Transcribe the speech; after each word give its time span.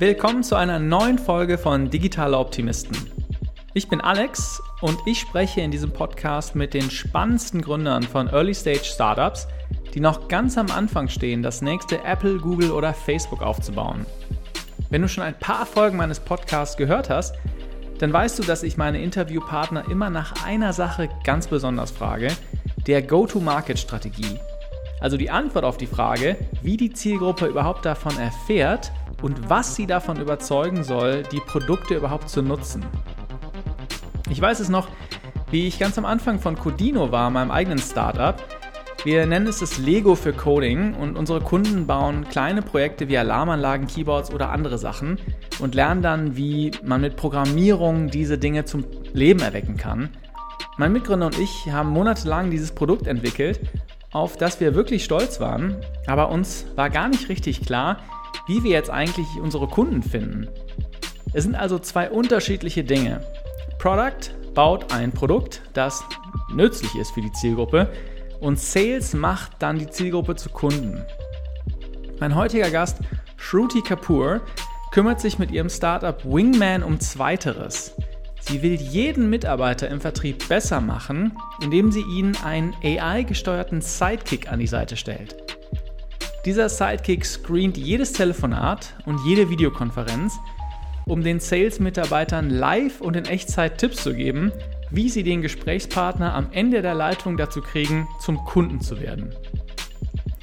Willkommen 0.00 0.42
zu 0.42 0.56
einer 0.56 0.80
neuen 0.80 1.20
Folge 1.20 1.56
von 1.56 1.88
Digitale 1.88 2.36
Optimisten. 2.36 2.96
Ich 3.74 3.88
bin 3.88 4.00
Alex 4.00 4.60
und 4.80 4.98
ich 5.06 5.20
spreche 5.20 5.60
in 5.60 5.70
diesem 5.70 5.92
Podcast 5.92 6.56
mit 6.56 6.74
den 6.74 6.90
spannendsten 6.90 7.62
Gründern 7.62 8.02
von 8.02 8.26
Early 8.26 8.54
Stage 8.54 8.82
Startups, 8.82 9.46
die 9.94 10.00
noch 10.00 10.26
ganz 10.26 10.58
am 10.58 10.68
Anfang 10.72 11.06
stehen, 11.06 11.44
das 11.44 11.62
nächste 11.62 12.02
Apple, 12.02 12.38
Google 12.38 12.72
oder 12.72 12.92
Facebook 12.92 13.40
aufzubauen. 13.40 14.04
Wenn 14.90 15.02
du 15.02 15.08
schon 15.08 15.22
ein 15.22 15.38
paar 15.38 15.64
Folgen 15.64 15.96
meines 15.96 16.18
Podcasts 16.18 16.76
gehört 16.76 17.08
hast, 17.08 17.36
dann 18.00 18.12
weißt 18.12 18.40
du, 18.40 18.42
dass 18.42 18.64
ich 18.64 18.76
meine 18.76 19.00
Interviewpartner 19.00 19.88
immer 19.88 20.10
nach 20.10 20.44
einer 20.44 20.72
Sache 20.72 21.08
ganz 21.22 21.46
besonders 21.46 21.92
frage, 21.92 22.32
der 22.88 23.00
Go-to-Market-Strategie. 23.00 24.40
Also 25.04 25.18
die 25.18 25.28
Antwort 25.28 25.66
auf 25.66 25.76
die 25.76 25.86
Frage, 25.86 26.38
wie 26.62 26.78
die 26.78 26.90
Zielgruppe 26.90 27.44
überhaupt 27.44 27.84
davon 27.84 28.18
erfährt 28.18 28.90
und 29.20 29.50
was 29.50 29.74
sie 29.74 29.86
davon 29.86 30.18
überzeugen 30.18 30.82
soll, 30.82 31.24
die 31.24 31.40
Produkte 31.40 31.94
überhaupt 31.94 32.30
zu 32.30 32.40
nutzen. 32.40 32.82
Ich 34.30 34.40
weiß 34.40 34.60
es 34.60 34.70
noch, 34.70 34.88
wie 35.50 35.66
ich 35.66 35.78
ganz 35.78 35.98
am 35.98 36.06
Anfang 36.06 36.40
von 36.40 36.56
Codino 36.56 37.12
war, 37.12 37.28
meinem 37.28 37.50
eigenen 37.50 37.80
Startup. 37.80 38.36
Wir 39.04 39.26
nennen 39.26 39.46
es 39.46 39.58
das 39.58 39.76
Lego 39.76 40.14
für 40.14 40.32
Coding 40.32 40.94
und 40.94 41.18
unsere 41.18 41.42
Kunden 41.42 41.86
bauen 41.86 42.26
kleine 42.30 42.62
Projekte 42.62 43.06
wie 43.06 43.18
Alarmanlagen, 43.18 43.86
Keyboards 43.86 44.32
oder 44.32 44.52
andere 44.52 44.78
Sachen 44.78 45.18
und 45.58 45.74
lernen 45.74 46.00
dann, 46.00 46.36
wie 46.38 46.70
man 46.82 47.02
mit 47.02 47.16
Programmierung 47.16 48.08
diese 48.08 48.38
Dinge 48.38 48.64
zum 48.64 48.86
Leben 49.12 49.40
erwecken 49.40 49.76
kann. 49.76 50.08
Mein 50.78 50.94
Mitgründer 50.94 51.26
und 51.26 51.38
ich 51.38 51.70
haben 51.70 51.90
monatelang 51.90 52.50
dieses 52.50 52.72
Produkt 52.72 53.06
entwickelt, 53.06 53.60
auf 54.14 54.38
das 54.38 54.60
wir 54.60 54.74
wirklich 54.74 55.04
stolz 55.04 55.40
waren, 55.40 55.76
aber 56.06 56.30
uns 56.30 56.64
war 56.76 56.88
gar 56.88 57.08
nicht 57.08 57.28
richtig 57.28 57.60
klar, 57.60 57.98
wie 58.46 58.62
wir 58.62 58.70
jetzt 58.70 58.88
eigentlich 58.88 59.26
unsere 59.42 59.66
Kunden 59.66 60.02
finden. 60.02 60.48
Es 61.34 61.42
sind 61.42 61.56
also 61.56 61.78
zwei 61.78 62.08
unterschiedliche 62.08 62.84
Dinge. 62.84 63.20
Product 63.78 64.30
baut 64.54 64.92
ein 64.92 65.12
Produkt, 65.12 65.62
das 65.74 66.04
nützlich 66.54 66.94
ist 66.94 67.10
für 67.10 67.22
die 67.22 67.32
Zielgruppe 67.32 67.90
und 68.40 68.58
Sales 68.58 69.14
macht 69.14 69.52
dann 69.58 69.80
die 69.80 69.90
Zielgruppe 69.90 70.36
zu 70.36 70.48
Kunden. 70.48 71.04
Mein 72.20 72.36
heutiger 72.36 72.70
Gast, 72.70 72.98
Shruti 73.36 73.82
Kapoor, 73.82 74.42
kümmert 74.92 75.20
sich 75.20 75.40
mit 75.40 75.50
ihrem 75.50 75.68
Startup 75.68 76.24
Wingman 76.24 76.84
um 76.84 77.00
Zweiteres. 77.00 77.96
Sie 78.46 78.60
will 78.60 78.74
jeden 78.74 79.30
Mitarbeiter 79.30 79.88
im 79.88 80.02
Vertrieb 80.02 80.48
besser 80.48 80.82
machen, 80.82 81.32
indem 81.62 81.90
sie 81.90 82.02
ihnen 82.02 82.36
einen 82.44 82.74
AI-gesteuerten 82.82 83.80
Sidekick 83.80 84.52
an 84.52 84.58
die 84.58 84.66
Seite 84.66 84.98
stellt. 84.98 85.34
Dieser 86.44 86.68
Sidekick 86.68 87.24
screent 87.24 87.78
jedes 87.78 88.12
Telefonat 88.12 88.96
und 89.06 89.18
jede 89.24 89.48
Videokonferenz, 89.48 90.38
um 91.06 91.22
den 91.22 91.40
Sales-Mitarbeitern 91.40 92.50
live 92.50 93.00
und 93.00 93.16
in 93.16 93.24
Echtzeit 93.24 93.78
Tipps 93.78 94.02
zu 94.02 94.12
geben, 94.12 94.52
wie 94.90 95.08
sie 95.08 95.22
den 95.22 95.40
Gesprächspartner 95.40 96.34
am 96.34 96.48
Ende 96.52 96.82
der 96.82 96.94
Leitung 96.94 97.38
dazu 97.38 97.62
kriegen, 97.62 98.06
zum 98.20 98.44
Kunden 98.44 98.82
zu 98.82 99.00
werden. 99.00 99.34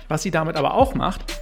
Was 0.08 0.24
sie 0.24 0.32
damit 0.32 0.56
aber 0.56 0.74
auch 0.74 0.96
macht, 0.96 1.40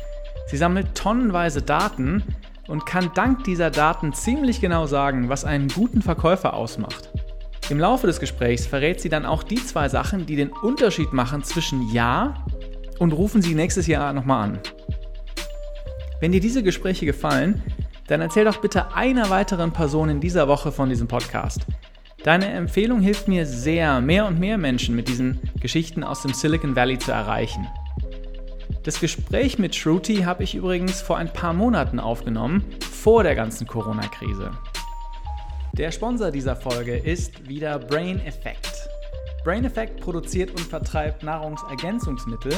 sie 0.48 0.58
sammelt 0.58 0.94
tonnenweise 0.94 1.62
Daten 1.62 2.22
und 2.70 2.86
kann 2.86 3.10
dank 3.16 3.44
dieser 3.44 3.72
Daten 3.72 4.14
ziemlich 4.14 4.62
genau 4.62 4.86
sagen, 4.86 5.28
was 5.28 5.44
einen 5.44 5.68
guten 5.68 6.02
Verkäufer 6.02 6.54
ausmacht. 6.54 7.10
Im 7.70 7.80
Laufe 7.80 8.08
des 8.08 8.20
Gesprächs 8.20 8.66
verrät 8.66 9.02
sie 9.02 9.10
dann 9.10 9.26
auch 9.26 9.44
die 9.44 9.64
zwei 9.64 9.90
Sachen, 9.90 10.26
die 10.26 10.36
den 10.36 10.50
Unterschied 10.50 11.12
machen 11.12 11.44
zwischen 11.44 11.92
Ja 11.92 12.46
und 13.00 13.12
rufen 13.12 13.42
Sie 13.42 13.56
nächstes 13.56 13.88
Jahr 13.88 14.14
nochmal 14.14 14.44
an. 14.44 14.60
Wenn 16.20 16.32
dir 16.32 16.42
diese 16.42 16.64
Gespräche 16.64 17.06
gefallen, 17.06 17.62
dann 18.08 18.22
erzähl 18.22 18.46
doch 18.46 18.58
bitte 18.58 18.94
einer 18.94 19.30
weiteren 19.30 19.72
Person 19.72 20.10
in 20.10 20.20
dieser 20.20 20.48
Woche 20.48 20.72
von 20.72 20.90
diesem 20.90 21.08
Podcast. 21.08 21.66
Deine 22.24 22.48
Empfehlung 22.48 23.00
hilft 23.02 23.28
mir 23.28 23.46
sehr, 23.46 24.02
mehr 24.02 24.26
und 24.26 24.40
mehr 24.40 24.58
Menschen 24.58 24.96
mit 24.96 25.08
diesen 25.08 25.40
Geschichten 25.62 26.04
aus 26.04 26.22
dem 26.22 26.34
Silicon 26.34 26.76
Valley 26.76 27.00
zu 27.00 27.12
erreichen. 27.12 27.68
Das 28.84 29.02
Gespräch 29.02 29.60
mit 29.60 29.76
Shruti 29.76 30.22
habe 30.22 30.44
ich 30.44 30.56
übrigens 30.56 31.02
vor 31.02 31.18
ein 31.18 31.34
paar 31.34 31.52
Monaten 31.52 32.00
aufgenommen, 32.00 32.64
vor 32.80 33.24
der 33.24 33.36
ganzen 33.36 33.68
Corona-Krise. 33.68 34.52
Der 35.74 35.92
Sponsor 35.92 36.32
dieser 36.32 36.56
Folge 36.56 36.96
ist 36.96 37.50
wieder 37.50 37.78
Brain 37.78 38.22
Effect. 38.22 38.88
Brain 39.44 39.66
Effect 39.66 40.00
produziert 40.00 40.52
und 40.52 40.62
vertreibt 40.62 41.24
Nahrungsergänzungsmittel, 41.24 42.54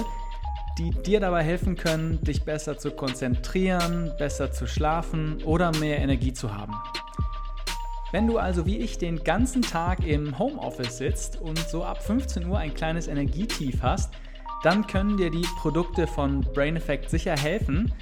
die 0.78 0.92
dir 0.92 1.20
dabei 1.20 1.44
helfen 1.44 1.76
können, 1.76 2.24
dich 2.24 2.44
besser 2.44 2.78
zu 2.78 2.92
konzentrieren, 2.92 4.12
besser 4.20 4.52
zu 4.52 4.68
schlafen 4.68 5.42
oder 5.44 5.76
mehr 5.78 5.98
Energie 6.00 6.34
zu 6.34 6.56
haben. 6.56 6.76
Wenn 8.12 8.28
du 8.28 8.38
also 8.38 8.68
wie 8.68 8.78
ich 8.78 9.00
den 9.00 9.24
ganzen 9.24 9.64
Tag 9.64 10.06
im 10.06 10.38
Homeoffice 10.38 10.98
sitzt 10.98 11.42
und 11.42 11.58
so 11.58 11.84
ab 11.84 12.04
15 12.04 12.46
Uhr 12.46 12.60
ein 12.60 12.76
kleines 12.76 13.08
Energietief 13.08 13.82
hast, 13.82 14.14
dann 14.64 14.88
können 14.88 15.18
dir 15.18 15.30
die 15.30 15.46
Produkte 15.60 16.08
von 16.08 16.42
Brain 16.54 16.76
Effect 16.76 17.10
sicher 17.10 17.38
helfen. 17.38 17.94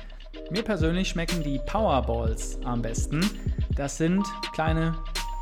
Mir 0.52 0.64
persönlich 0.64 1.10
schmecken 1.10 1.44
die 1.44 1.60
Powerballs 1.66 2.60
am 2.64 2.82
besten. 2.82 3.30
Das 3.76 3.98
sind 3.98 4.26
kleine 4.54 4.96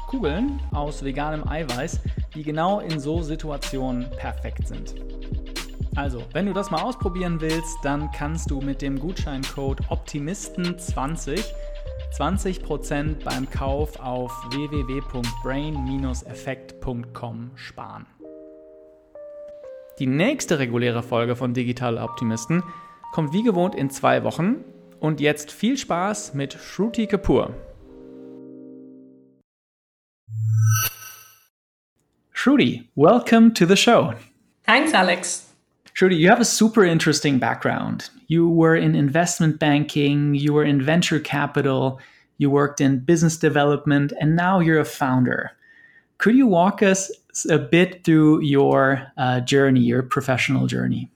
Kugeln 0.08 0.60
aus 0.72 1.04
veganem 1.04 1.48
Eiweiß, 1.48 2.00
die 2.36 2.44
genau 2.44 2.80
in 2.80 3.00
so 3.00 3.22
Situationen 3.22 4.10
perfekt 4.18 4.68
sind. 4.68 4.96
Also, 5.96 6.24
wenn 6.34 6.46
du 6.46 6.54
das 6.54 6.70
mal 6.70 6.84
ausprobieren 6.84 7.42
willst, 7.42 7.78
dann 7.84 8.12
kannst 8.12 8.52
du 8.52 8.62
mit 8.62 8.82
dem 8.82 9.00
Gutscheincode 9.00 9.82
Optimisten20 9.90 11.44
20% 12.14 13.24
beim 13.24 13.50
Kauf 13.50 14.00
auf 14.00 14.32
www.brain-effekt.com 14.52 17.52
sparen. 17.56 18.06
Die 20.00 20.06
nächste 20.06 20.60
reguläre 20.60 21.02
Folge 21.02 21.36
von 21.36 21.56
Digital 21.56 21.98
Optimisten 21.98 22.62
kommt 23.14 23.34
wie 23.34 23.42
gewohnt 23.42 23.74
in 23.74 23.90
zwei 23.90 24.24
Wochen. 24.24 24.64
Und 25.00 25.20
jetzt 25.20 25.52
viel 25.52 25.76
Spaß 25.76 26.36
mit 26.36 26.54
Shruti 26.54 27.08
Kapoor. 27.08 27.56
Shruti, 32.32 32.88
welcome 32.96 33.54
to 33.54 33.66
the 33.66 33.76
show. 33.76 34.14
Thanks, 34.68 34.94
Alex. 34.94 35.52
Shruti, 35.96 36.16
you 36.16 36.30
have 36.30 36.42
a 36.42 36.46
super 36.46 36.84
interesting 36.84 37.40
background. 37.40 38.12
You 38.28 38.48
were 38.48 38.78
in 38.78 38.94
investment 38.94 39.58
banking, 39.58 40.36
you 40.36 40.54
were 40.54 40.68
in 40.68 40.80
venture 40.80 41.20
capital, 41.20 42.00
you 42.38 42.52
worked 42.52 42.82
in 42.82 43.00
business 43.00 43.40
development, 43.40 44.14
and 44.22 44.36
now 44.36 44.60
you're 44.60 44.80
a 44.80 44.86
founder. 44.86 45.54
Could 46.20 46.36
you 46.36 46.46
walk 46.46 46.84
us 46.84 47.12
a 47.46 47.58
bit 47.58 48.04
through 48.04 48.42
your 48.42 49.12
uh, 49.18 49.40
journey, 49.42 49.82
your 49.82 50.04
professional 50.04 50.68
journey? 50.68 51.12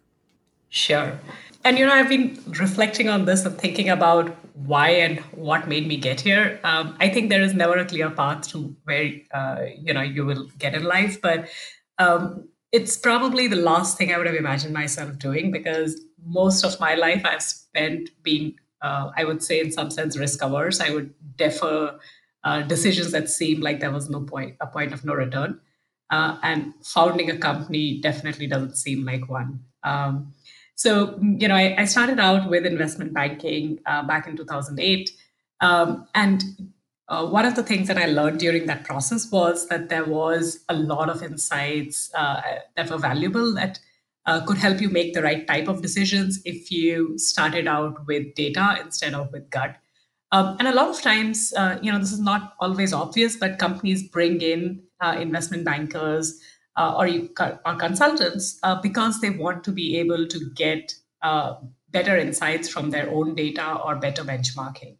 Sure. 0.70 1.20
And 1.64 1.78
you 1.78 1.86
know, 1.86 1.94
I've 1.94 2.10
been 2.10 2.40
reflecting 2.60 3.08
on 3.10 3.26
this 3.26 3.46
and 3.46 3.58
thinking 3.58 3.90
about 3.90 4.36
why 4.56 4.90
and 4.90 5.20
what 5.32 5.68
made 5.68 5.88
me 5.88 5.98
get 5.98 6.22
here. 6.22 6.60
Um, 6.64 6.96
I 7.00 7.10
think 7.10 7.30
there 7.30 7.42
is 7.42 7.54
never 7.54 7.78
a 7.78 7.86
clear 7.86 8.10
path 8.10 8.48
to 8.50 8.76
where 8.84 9.12
uh, 9.34 9.66
you 9.78 9.94
know 9.94 10.02
you 10.02 10.26
will 10.26 10.48
get 10.58 10.74
in 10.74 10.84
life, 10.84 11.22
but 11.22 11.50
um, 12.00 12.48
it's 12.72 12.98
probably 12.98 13.48
the 13.48 13.58
last 13.58 13.98
thing 13.98 14.14
I 14.14 14.18
would 14.18 14.28
have 14.28 14.36
imagined 14.36 14.74
myself 14.74 15.18
doing 15.20 15.52
because 15.52 16.02
most 16.26 16.64
of 16.64 16.80
my 16.80 16.96
life 16.96 17.24
I've 17.26 17.42
spent 17.42 18.10
being, 18.24 18.56
uh, 18.82 19.12
I 19.16 19.24
would 19.24 19.44
say, 19.44 19.60
in 19.60 19.72
some 19.72 19.92
sense, 19.92 20.18
risk 20.18 20.42
averse. 20.42 20.80
I 20.80 20.92
would 20.92 21.14
defer 21.36 22.00
uh, 22.44 22.62
decisions 22.64 23.12
that 23.12 23.30
seemed 23.30 23.62
like 23.62 23.80
there 23.80 23.92
was 23.92 24.10
no 24.10 24.22
point, 24.22 24.56
a 24.62 24.68
point 24.68 24.94
of 24.94 25.04
no 25.04 25.14
return. 25.14 25.60
Uh, 26.12 26.38
and 26.44 26.74
founding 26.84 27.32
a 27.32 27.38
company 27.38 28.02
definitely 28.02 28.46
doesn't 28.46 28.76
seem 28.76 29.06
like 29.06 29.30
one. 29.30 29.62
Um, 29.84 30.34
so, 30.76 31.18
you 31.22 31.48
know, 31.48 31.56
I, 31.56 31.76
I, 31.80 31.86
started 31.86 32.20
out 32.20 32.50
with 32.50 32.66
investment 32.66 33.14
banking 33.14 33.80
uh, 33.86 34.04
back 34.04 34.28
in 34.28 34.36
2008. 34.36 35.10
Um, 35.62 36.08
and 36.14 36.44
uh, 37.08 37.26
one 37.28 37.46
of 37.46 37.56
the 37.56 37.64
things 37.64 37.88
that 37.88 37.98
I 37.98 38.08
learned 38.08 38.40
during 38.40 38.66
that 38.66 38.84
process 38.84 39.32
was 39.32 39.68
that 39.68 39.90
there 39.90 40.06
was 40.06 40.64
a 40.70 40.74
lot 40.74 41.10
of 41.10 41.24
insights 41.24 42.12
uh, 42.14 42.42
that 42.76 42.90
were 42.90 42.98
valuable 42.98 43.54
that 43.56 43.80
uh, 44.26 44.46
could 44.46 44.58
help 44.58 44.82
you 44.82 44.90
make 44.90 45.14
the 45.14 45.22
right 45.22 45.46
type 45.48 45.68
of 45.68 45.82
decisions 45.82 46.42
if 46.46 46.72
you 46.72 47.18
started 47.18 47.68
out 47.68 48.06
with 48.06 48.34
data 48.36 48.78
instead 48.82 49.14
of 49.14 49.32
with 49.32 49.50
gut. 49.50 49.76
Um, 50.32 50.56
and 50.60 50.68
a 50.68 50.74
lot 50.74 50.90
of 50.90 51.02
times, 51.02 51.54
uh, 51.58 51.78
you 51.82 51.92
know, 51.92 52.00
this 52.00 52.14
is 52.14 52.20
not 52.20 52.54
always 52.60 52.94
obvious, 52.94 53.36
but 53.36 53.60
companies 53.60 54.08
bring 54.08 54.42
in 54.42 54.82
uh, 55.02 55.18
investment 55.20 55.66
bankers 55.66 56.40
uh, 56.78 56.96
or, 56.98 57.08
you, 57.08 57.30
or 57.66 57.76
consultants 57.76 58.60
because 58.82 59.20
they 59.20 59.30
want 59.30 59.64
to 59.64 59.72
be 59.72 59.98
able 59.98 60.28
to 60.28 60.40
get 60.56 60.96
better 61.92 62.18
insights 62.18 62.70
from 62.70 62.90
their 62.90 63.10
own 63.12 63.36
data 63.36 63.76
or 63.84 63.96
better 63.96 64.24
benchmarking. 64.24 64.98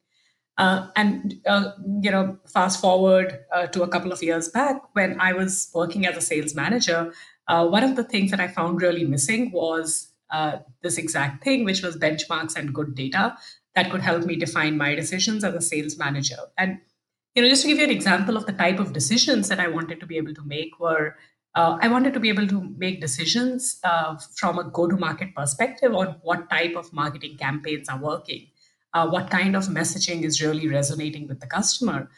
Uh, 0.58 0.88
and 0.96 1.36
uh, 1.48 1.72
you 2.02 2.12
know, 2.12 2.38
fast 2.54 2.82
forward 2.82 3.40
uh, 3.54 3.66
to 3.68 3.84
a 3.84 3.88
couple 3.88 4.12
of 4.12 4.22
years 4.22 4.50
back 4.50 4.82
when 4.94 5.20
I 5.20 5.34
was 5.34 5.72
working 5.74 6.06
as 6.06 6.18
a 6.18 6.22
sales 6.22 6.54
manager, 6.54 7.14
uh, 7.48 7.68
one 7.68 7.84
of 7.84 7.96
the 7.96 8.04
things 8.04 8.32
that 8.32 8.40
I 8.40 8.48
found 8.48 8.82
really 8.82 9.06
missing 9.06 9.52
was 9.52 10.10
uh, 10.30 10.60
this 10.84 10.98
exact 10.98 11.44
thing, 11.44 11.66
which 11.66 11.82
was 11.82 11.98
benchmarks 11.98 12.56
and 12.56 12.74
good 12.74 12.96
data. 12.96 13.36
that 13.74 13.90
could 13.90 14.02
help 14.02 14.26
me 14.26 14.36
define 14.36 14.78
my 14.78 14.94
decisions 14.96 15.46
as 15.46 15.56
a 15.56 15.62
sales 15.62 15.98
manager. 15.98 16.40
And 16.58 16.80
you 17.36 17.42
know, 17.42 17.50
just 17.50 17.62
to 17.64 17.68
give 17.68 17.78
you 17.78 17.86
an 17.86 17.92
example 17.92 18.36
of 18.36 18.46
the 18.46 18.54
type 18.54 18.80
of 18.80 18.94
decisions 18.94 19.48
that 19.50 19.60
I 19.60 19.68
wanted 19.68 20.00
to 20.00 20.06
be 20.06 20.18
able 20.18 20.34
to 20.34 20.44
make 20.44 20.80
were 20.80 21.16
uh, 21.56 21.78
I 21.82 21.90
wanted 21.90 22.14
to 22.14 22.20
be 22.20 22.30
able 22.30 22.48
to 22.48 22.74
make 22.78 23.02
decisions 23.02 23.80
uh, 23.84 24.16
from 24.36 24.58
a 24.58 24.64
go 24.64 24.88
to 24.88 24.96
market 24.96 25.36
perspective 25.36 25.94
on 25.94 26.16
what 26.22 26.50
type 26.50 26.76
of 26.76 26.94
marketing 26.94 27.38
campaigns 27.38 27.90
are 27.90 28.00
working, 28.00 28.48
uh, 28.94 29.08
what 29.10 29.30
kind 29.30 29.56
of 29.56 29.66
messaging 29.66 30.24
is 30.24 30.42
really 30.42 30.70
resonating 30.70 31.28
with 31.28 31.42
the 31.42 31.48
customer. 31.48 32.10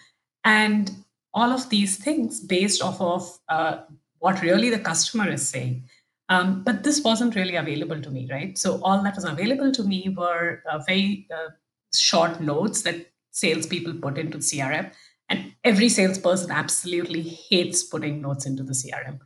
And 0.43 0.91
all 1.33 1.51
of 1.51 1.69
these 1.69 1.97
things 1.97 2.39
based 2.39 2.81
off 2.83 3.01
of 3.01 3.39
uh, 3.49 3.77
what 4.19 4.41
really 4.41 4.69
the 4.69 4.79
customer 4.79 5.29
is 5.29 5.47
saying. 5.47 5.89
Um, 6.29 6.63
but 6.63 6.83
this 6.83 7.01
wasn't 7.01 7.35
really 7.35 7.55
available 7.55 8.01
to 8.01 8.11
me, 8.11 8.27
right? 8.31 8.57
So 8.57 8.79
all 8.83 9.01
that 9.03 9.15
was 9.15 9.25
available 9.25 9.71
to 9.71 9.83
me 9.83 10.13
were 10.15 10.61
uh, 10.69 10.79
very 10.79 11.27
uh, 11.33 11.49
short 11.93 12.39
notes 12.39 12.83
that 12.83 13.07
salespeople 13.33 13.93
put 13.95 14.17
into 14.17 14.37
CRM 14.37 14.91
and 15.29 15.53
every 15.63 15.89
salesperson 15.89 16.51
absolutely 16.51 17.21
hates 17.21 17.83
putting 17.83 18.21
notes 18.21 18.45
into 18.45 18.63
the 18.63 18.73
crm 18.73 19.19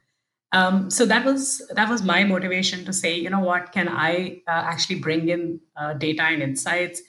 um, 0.53 0.89
so 0.89 1.05
that 1.05 1.25
was 1.25 1.61
that 1.75 1.89
was 1.89 2.03
my 2.03 2.23
motivation 2.23 2.85
to 2.85 2.93
say 2.93 3.13
you 3.19 3.29
know 3.29 3.39
what 3.39 3.71
can 3.71 3.89
i 3.89 4.41
uh, 4.47 4.63
actually 4.73 4.99
bring 4.99 5.29
in 5.29 5.59
uh, 5.75 5.93
data 5.93 6.23
and 6.23 6.41
insights 6.41 7.01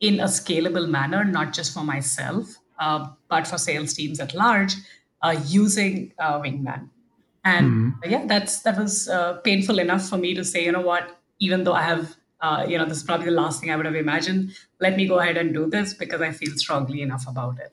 in 0.00 0.20
a 0.20 0.24
scalable 0.24 0.88
manner 0.88 1.24
not 1.24 1.52
just 1.52 1.74
for 1.74 1.84
myself 1.84 2.56
uh, 2.78 3.06
but 3.28 3.46
for 3.46 3.58
sales 3.58 3.94
teams 3.94 4.20
at 4.20 4.34
large 4.34 4.74
uh, 5.22 5.36
using 5.46 6.12
uh, 6.18 6.40
wingman. 6.40 6.90
And 7.44 7.94
mm-hmm. 7.94 8.10
yeah 8.10 8.26
that's 8.26 8.60
that 8.60 8.78
was 8.78 9.08
uh, 9.08 9.34
painful 9.48 9.78
enough 9.78 10.08
for 10.08 10.16
me 10.16 10.34
to 10.34 10.44
say 10.44 10.64
you 10.64 10.72
know 10.72 10.80
what 10.80 11.18
even 11.40 11.64
though 11.64 11.74
i 11.74 11.82
have 11.82 12.16
you 12.68 12.76
know 12.78 12.86
this 12.90 12.98
is 12.98 13.06
probably 13.10 13.26
the 13.32 13.38
last 13.42 13.60
thing 13.60 13.70
i 13.70 13.76
would 13.76 13.86
have 13.90 14.00
imagined 14.06 14.52
let 14.80 14.96
me 14.96 15.06
go 15.12 15.18
ahead 15.18 15.36
and 15.36 15.54
do 15.60 15.64
this 15.76 15.94
because 16.02 16.20
i 16.28 16.30
feel 16.40 16.54
strongly 16.64 17.00
enough 17.08 17.24
about 17.34 17.58
it 17.58 17.72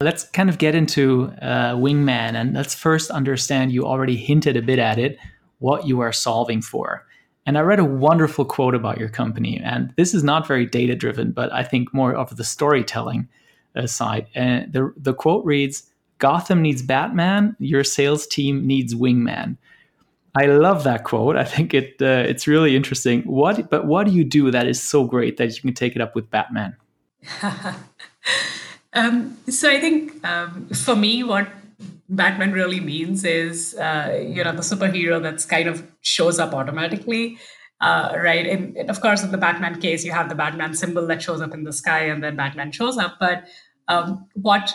Let's 0.00 0.22
kind 0.28 0.48
of 0.48 0.58
get 0.58 0.76
into 0.76 1.32
uh, 1.42 1.74
Wingman 1.74 2.34
and 2.34 2.54
let's 2.54 2.72
first 2.72 3.10
understand 3.10 3.72
you 3.72 3.84
already 3.84 4.16
hinted 4.16 4.56
a 4.56 4.62
bit 4.62 4.78
at 4.78 4.96
it, 4.96 5.18
what 5.58 5.88
you 5.88 5.98
are 5.98 6.12
solving 6.12 6.62
for. 6.62 7.04
And 7.46 7.58
I 7.58 7.62
read 7.62 7.80
a 7.80 7.84
wonderful 7.84 8.44
quote 8.44 8.76
about 8.76 8.98
your 8.98 9.08
company. 9.08 9.58
And 9.58 9.92
this 9.96 10.14
is 10.14 10.22
not 10.22 10.46
very 10.46 10.66
data 10.66 10.94
driven, 10.94 11.32
but 11.32 11.52
I 11.52 11.64
think 11.64 11.92
more 11.92 12.14
of 12.14 12.36
the 12.36 12.44
storytelling 12.44 13.28
uh, 13.74 13.88
side. 13.88 14.28
And 14.36 14.72
the, 14.72 14.92
the 14.96 15.14
quote 15.14 15.44
reads 15.44 15.90
Gotham 16.18 16.62
needs 16.62 16.82
Batman, 16.82 17.56
your 17.58 17.82
sales 17.82 18.26
team 18.26 18.64
needs 18.66 18.94
Wingman. 18.94 19.56
I 20.34 20.46
love 20.46 20.84
that 20.84 21.04
quote. 21.04 21.36
I 21.36 21.44
think 21.44 21.74
it 21.74 21.96
uh, 22.00 22.24
it's 22.26 22.46
really 22.46 22.76
interesting. 22.76 23.22
What 23.22 23.70
but 23.70 23.86
what 23.86 24.06
do 24.06 24.12
you 24.12 24.24
do 24.24 24.50
that 24.50 24.66
is 24.66 24.80
so 24.80 25.04
great 25.04 25.36
that 25.38 25.54
you 25.54 25.60
can 25.60 25.74
take 25.74 25.96
it 25.96 26.02
up 26.02 26.14
with 26.14 26.30
Batman? 26.30 26.76
Um, 28.92 29.36
so 29.48 29.70
I 29.70 29.80
think 29.80 30.24
um, 30.26 30.68
for 30.68 30.96
me, 30.96 31.22
what 31.22 31.48
Batman 32.08 32.52
really 32.52 32.80
means 32.80 33.24
is, 33.24 33.74
uh, 33.74 34.18
you 34.26 34.42
know, 34.42 34.52
the 34.52 34.62
superhero 34.62 35.22
that's 35.22 35.44
kind 35.44 35.68
of 35.68 35.86
shows 36.00 36.38
up 36.38 36.54
automatically, 36.54 37.38
uh, 37.80 38.14
right? 38.16 38.46
And, 38.46 38.90
of 38.90 39.00
course, 39.00 39.22
in 39.22 39.30
the 39.30 39.38
Batman 39.38 39.80
case, 39.80 40.04
you 40.04 40.12
have 40.12 40.28
the 40.28 40.34
Batman 40.34 40.74
symbol 40.74 41.06
that 41.06 41.22
shows 41.22 41.40
up 41.40 41.52
in 41.52 41.64
the 41.64 41.72
sky, 41.72 42.00
and 42.00 42.24
then 42.24 42.36
Batman 42.36 42.72
shows 42.72 42.96
up. 42.96 43.16
But 43.20 43.44
um, 43.88 44.26
what 44.34 44.72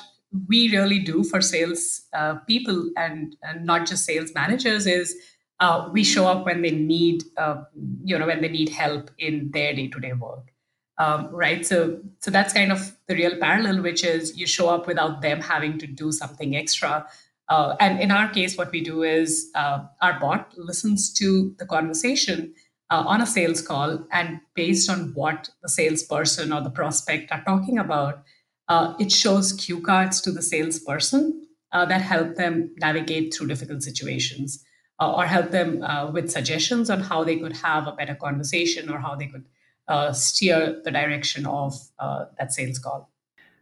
we 0.48 0.70
really 0.70 1.00
do 1.00 1.24
for 1.24 1.42
sales 1.42 2.04
uh, 2.14 2.36
people 2.48 2.90
and, 2.98 3.36
and 3.44 3.66
not 3.66 3.88
just 3.88 4.06
sales 4.06 4.32
managers 4.34 4.88
is 4.88 5.16
uh, 5.64 5.90
we 5.94 6.04
show 6.04 6.28
up 6.28 6.46
when 6.46 6.62
they 6.62 6.72
need, 6.72 7.24
uh, 7.38 7.64
you 8.04 8.20
know, 8.20 8.28
when 8.28 8.42
they 8.42 8.50
need 8.50 8.68
help 8.68 9.10
in 9.18 9.50
their 9.52 9.74
day-to-day 9.74 10.12
work. 10.12 10.52
Um, 10.98 11.30
right? 11.32 11.66
So 11.66 12.02
so 12.20 12.30
that's 12.30 12.54
kind 12.54 12.72
of 12.72 12.96
the 13.08 13.16
real 13.16 13.38
parallel 13.38 13.82
which 13.82 14.04
is 14.04 14.38
you 14.38 14.46
show 14.46 14.68
up 14.70 14.86
without 14.88 15.22
them 15.22 15.40
having 15.40 15.78
to 15.80 15.88
do 15.88 16.12
something 16.12 16.56
extra. 16.56 17.08
Uh, 17.50 17.76
and 17.80 18.00
in 18.00 18.12
our 18.12 18.30
case 18.30 18.58
what 18.58 18.72
we 18.72 18.82
do 18.82 19.04
is 19.04 19.50
uh, 19.56 19.80
our 20.02 20.20
bot 20.20 20.54
listens 20.58 21.12
to 21.14 21.56
the 21.60 21.66
conversation 21.66 22.54
uh, 22.92 23.04
on 23.08 23.22
a 23.22 23.26
sales 23.26 23.62
call 23.62 24.06
and 24.12 24.40
based 24.56 24.90
on 24.90 25.14
what 25.14 25.50
the 25.62 25.70
salesperson 25.70 26.54
or 26.54 26.62
the 26.62 26.70
prospect 26.82 27.32
are 27.32 27.44
talking 27.44 27.78
about 27.80 28.24
uh, 28.68 28.94
it 29.00 29.12
shows 29.12 29.52
cue 29.54 29.82
cards 29.82 30.22
to 30.22 30.32
the 30.32 30.42
salesperson 30.42 31.48
that 31.74 32.02
help 32.02 32.36
them 32.36 32.70
navigate 32.78 33.34
through 33.34 33.48
difficult 33.48 33.82
situations 33.82 34.64
uh, 35.00 35.14
or 35.14 35.26
help 35.26 35.52
them 35.52 35.84
with 36.14 36.30
suggestions 36.30 36.90
on 36.90 37.00
how 37.02 37.24
they 37.24 37.38
could 37.38 37.56
have 37.58 37.88
a 37.88 37.92
better 37.92 38.16
conversation 38.16 38.90
or 38.90 39.00
how 39.00 39.16
they 39.16 39.28
could 39.28 39.46
uh, 39.88 40.14
steer 40.14 40.82
the 40.84 40.92
direction 40.92 41.46
of 41.46 41.78
uh, 42.00 42.26
that 42.40 42.54
sales 42.54 42.80
call. 42.80 43.10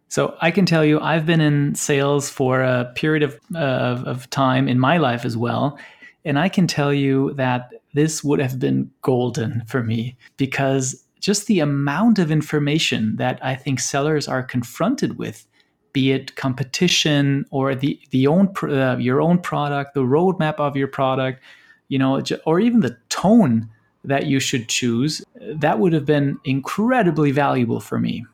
So 0.07 0.35
I 0.41 0.51
can 0.51 0.65
tell 0.65 0.85
you, 0.85 0.99
I've 0.99 1.25
been 1.25 1.41
in 1.41 1.73
sales 1.73 2.29
for 2.29 2.61
a 2.61 2.91
period 2.95 3.23
of, 3.23 3.39
uh, 3.55 4.03
of 4.05 4.29
time 4.29 4.67
in 4.67 4.79
my 4.79 4.97
life 4.97 5.25
as 5.25 5.35
well. 5.35 5.79
And 6.23 6.37
I 6.37 6.49
can 6.49 6.67
tell 6.67 6.93
you 6.93 7.33
that 7.35 7.71
this 7.93 8.23
would 8.23 8.39
have 8.39 8.59
been 8.59 8.91
golden 9.01 9.63
for 9.65 9.81
me 9.83 10.15
because 10.37 11.03
just 11.19 11.47
the 11.47 11.59
amount 11.59 12.19
of 12.19 12.29
information 12.29 13.15
that 13.15 13.43
I 13.43 13.55
think 13.55 13.79
sellers 13.79 14.27
are 14.27 14.43
confronted 14.43 15.17
with, 15.17 15.47
be 15.93 16.11
it 16.11 16.35
competition 16.35 17.45
or 17.51 17.75
the, 17.75 17.99
the 18.11 18.27
own, 18.27 18.53
uh, 18.63 18.97
your 18.97 19.21
own 19.21 19.39
product, 19.39 19.93
the 19.93 20.01
roadmap 20.01 20.55
of 20.55 20.75
your 20.75 20.87
product, 20.87 21.41
you 21.87 21.99
know, 21.99 22.21
or 22.45 22.59
even 22.59 22.79
the 22.79 22.97
tone 23.09 23.69
that 24.03 24.25
you 24.25 24.39
should 24.39 24.67
choose, 24.67 25.23
that 25.39 25.79
would 25.79 25.93
have 25.93 26.05
been 26.05 26.39
incredibly 26.43 27.31
valuable 27.31 27.79
for 27.79 27.99
me. 27.99 28.25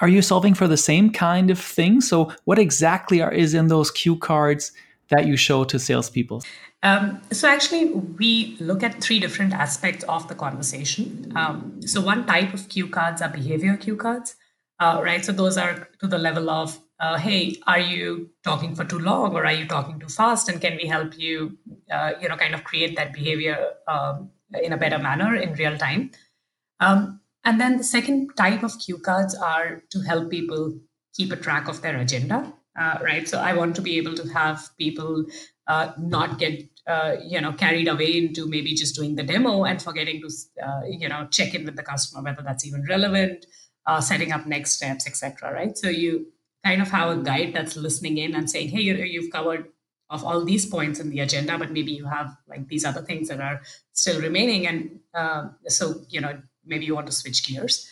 Are 0.00 0.08
you 0.08 0.22
solving 0.22 0.54
for 0.54 0.66
the 0.66 0.76
same 0.76 1.10
kind 1.10 1.50
of 1.50 1.58
thing? 1.58 2.00
So, 2.00 2.32
what 2.44 2.58
exactly 2.58 3.20
are, 3.20 3.32
is 3.32 3.54
in 3.54 3.68
those 3.68 3.90
cue 3.90 4.16
cards 4.16 4.72
that 5.10 5.26
you 5.26 5.36
show 5.36 5.64
to 5.64 5.78
salespeople? 5.78 6.42
Um, 6.82 7.20
so, 7.30 7.48
actually, 7.48 7.86
we 7.92 8.56
look 8.60 8.82
at 8.82 9.02
three 9.02 9.20
different 9.20 9.52
aspects 9.52 10.04
of 10.04 10.26
the 10.28 10.34
conversation. 10.34 11.32
Um, 11.36 11.80
so, 11.82 12.00
one 12.00 12.26
type 12.26 12.54
of 12.54 12.68
cue 12.68 12.88
cards 12.88 13.22
are 13.22 13.28
behavior 13.28 13.76
cue 13.76 13.96
cards, 13.96 14.36
uh, 14.80 15.00
right? 15.02 15.24
So, 15.24 15.32
those 15.32 15.56
are 15.56 15.88
to 16.00 16.06
the 16.06 16.18
level 16.18 16.50
of 16.50 16.78
uh, 17.00 17.18
hey, 17.18 17.56
are 17.66 17.80
you 17.80 18.30
talking 18.44 18.74
for 18.74 18.84
too 18.84 18.98
long 18.98 19.34
or 19.34 19.44
are 19.44 19.52
you 19.52 19.66
talking 19.66 19.98
too 19.98 20.08
fast? 20.08 20.48
And 20.48 20.60
can 20.60 20.76
we 20.76 20.86
help 20.86 21.18
you, 21.18 21.58
uh, 21.90 22.12
you 22.20 22.28
know, 22.28 22.36
kind 22.36 22.54
of 22.54 22.64
create 22.64 22.96
that 22.96 23.12
behavior 23.12 23.58
um, 23.88 24.30
in 24.62 24.72
a 24.72 24.76
better 24.76 24.98
manner 24.98 25.34
in 25.34 25.52
real 25.54 25.76
time. 25.76 26.10
Um, 26.80 27.20
and 27.44 27.60
then 27.60 27.76
the 27.76 27.84
second 27.84 28.30
type 28.36 28.62
of 28.62 28.78
cue 28.78 28.98
cards 28.98 29.34
are 29.34 29.82
to 29.90 30.00
help 30.00 30.30
people 30.30 30.78
keep 31.14 31.32
a 31.32 31.36
track 31.36 31.68
of 31.68 31.82
their 31.82 31.98
agenda, 31.98 32.52
uh, 32.78 32.98
right? 33.02 33.28
So 33.28 33.38
I 33.38 33.54
want 33.54 33.76
to 33.76 33.82
be 33.82 33.96
able 33.98 34.14
to 34.14 34.28
have 34.28 34.68
people 34.78 35.26
uh, 35.66 35.92
not 35.98 36.38
get 36.38 36.62
uh, 36.86 37.16
you 37.26 37.40
know 37.40 37.52
carried 37.52 37.88
away 37.88 38.18
into 38.18 38.46
maybe 38.46 38.74
just 38.74 38.94
doing 38.94 39.14
the 39.14 39.22
demo 39.22 39.64
and 39.64 39.80
forgetting 39.80 40.20
to 40.20 40.28
uh, 40.62 40.82
you 40.86 41.08
know 41.08 41.26
check 41.30 41.54
in 41.54 41.64
with 41.64 41.76
the 41.76 41.82
customer 41.82 42.22
whether 42.22 42.42
that's 42.42 42.66
even 42.66 42.84
relevant, 42.88 43.46
setting 44.00 44.32
up 44.32 44.46
next 44.46 44.72
steps, 44.72 45.06
etc. 45.06 45.52
Right? 45.52 45.76
So 45.76 45.88
you 45.88 46.26
kind 46.64 46.80
of 46.82 46.90
have 46.90 47.10
a 47.10 47.22
guide 47.22 47.52
that's 47.54 47.76
listening 47.76 48.18
in 48.18 48.34
and 48.34 48.50
saying, 48.50 48.68
hey, 48.68 48.80
you've 48.80 49.30
covered 49.30 49.68
of 50.10 50.24
all 50.24 50.44
these 50.44 50.66
points 50.66 51.00
in 51.00 51.10
the 51.10 51.20
agenda, 51.20 51.58
but 51.58 51.72
maybe 51.72 51.92
you 51.92 52.06
have 52.06 52.36
like 52.48 52.68
these 52.68 52.84
other 52.84 53.02
things 53.02 53.28
that 53.28 53.40
are 53.40 53.62
still 53.92 54.20
remaining. 54.20 54.66
And 54.66 55.00
uh, 55.14 55.48
so, 55.66 56.02
you 56.08 56.20
know, 56.20 56.40
maybe 56.64 56.84
you 56.86 56.94
want 56.94 57.06
to 57.06 57.12
switch 57.12 57.46
gears. 57.46 57.88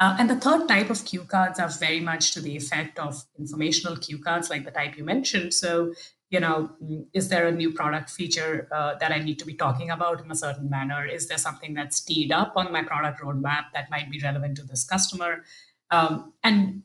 Uh, 0.00 0.16
and 0.18 0.28
the 0.28 0.36
third 0.36 0.66
type 0.68 0.90
of 0.90 1.04
cue 1.04 1.24
cards 1.24 1.58
are 1.60 1.68
very 1.68 2.00
much 2.00 2.32
to 2.32 2.40
the 2.40 2.56
effect 2.56 2.98
of 2.98 3.24
informational 3.38 3.96
cue 3.96 4.18
cards, 4.18 4.50
like 4.50 4.64
the 4.64 4.70
type 4.70 4.96
you 4.96 5.04
mentioned. 5.04 5.54
So, 5.54 5.94
you 6.30 6.40
know, 6.40 6.70
mm, 6.82 7.06
is 7.12 7.28
there 7.28 7.46
a 7.46 7.52
new 7.52 7.72
product 7.72 8.10
feature 8.10 8.68
uh, 8.72 8.96
that 8.96 9.12
I 9.12 9.18
need 9.18 9.38
to 9.38 9.46
be 9.46 9.54
talking 9.54 9.90
about 9.90 10.22
in 10.22 10.30
a 10.30 10.34
certain 10.34 10.68
manner? 10.68 11.06
Is 11.06 11.28
there 11.28 11.38
something 11.38 11.74
that's 11.74 12.00
teed 12.00 12.32
up 12.32 12.54
on 12.56 12.72
my 12.72 12.82
product 12.82 13.20
roadmap 13.20 13.66
that 13.72 13.90
might 13.90 14.10
be 14.10 14.18
relevant 14.18 14.56
to 14.56 14.64
this 14.64 14.84
customer? 14.84 15.44
Um, 15.90 16.32
and 16.42 16.84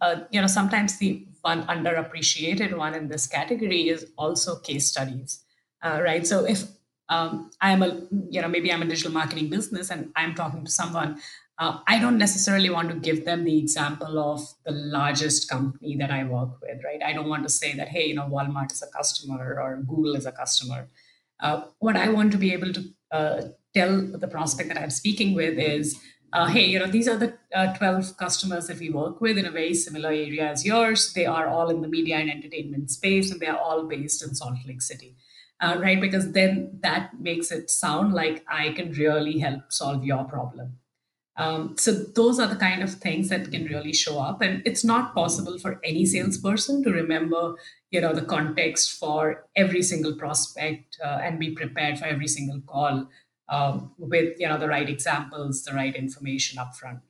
uh, 0.00 0.20
you 0.30 0.40
know, 0.40 0.46
sometimes 0.46 0.98
the 0.98 1.26
one 1.42 1.66
underappreciated 1.66 2.76
one 2.76 2.94
in 2.94 3.08
this 3.08 3.26
category 3.26 3.88
is 3.88 4.06
also 4.16 4.58
case 4.58 4.88
studies, 4.88 5.44
uh, 5.82 6.00
right? 6.02 6.26
So 6.26 6.44
if 6.44 6.64
um, 7.08 7.50
I'm 7.60 7.82
a, 7.82 8.02
you 8.30 8.42
know, 8.42 8.48
maybe 8.48 8.72
I'm 8.72 8.82
a 8.82 8.86
digital 8.86 9.12
marketing 9.12 9.48
business 9.48 9.90
and 9.90 10.10
I'm 10.16 10.34
talking 10.34 10.64
to 10.64 10.70
someone, 10.70 11.20
uh, 11.58 11.78
I 11.86 11.98
don't 12.00 12.18
necessarily 12.18 12.68
want 12.68 12.90
to 12.90 12.96
give 12.96 13.24
them 13.24 13.44
the 13.44 13.58
example 13.58 14.18
of 14.18 14.40
the 14.64 14.72
largest 14.72 15.48
company 15.48 15.96
that 15.96 16.10
I 16.10 16.24
work 16.24 16.60
with, 16.60 16.82
right? 16.84 17.02
I 17.02 17.12
don't 17.12 17.28
want 17.28 17.44
to 17.44 17.48
say 17.48 17.74
that, 17.76 17.88
hey, 17.88 18.06
you 18.08 18.14
know, 18.14 18.28
Walmart 18.28 18.72
is 18.72 18.82
a 18.82 18.90
customer 18.98 19.60
or 19.60 19.82
Google 19.86 20.16
is 20.16 20.26
a 20.26 20.32
customer. 20.32 20.88
Uh, 21.40 21.62
what 21.78 21.96
I 21.96 22.08
want 22.08 22.32
to 22.32 22.38
be 22.38 22.52
able 22.52 22.72
to 22.72 22.84
uh, 23.12 23.42
tell 23.74 24.02
the 24.02 24.28
prospect 24.28 24.68
that 24.68 24.78
I'm 24.78 24.90
speaking 24.90 25.34
with 25.34 25.58
is, 25.58 25.98
uh, 26.36 26.44
hey, 26.44 26.66
you 26.66 26.78
know, 26.78 26.86
these 26.86 27.08
are 27.08 27.16
the 27.16 27.32
uh, 27.54 27.72
12 27.78 28.18
customers 28.18 28.66
that 28.66 28.78
we 28.78 28.90
work 28.90 29.22
with 29.22 29.38
in 29.38 29.46
a 29.46 29.50
very 29.50 29.72
similar 29.72 30.10
area 30.10 30.50
as 30.50 30.66
yours. 30.66 31.14
They 31.14 31.24
are 31.24 31.48
all 31.48 31.70
in 31.70 31.80
the 31.80 31.88
media 31.88 32.16
and 32.16 32.30
entertainment 32.30 32.90
space, 32.90 33.30
and 33.30 33.40
they 33.40 33.46
are 33.46 33.56
all 33.56 33.84
based 33.84 34.22
in 34.22 34.34
Salt 34.34 34.58
Lake 34.66 34.82
City, 34.82 35.16
uh, 35.62 35.78
right? 35.80 35.98
Because 35.98 36.32
then 36.32 36.78
that 36.82 37.18
makes 37.18 37.50
it 37.50 37.70
sound 37.70 38.12
like 38.12 38.44
I 38.50 38.72
can 38.72 38.92
really 38.92 39.38
help 39.38 39.72
solve 39.72 40.04
your 40.04 40.24
problem. 40.24 40.76
Um, 41.38 41.74
so 41.78 41.92
those 41.92 42.38
are 42.38 42.48
the 42.48 42.56
kind 42.56 42.82
of 42.82 42.92
things 42.92 43.30
that 43.30 43.50
can 43.50 43.64
really 43.64 43.94
show 43.94 44.18
up, 44.18 44.42
and 44.42 44.60
it's 44.66 44.84
not 44.84 45.14
possible 45.14 45.58
for 45.58 45.80
any 45.84 46.04
salesperson 46.04 46.82
to 46.84 46.92
remember, 46.92 47.54
you 47.90 48.02
know, 48.02 48.12
the 48.12 48.20
context 48.36 48.98
for 48.98 49.46
every 49.56 49.82
single 49.82 50.14
prospect 50.14 50.98
uh, 51.02 51.20
and 51.22 51.38
be 51.38 51.52
prepared 51.52 51.98
for 51.98 52.04
every 52.04 52.28
single 52.28 52.60
call 52.66 53.08
um, 53.48 53.92
with 53.98 54.38
you 54.38 54.48
know 54.48 54.58
the 54.58 54.68
right 54.68 54.88
examples, 54.88 55.64
the 55.64 55.72
right 55.72 55.94
information 55.94 56.58
upfront. 56.58 57.00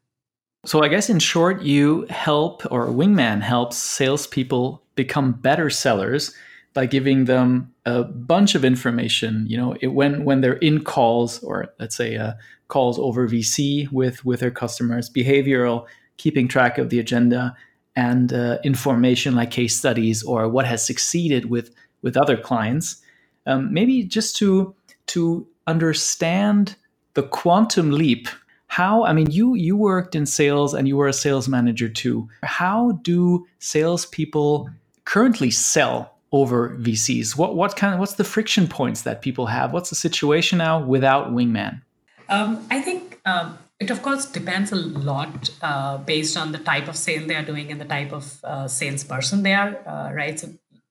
So 0.64 0.82
I 0.82 0.88
guess 0.88 1.08
in 1.08 1.20
short, 1.20 1.62
you 1.62 2.06
help 2.10 2.64
or 2.70 2.86
Wingman 2.86 3.40
helps 3.40 3.76
salespeople 3.76 4.82
become 4.96 5.32
better 5.32 5.70
sellers 5.70 6.34
by 6.74 6.86
giving 6.86 7.24
them 7.24 7.72
a 7.86 8.04
bunch 8.04 8.54
of 8.54 8.64
information. 8.64 9.46
You 9.48 9.56
know, 9.56 9.76
it, 9.80 9.88
when 9.88 10.24
when 10.24 10.40
they're 10.40 10.54
in 10.54 10.82
calls 10.82 11.42
or 11.42 11.68
let's 11.78 11.96
say 11.96 12.16
uh, 12.16 12.32
calls 12.68 12.98
over 12.98 13.28
VC 13.28 13.90
with 13.92 14.24
with 14.24 14.40
their 14.40 14.50
customers, 14.50 15.08
behavioral, 15.08 15.86
keeping 16.16 16.48
track 16.48 16.78
of 16.78 16.90
the 16.90 16.98
agenda, 16.98 17.56
and 17.94 18.32
uh, 18.32 18.58
information 18.64 19.34
like 19.34 19.50
case 19.50 19.76
studies 19.76 20.22
or 20.22 20.48
what 20.48 20.66
has 20.66 20.84
succeeded 20.84 21.48
with 21.48 21.70
with 22.02 22.16
other 22.16 22.36
clients. 22.36 23.02
Um, 23.46 23.72
maybe 23.72 24.02
just 24.02 24.36
to 24.36 24.74
to 25.06 25.46
understand 25.66 26.76
the 27.14 27.22
quantum 27.22 27.90
leap. 27.90 28.28
How 28.68 29.04
i 29.04 29.12
mean 29.12 29.30
you 29.30 29.54
you 29.54 29.76
worked 29.76 30.14
in 30.14 30.26
sales 30.26 30.74
and 30.74 30.88
you 30.88 30.96
were 30.96 31.08
a 31.08 31.12
sales 31.12 31.48
manager 31.48 31.88
too. 31.88 32.28
How 32.42 32.92
do 33.02 33.46
salespeople 33.58 34.68
currently 35.04 35.50
sell 35.50 36.12
over 36.32 36.76
vcs 36.80 37.36
what 37.36 37.54
what 37.54 37.76
kind 37.76 37.94
of 37.94 38.00
what's 38.00 38.14
the 38.14 38.24
friction 38.24 38.66
points 38.66 39.02
that 39.02 39.22
people 39.22 39.46
have? 39.46 39.72
What's 39.72 39.90
the 39.90 39.96
situation 39.96 40.58
now 40.58 40.82
without 40.82 41.32
wingman? 41.32 41.80
Um, 42.28 42.66
i 42.70 42.80
think 42.80 43.20
um, 43.24 43.56
it 43.78 43.90
of 43.90 44.02
course 44.02 44.26
depends 44.26 44.72
a 44.72 44.76
lot 44.76 45.50
uh, 45.62 45.98
based 45.98 46.36
on 46.36 46.52
the 46.52 46.58
type 46.58 46.88
of 46.88 46.96
sale 46.96 47.26
they 47.26 47.36
are 47.36 47.44
doing 47.44 47.70
and 47.70 47.80
the 47.80 47.84
type 47.84 48.12
of 48.12 48.44
uh, 48.44 48.66
salesperson 48.68 49.42
they 49.42 49.54
are 49.54 49.76
uh, 49.86 50.12
right? 50.12 50.38
So 50.40 50.48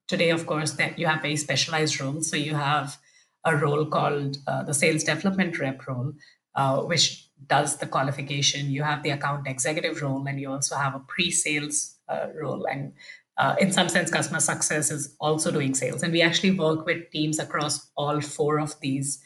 today 0.07 0.29
of 0.29 0.45
course 0.45 0.71
that 0.73 0.97
you 0.97 1.07
have 1.07 1.21
very 1.21 1.35
specialized 1.35 1.99
roles 1.99 2.29
so 2.29 2.37
you 2.37 2.55
have 2.55 2.97
a 3.45 3.55
role 3.55 3.85
called 3.85 4.37
uh, 4.47 4.63
the 4.63 4.73
sales 4.73 5.03
development 5.03 5.59
rep 5.59 5.87
role 5.87 6.13
uh, 6.55 6.81
which 6.83 7.29
does 7.47 7.77
the 7.77 7.85
qualification. 7.85 8.71
You 8.71 8.83
have 8.83 9.03
the 9.03 9.09
account 9.09 9.45
executive 9.45 10.01
role, 10.01 10.25
and 10.25 10.39
you 10.39 10.49
also 10.49 10.77
have 10.77 10.95
a 10.95 10.99
pre-sales 10.99 11.97
uh, 12.07 12.27
role. 12.33 12.65
And 12.65 12.93
uh, 13.37 13.55
in 13.59 13.73
some 13.73 13.89
sense, 13.89 14.09
customer 14.09 14.39
success 14.39 14.89
is 14.89 15.17
also 15.19 15.51
doing 15.51 15.75
sales. 15.75 16.01
And 16.01 16.13
we 16.13 16.21
actually 16.21 16.51
work 16.51 16.85
with 16.85 17.11
teams 17.11 17.39
across 17.39 17.91
all 17.97 18.21
four 18.21 18.59
of 18.59 18.79
these 18.79 19.21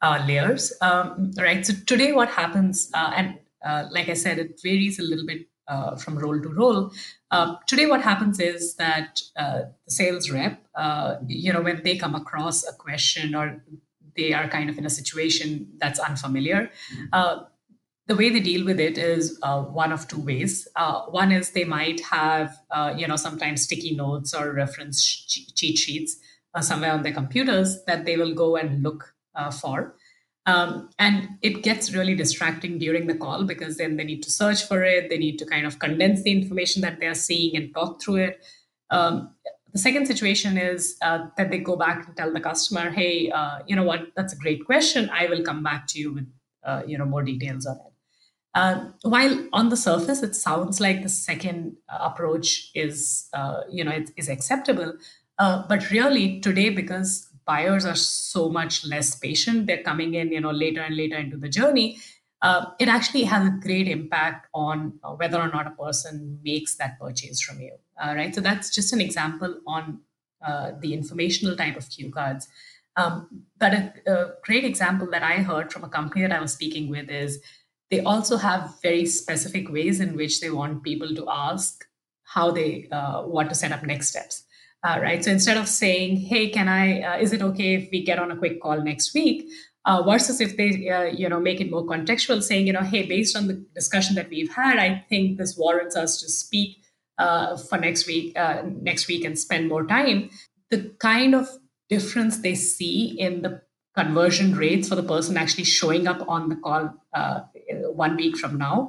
uh, 0.00 0.24
layers, 0.26 0.72
um, 0.80 1.32
right? 1.38 1.64
So 1.66 1.74
today, 1.86 2.12
what 2.12 2.30
happens, 2.30 2.90
uh, 2.94 3.12
and 3.14 3.38
like 3.92 4.08
I 4.08 4.14
said, 4.14 4.38
it 4.38 4.58
varies 4.62 4.98
a 4.98 5.02
little 5.02 5.26
bit 5.26 5.49
uh, 5.70 5.96
from 5.96 6.18
role 6.18 6.40
to 6.40 6.48
role. 6.48 6.92
Uh, 7.30 7.54
today, 7.66 7.86
what 7.86 8.02
happens 8.02 8.40
is 8.40 8.74
that 8.74 9.22
uh, 9.36 9.62
the 9.86 9.90
sales 9.90 10.30
rep, 10.30 10.60
you 11.26 11.52
know, 11.52 11.62
when 11.62 11.82
they 11.84 11.96
come 11.96 12.14
across 12.14 12.66
a 12.66 12.72
question 12.74 13.34
or 13.34 13.64
they 14.16 14.32
are 14.32 14.48
kind 14.48 14.68
of 14.68 14.76
in 14.76 14.84
a 14.84 14.90
situation 14.90 15.68
that's 15.78 16.00
unfamiliar, 16.00 16.70
the 18.10 18.16
way 18.16 18.28
they 18.28 18.40
deal 18.40 18.64
with 18.64 18.80
it 18.80 18.98
is 18.98 19.38
uh, 19.44 19.62
one 19.62 19.92
of 19.92 20.08
two 20.08 20.20
ways. 20.20 20.66
Uh, 20.74 21.02
one 21.02 21.30
is 21.30 21.50
they 21.50 21.64
might 21.64 22.00
have, 22.00 22.58
uh, 22.72 22.92
you 22.96 23.06
know, 23.06 23.14
sometimes 23.14 23.62
sticky 23.62 23.94
notes 23.94 24.34
or 24.34 24.52
reference 24.52 25.04
cheat 25.54 25.78
sheets 25.78 26.16
uh, 26.54 26.60
somewhere 26.60 26.92
on 26.92 27.04
their 27.04 27.12
computers 27.12 27.84
that 27.84 28.04
they 28.06 28.16
will 28.16 28.34
go 28.34 28.56
and 28.56 28.82
look 28.82 29.14
uh, 29.36 29.52
for. 29.52 29.94
Um, 30.46 30.88
and 30.98 31.28
it 31.42 31.62
gets 31.62 31.92
really 31.92 32.14
distracting 32.14 32.78
during 32.78 33.06
the 33.06 33.14
call 33.14 33.44
because 33.44 33.76
then 33.76 33.96
they 33.96 34.04
need 34.04 34.22
to 34.22 34.30
search 34.30 34.66
for 34.66 34.82
it. 34.82 35.10
They 35.10 35.18
need 35.18 35.38
to 35.38 35.46
kind 35.46 35.66
of 35.66 35.78
condense 35.78 36.22
the 36.22 36.32
information 36.32 36.82
that 36.82 36.98
they're 36.98 37.14
seeing 37.14 37.56
and 37.56 37.72
talk 37.74 38.02
through 38.02 38.16
it. 38.16 38.44
Um, 38.90 39.34
the 39.72 39.78
second 39.78 40.06
situation 40.06 40.58
is 40.58 40.96
uh, 41.02 41.26
that 41.36 41.50
they 41.50 41.58
go 41.58 41.76
back 41.76 42.06
and 42.06 42.16
tell 42.16 42.32
the 42.32 42.40
customer, 42.40 42.90
"Hey, 42.90 43.30
you 43.66 43.76
know 43.76 43.84
what? 43.84 44.08
That's 44.16 44.32
a 44.32 44.36
great 44.36 44.64
question. 44.66 45.08
I 45.10 45.26
will 45.26 45.42
come 45.42 45.62
back 45.62 45.86
to 45.88 46.00
you 46.00 46.14
with 46.14 46.26
you 46.88 46.98
know 46.98 47.04
more 47.04 47.22
details 47.22 47.66
on 47.66 47.76
it." 47.76 47.90
Uh, 48.54 48.86
while 49.02 49.48
on 49.52 49.68
the 49.68 49.76
surface 49.76 50.22
it 50.22 50.34
sounds 50.34 50.80
like 50.80 51.02
the 51.02 51.08
second 51.08 51.76
uh, 51.88 51.98
approach 52.00 52.70
is, 52.74 53.28
uh, 53.32 53.60
you 53.70 53.84
know, 53.84 54.04
is 54.16 54.28
acceptable, 54.28 54.92
uh, 55.38 55.62
but 55.68 55.90
really 55.90 56.40
today 56.40 56.68
because 56.68 57.28
buyers 57.50 57.84
are 57.90 58.00
so 58.00 58.42
much 58.58 58.74
less 58.94 59.08
patient, 59.26 59.66
they're 59.66 59.88
coming 59.90 60.14
in, 60.20 60.32
you 60.36 60.40
know, 60.44 60.54
later 60.64 60.82
and 60.88 60.96
later 61.02 61.18
into 61.24 61.38
the 61.44 61.52
journey. 61.58 61.88
Uh, 62.48 62.60
it 62.78 62.88
actually 62.96 63.24
has 63.32 63.46
a 63.46 63.56
great 63.66 63.88
impact 63.96 64.46
on 64.54 64.76
uh, 65.04 65.12
whether 65.20 65.38
or 65.44 65.50
not 65.56 65.66
a 65.66 65.76
person 65.84 66.38
makes 66.50 66.76
that 66.76 66.98
purchase 66.98 67.42
from 67.46 67.60
you, 67.60 67.74
right? 68.18 68.34
So 68.34 68.40
that's 68.40 68.74
just 68.76 68.94
an 68.94 69.00
example 69.08 69.58
on 69.66 70.00
the 70.82 70.94
informational 70.94 71.56
type 71.62 71.76
of 71.76 71.90
cue 71.94 72.10
cards. 72.10 72.48
Um, 72.96 73.44
but 73.58 73.72
a, 73.72 73.92
a 74.06 74.32
great 74.42 74.64
example 74.64 75.08
that 75.10 75.22
I 75.22 75.36
heard 75.36 75.72
from 75.72 75.84
a 75.84 75.88
company 75.88 76.22
that 76.22 76.32
I 76.32 76.40
was 76.40 76.52
speaking 76.52 76.88
with 76.88 77.08
is 77.08 77.40
they 77.90 78.00
also 78.00 78.36
have 78.36 78.74
very 78.82 79.06
specific 79.06 79.70
ways 79.70 80.00
in 80.00 80.16
which 80.16 80.40
they 80.40 80.50
want 80.50 80.82
people 80.82 81.14
to 81.14 81.26
ask 81.28 81.84
how 82.22 82.50
they 82.50 82.88
uh, 82.92 83.22
want 83.26 83.48
to 83.48 83.54
set 83.54 83.72
up 83.72 83.82
next 83.82 84.08
steps. 84.08 84.44
Uh, 84.82 84.98
right. 85.02 85.22
So 85.22 85.30
instead 85.30 85.56
of 85.56 85.68
saying, 85.68 86.16
"Hey, 86.16 86.48
can 86.48 86.68
I? 86.68 87.02
Uh, 87.02 87.18
is 87.18 87.32
it 87.32 87.42
okay 87.42 87.74
if 87.74 87.90
we 87.92 88.02
get 88.02 88.18
on 88.18 88.30
a 88.30 88.36
quick 88.36 88.60
call 88.62 88.80
next 88.82 89.14
week?" 89.14 89.48
Uh, 89.84 90.02
versus 90.02 90.40
if 90.40 90.56
they, 90.56 90.88
uh, 90.88 91.04
you 91.04 91.28
know, 91.28 91.40
make 91.40 91.60
it 91.60 91.70
more 91.70 91.84
contextual, 91.84 92.42
saying, 92.42 92.66
you 92.66 92.72
know, 92.72 92.82
"Hey, 92.82 93.04
based 93.06 93.36
on 93.36 93.46
the 93.46 93.64
discussion 93.74 94.14
that 94.16 94.30
we've 94.30 94.52
had, 94.52 94.78
I 94.78 95.04
think 95.08 95.38
this 95.38 95.56
warrants 95.56 95.96
us 95.96 96.20
to 96.20 96.28
speak 96.28 96.78
uh, 97.18 97.56
for 97.56 97.78
next 97.78 98.06
week, 98.06 98.36
next 98.82 99.08
week, 99.08 99.24
and 99.24 99.38
spend 99.38 99.68
more 99.68 99.86
time." 99.86 100.30
The 100.70 100.94
kind 100.98 101.34
of 101.34 101.48
difference 101.88 102.38
they 102.38 102.54
see 102.54 103.18
in 103.18 103.42
the 103.42 103.62
conversion 103.96 104.54
rates 104.54 104.88
for 104.88 104.94
the 104.94 105.02
person 105.02 105.36
actually 105.36 105.64
showing 105.64 106.06
up 106.06 106.26
on 106.28 106.48
the 106.48 106.56
call 106.56 106.94
uh, 107.12 107.40
one 107.92 108.16
week 108.16 108.36
from 108.36 108.56
now 108.56 108.88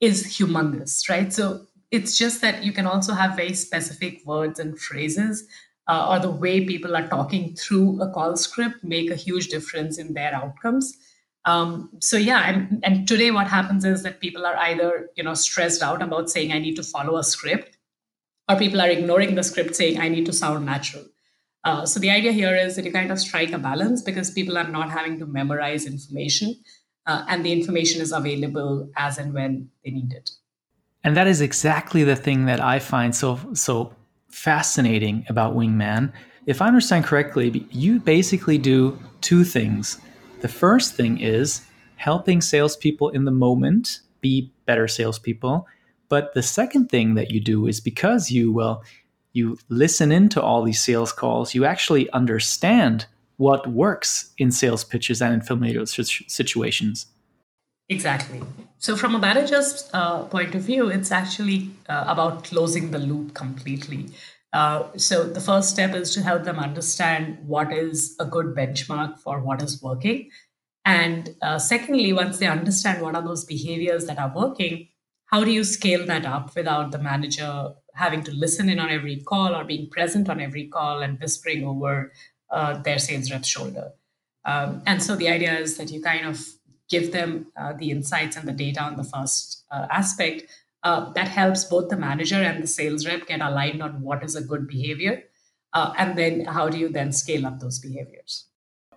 is 0.00 0.24
humongous, 0.36 1.08
right? 1.08 1.32
So 1.32 1.66
it's 1.92 2.16
just 2.16 2.40
that 2.40 2.64
you 2.64 2.72
can 2.72 2.86
also 2.86 3.12
have 3.12 3.36
very 3.36 3.52
specific 3.52 4.22
words 4.24 4.58
and 4.58 4.78
phrases 4.80 5.46
uh, 5.88 6.08
or 6.08 6.18
the 6.18 6.30
way 6.30 6.64
people 6.64 6.96
are 6.96 7.06
talking 7.06 7.54
through 7.54 8.00
a 8.00 8.10
call 8.10 8.36
script 8.36 8.82
make 8.82 9.10
a 9.10 9.14
huge 9.14 9.48
difference 9.48 9.98
in 9.98 10.14
their 10.14 10.34
outcomes. 10.34 10.96
Um, 11.44 11.90
so 12.00 12.16
yeah, 12.16 12.48
and, 12.48 12.80
and 12.82 13.06
today 13.06 13.30
what 13.30 13.46
happens 13.48 13.84
is 13.84 14.02
that 14.04 14.20
people 14.20 14.46
are 14.46 14.56
either 14.56 15.10
you 15.16 15.22
know 15.22 15.34
stressed 15.34 15.82
out 15.82 16.02
about 16.02 16.30
saying 16.30 16.52
I 16.52 16.58
need 16.58 16.76
to 16.76 16.82
follow 16.82 17.18
a 17.18 17.24
script, 17.24 17.76
or 18.48 18.56
people 18.56 18.80
are 18.80 18.88
ignoring 18.88 19.34
the 19.34 19.42
script 19.42 19.74
saying 19.74 20.00
I 20.00 20.08
need 20.08 20.24
to 20.26 20.32
sound 20.32 20.64
natural. 20.64 21.04
Uh, 21.64 21.84
so 21.84 22.00
the 22.00 22.10
idea 22.10 22.32
here 22.32 22.56
is 22.56 22.76
that 22.76 22.84
you 22.84 22.92
kind 22.92 23.12
of 23.12 23.18
strike 23.18 23.52
a 23.52 23.58
balance 23.58 24.02
because 24.02 24.30
people 24.30 24.58
are 24.58 24.68
not 24.68 24.90
having 24.90 25.18
to 25.18 25.26
memorize 25.26 25.86
information 25.86 26.56
uh, 27.06 27.24
and 27.28 27.44
the 27.44 27.52
information 27.52 28.00
is 28.00 28.12
available 28.12 28.90
as 28.96 29.18
and 29.18 29.32
when 29.32 29.68
they 29.84 29.90
need 29.90 30.12
it. 30.12 30.30
And 31.04 31.16
that 31.16 31.26
is 31.26 31.40
exactly 31.40 32.04
the 32.04 32.16
thing 32.16 32.46
that 32.46 32.60
I 32.60 32.78
find 32.78 33.14
so 33.14 33.38
so 33.54 33.94
fascinating 34.28 35.26
about 35.28 35.56
Wingman. 35.56 36.12
If 36.46 36.62
I 36.62 36.66
understand 36.66 37.04
correctly, 37.04 37.66
you 37.70 38.00
basically 38.00 38.58
do 38.58 38.98
two 39.20 39.44
things. 39.44 39.98
The 40.40 40.48
first 40.48 40.94
thing 40.94 41.20
is 41.20 41.62
helping 41.96 42.40
salespeople 42.40 43.10
in 43.10 43.24
the 43.24 43.30
moment 43.30 44.00
be 44.20 44.52
better 44.66 44.88
salespeople. 44.88 45.66
But 46.08 46.34
the 46.34 46.42
second 46.42 46.88
thing 46.88 47.14
that 47.14 47.30
you 47.30 47.40
do 47.40 47.66
is 47.66 47.80
because 47.80 48.30
you 48.30 48.52
well 48.52 48.82
you 49.32 49.58
listen 49.68 50.12
into 50.12 50.42
all 50.42 50.62
these 50.62 50.80
sales 50.80 51.12
calls, 51.12 51.54
you 51.54 51.64
actually 51.64 52.10
understand 52.10 53.06
what 53.38 53.66
works 53.66 54.32
in 54.38 54.52
sales 54.52 54.84
pitches 54.84 55.22
and 55.22 55.34
in 55.34 55.40
familiar 55.40 55.84
situations. 55.86 57.06
Exactly. 57.92 58.42
So, 58.78 58.96
from 58.96 59.14
a 59.14 59.18
manager's 59.18 59.88
uh, 59.92 60.24
point 60.24 60.54
of 60.54 60.62
view, 60.62 60.88
it's 60.88 61.12
actually 61.12 61.70
uh, 61.88 62.04
about 62.08 62.44
closing 62.44 62.90
the 62.90 62.98
loop 62.98 63.34
completely. 63.34 64.08
Uh, 64.52 64.88
so, 64.96 65.24
the 65.24 65.40
first 65.40 65.70
step 65.70 65.94
is 65.94 66.12
to 66.14 66.22
help 66.22 66.44
them 66.44 66.58
understand 66.58 67.38
what 67.46 67.72
is 67.72 68.16
a 68.18 68.24
good 68.24 68.54
benchmark 68.56 69.18
for 69.18 69.40
what 69.40 69.62
is 69.62 69.80
working. 69.82 70.30
And 70.84 71.36
uh, 71.42 71.58
secondly, 71.58 72.12
once 72.12 72.38
they 72.38 72.46
understand 72.46 73.02
what 73.02 73.14
are 73.14 73.22
those 73.22 73.44
behaviors 73.44 74.06
that 74.06 74.18
are 74.18 74.32
working, 74.34 74.88
how 75.26 75.44
do 75.44 75.52
you 75.52 75.64
scale 75.64 76.04
that 76.06 76.26
up 76.26 76.54
without 76.56 76.90
the 76.90 76.98
manager 76.98 77.70
having 77.94 78.22
to 78.24 78.32
listen 78.32 78.68
in 78.68 78.78
on 78.78 78.90
every 78.90 79.20
call 79.20 79.54
or 79.54 79.64
being 79.64 79.88
present 79.90 80.28
on 80.28 80.40
every 80.40 80.66
call 80.66 81.02
and 81.02 81.20
whispering 81.20 81.64
over 81.64 82.12
uh, 82.50 82.78
their 82.82 82.98
sales 82.98 83.30
rep's 83.30 83.48
shoulder. 83.48 83.92
Um, 84.44 84.82
and 84.86 85.02
so 85.02 85.14
the 85.14 85.28
idea 85.28 85.56
is 85.58 85.76
that 85.76 85.90
you 85.90 86.02
kind 86.02 86.26
of 86.26 86.44
give 86.92 87.10
them 87.10 87.46
uh, 87.56 87.72
the 87.72 87.90
insights 87.90 88.36
and 88.36 88.46
the 88.46 88.52
data 88.52 88.80
on 88.82 88.96
the 88.96 89.02
first 89.04 89.64
uh, 89.72 89.86
aspect. 89.90 90.44
Uh, 90.84 91.10
that 91.12 91.28
helps 91.28 91.64
both 91.64 91.88
the 91.88 91.96
manager 91.96 92.36
and 92.36 92.62
the 92.62 92.66
sales 92.66 93.06
rep 93.06 93.26
get 93.26 93.40
aligned 93.40 93.82
on 93.82 94.02
what 94.02 94.22
is 94.22 94.36
a 94.36 94.42
good 94.42 94.68
behavior. 94.68 95.22
Uh, 95.72 95.94
and 95.96 96.18
then 96.18 96.44
how 96.44 96.68
do 96.68 96.76
you 96.76 96.88
then 96.88 97.10
scale 97.12 97.46
up 97.46 97.60
those 97.60 97.78
behaviors? 97.78 98.44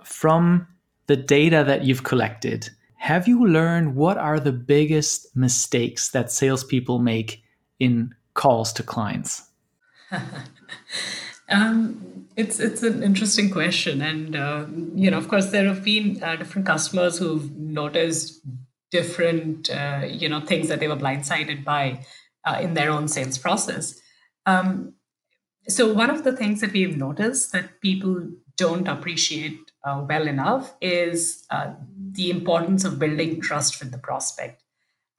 From 0.03 0.67
the 1.07 1.15
data 1.15 1.63
that 1.65 1.85
you've 1.85 2.03
collected, 2.03 2.69
have 2.97 3.27
you 3.27 3.47
learned 3.47 3.95
what 3.95 4.17
are 4.17 4.39
the 4.39 4.51
biggest 4.51 5.33
mistakes 5.35 6.09
that 6.09 6.31
salespeople 6.31 6.99
make 6.99 7.43
in 7.79 8.13
calls 8.33 8.73
to 8.73 8.83
clients? 8.83 9.43
um, 11.49 12.27
it's 12.35 12.59
it's 12.59 12.83
an 12.83 13.03
interesting 13.03 13.49
question, 13.49 14.01
and 14.01 14.35
uh, 14.35 14.65
you 14.93 15.09
know, 15.09 15.17
of 15.17 15.27
course, 15.27 15.51
there 15.51 15.67
have 15.67 15.83
been 15.83 16.21
uh, 16.23 16.35
different 16.35 16.67
customers 16.67 17.17
who've 17.17 17.51
noticed 17.55 18.41
different 18.91 19.69
uh, 19.69 20.01
you 20.07 20.27
know 20.27 20.41
things 20.41 20.67
that 20.67 20.79
they 20.79 20.87
were 20.87 20.95
blindsided 20.95 21.63
by 21.63 22.05
uh, 22.45 22.59
in 22.61 22.73
their 22.73 22.89
own 22.89 23.07
sales 23.07 23.37
process. 23.37 23.99
Um, 24.45 24.93
so 25.67 25.91
one 25.91 26.09
of 26.09 26.23
the 26.23 26.35
things 26.35 26.61
that 26.61 26.73
we've 26.73 26.97
noticed 26.97 27.51
that 27.53 27.81
people 27.81 28.29
don't 28.57 28.87
appreciate 28.87 29.59
uh, 29.83 30.05
well 30.07 30.27
enough 30.27 30.75
is 30.81 31.45
uh, 31.49 31.73
the 32.11 32.29
importance 32.29 32.85
of 32.85 32.99
building 32.99 33.41
trust 33.41 33.79
with 33.79 33.91
the 33.91 33.97
prospect. 33.97 34.63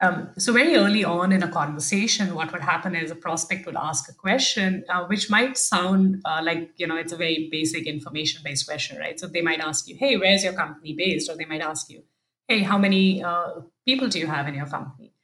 Um, 0.02 0.28
so 0.36 0.52
very 0.52 0.76
early 0.76 1.04
on 1.04 1.32
in 1.32 1.42
a 1.42 1.50
conversation, 1.50 2.34
what 2.34 2.52
would 2.52 2.60
happen 2.60 2.94
is 2.94 3.10
a 3.10 3.14
prospect 3.14 3.64
would 3.64 3.76
ask 3.76 4.10
a 4.10 4.14
question, 4.14 4.84
uh, 4.90 5.04
which 5.06 5.30
might 5.30 5.56
sound 5.56 6.20
uh, 6.26 6.42
like 6.42 6.72
you 6.76 6.86
know 6.86 6.96
it's 6.96 7.12
a 7.12 7.16
very 7.16 7.48
basic 7.50 7.86
information-based 7.86 8.66
question, 8.66 8.98
right? 8.98 9.18
So 9.18 9.26
they 9.26 9.40
might 9.40 9.60
ask 9.60 9.88
you, 9.88 9.96
"Hey, 9.96 10.18
where's 10.18 10.44
your 10.44 10.52
company 10.52 10.92
based?" 10.92 11.30
Or 11.30 11.36
they 11.36 11.46
might 11.46 11.62
ask 11.62 11.88
you, 11.88 12.02
"Hey, 12.46 12.60
how 12.62 12.76
many 12.76 13.22
uh, 13.22 13.60
people 13.86 14.08
do 14.08 14.18
you 14.18 14.26
have 14.26 14.46
in 14.48 14.54
your 14.54 14.66
company?" 14.66 15.14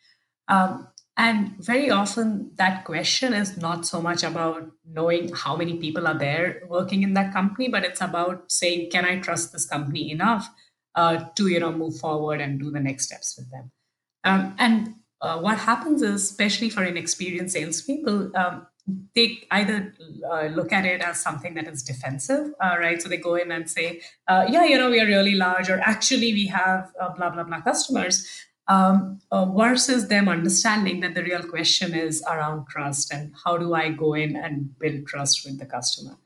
Um, 0.48 0.88
and 1.18 1.54
very 1.58 1.90
often 1.90 2.52
that 2.56 2.86
question 2.86 3.34
is 3.34 3.58
not 3.58 3.84
so 3.84 4.00
much 4.00 4.22
about 4.22 4.70
knowing 4.86 5.34
how 5.34 5.54
many 5.54 5.76
people 5.76 6.06
are 6.06 6.18
there 6.18 6.62
working 6.66 7.02
in 7.02 7.12
that 7.12 7.34
company, 7.34 7.68
but 7.68 7.84
it's 7.84 8.00
about 8.00 8.50
saying, 8.50 8.90
"Can 8.90 9.04
I 9.04 9.18
trust 9.18 9.52
this 9.52 9.66
company 9.66 10.10
enough 10.10 10.48
uh, 10.94 11.26
to 11.36 11.48
you 11.48 11.60
know 11.60 11.72
move 11.72 11.98
forward 11.98 12.40
and 12.40 12.58
do 12.58 12.70
the 12.70 12.80
next 12.80 13.04
steps 13.04 13.36
with 13.36 13.50
them?" 13.50 13.70
Um, 14.24 14.54
and 14.58 14.94
uh, 15.20 15.38
what 15.38 15.58
happens 15.58 16.02
is, 16.02 16.22
especially 16.22 16.70
for 16.70 16.84
inexperienced 16.84 17.54
salespeople, 17.54 18.36
um, 18.36 18.66
they 19.14 19.44
either 19.52 19.94
uh, 20.28 20.46
look 20.46 20.72
at 20.72 20.84
it 20.84 21.00
as 21.00 21.20
something 21.20 21.54
that 21.54 21.68
is 21.68 21.82
defensive, 21.82 22.52
uh, 22.60 22.76
right? 22.78 23.00
So 23.00 23.08
they 23.08 23.16
go 23.16 23.36
in 23.36 23.52
and 23.52 23.70
say, 23.70 24.02
uh, 24.26 24.46
yeah, 24.48 24.64
you 24.64 24.76
know, 24.76 24.90
we 24.90 25.00
are 25.00 25.06
really 25.06 25.34
large, 25.34 25.70
or 25.70 25.80
actually 25.80 26.32
we 26.32 26.46
have 26.46 26.92
uh, 27.00 27.10
blah, 27.10 27.30
blah, 27.30 27.44
blah 27.44 27.60
customers, 27.60 28.26
um, 28.68 29.20
uh, 29.30 29.44
versus 29.44 30.08
them 30.08 30.28
understanding 30.28 31.00
that 31.00 31.14
the 31.14 31.22
real 31.22 31.42
question 31.44 31.94
is 31.94 32.22
around 32.28 32.66
trust 32.68 33.12
and 33.12 33.32
how 33.44 33.56
do 33.56 33.74
I 33.74 33.90
go 33.90 34.14
in 34.14 34.36
and 34.36 34.76
build 34.78 35.06
trust 35.06 35.44
with 35.44 35.58
the 35.58 35.66
customer. 35.66 36.16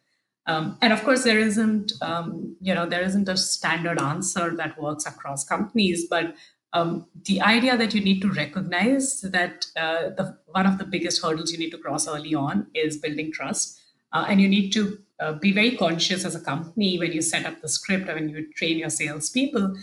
Um, 0.47 0.79
and 0.81 0.93
of 0.93 1.03
course, 1.03 1.25
there 1.25 1.41
isn't, 1.41 1.93
um, 2.01 2.57
you 2.61 2.73
know, 2.73 2.87
there 2.87 3.03
isn't 3.03 3.29
a 3.29 3.37
standard 3.37 4.01
answer 4.01 4.55
that 4.57 4.81
works 4.81 5.05
across 5.05 5.45
companies, 5.45 6.07
but 6.09 6.37
um, 6.77 7.07
the 7.25 7.41
idea 7.41 7.77
that 7.79 7.95
you 7.95 8.03
need 8.03 8.21
to 8.21 8.31
recognize 8.31 9.23
that 9.23 9.67
uh, 9.77 10.11
the, 10.19 10.37
one 10.47 10.67
of 10.67 10.77
the 10.77 10.85
biggest 10.85 11.23
hurdles 11.23 11.51
you 11.51 11.59
need 11.59 11.71
to 11.71 11.79
cross 11.79 12.07
early 12.07 12.35
on 12.35 12.67
is 12.75 12.99
building 12.99 13.33
trust. 13.33 13.81
Uh, 14.13 14.27
and 14.29 14.41
you 14.43 14.49
need 14.49 14.71
to 14.73 14.99
uh, 15.21 15.33
be 15.33 15.53
very 15.53 15.75
conscious 15.77 16.25
as 16.25 16.35
a 16.35 16.41
company 16.41 16.99
when 16.99 17.13
you 17.13 17.23
set 17.23 17.47
up 17.47 17.63
the 17.63 17.69
script 17.69 18.09
or 18.11 18.15
when 18.15 18.29
you 18.29 18.53
train 18.53 18.79
your 18.79 18.91
salespeople 18.91 19.75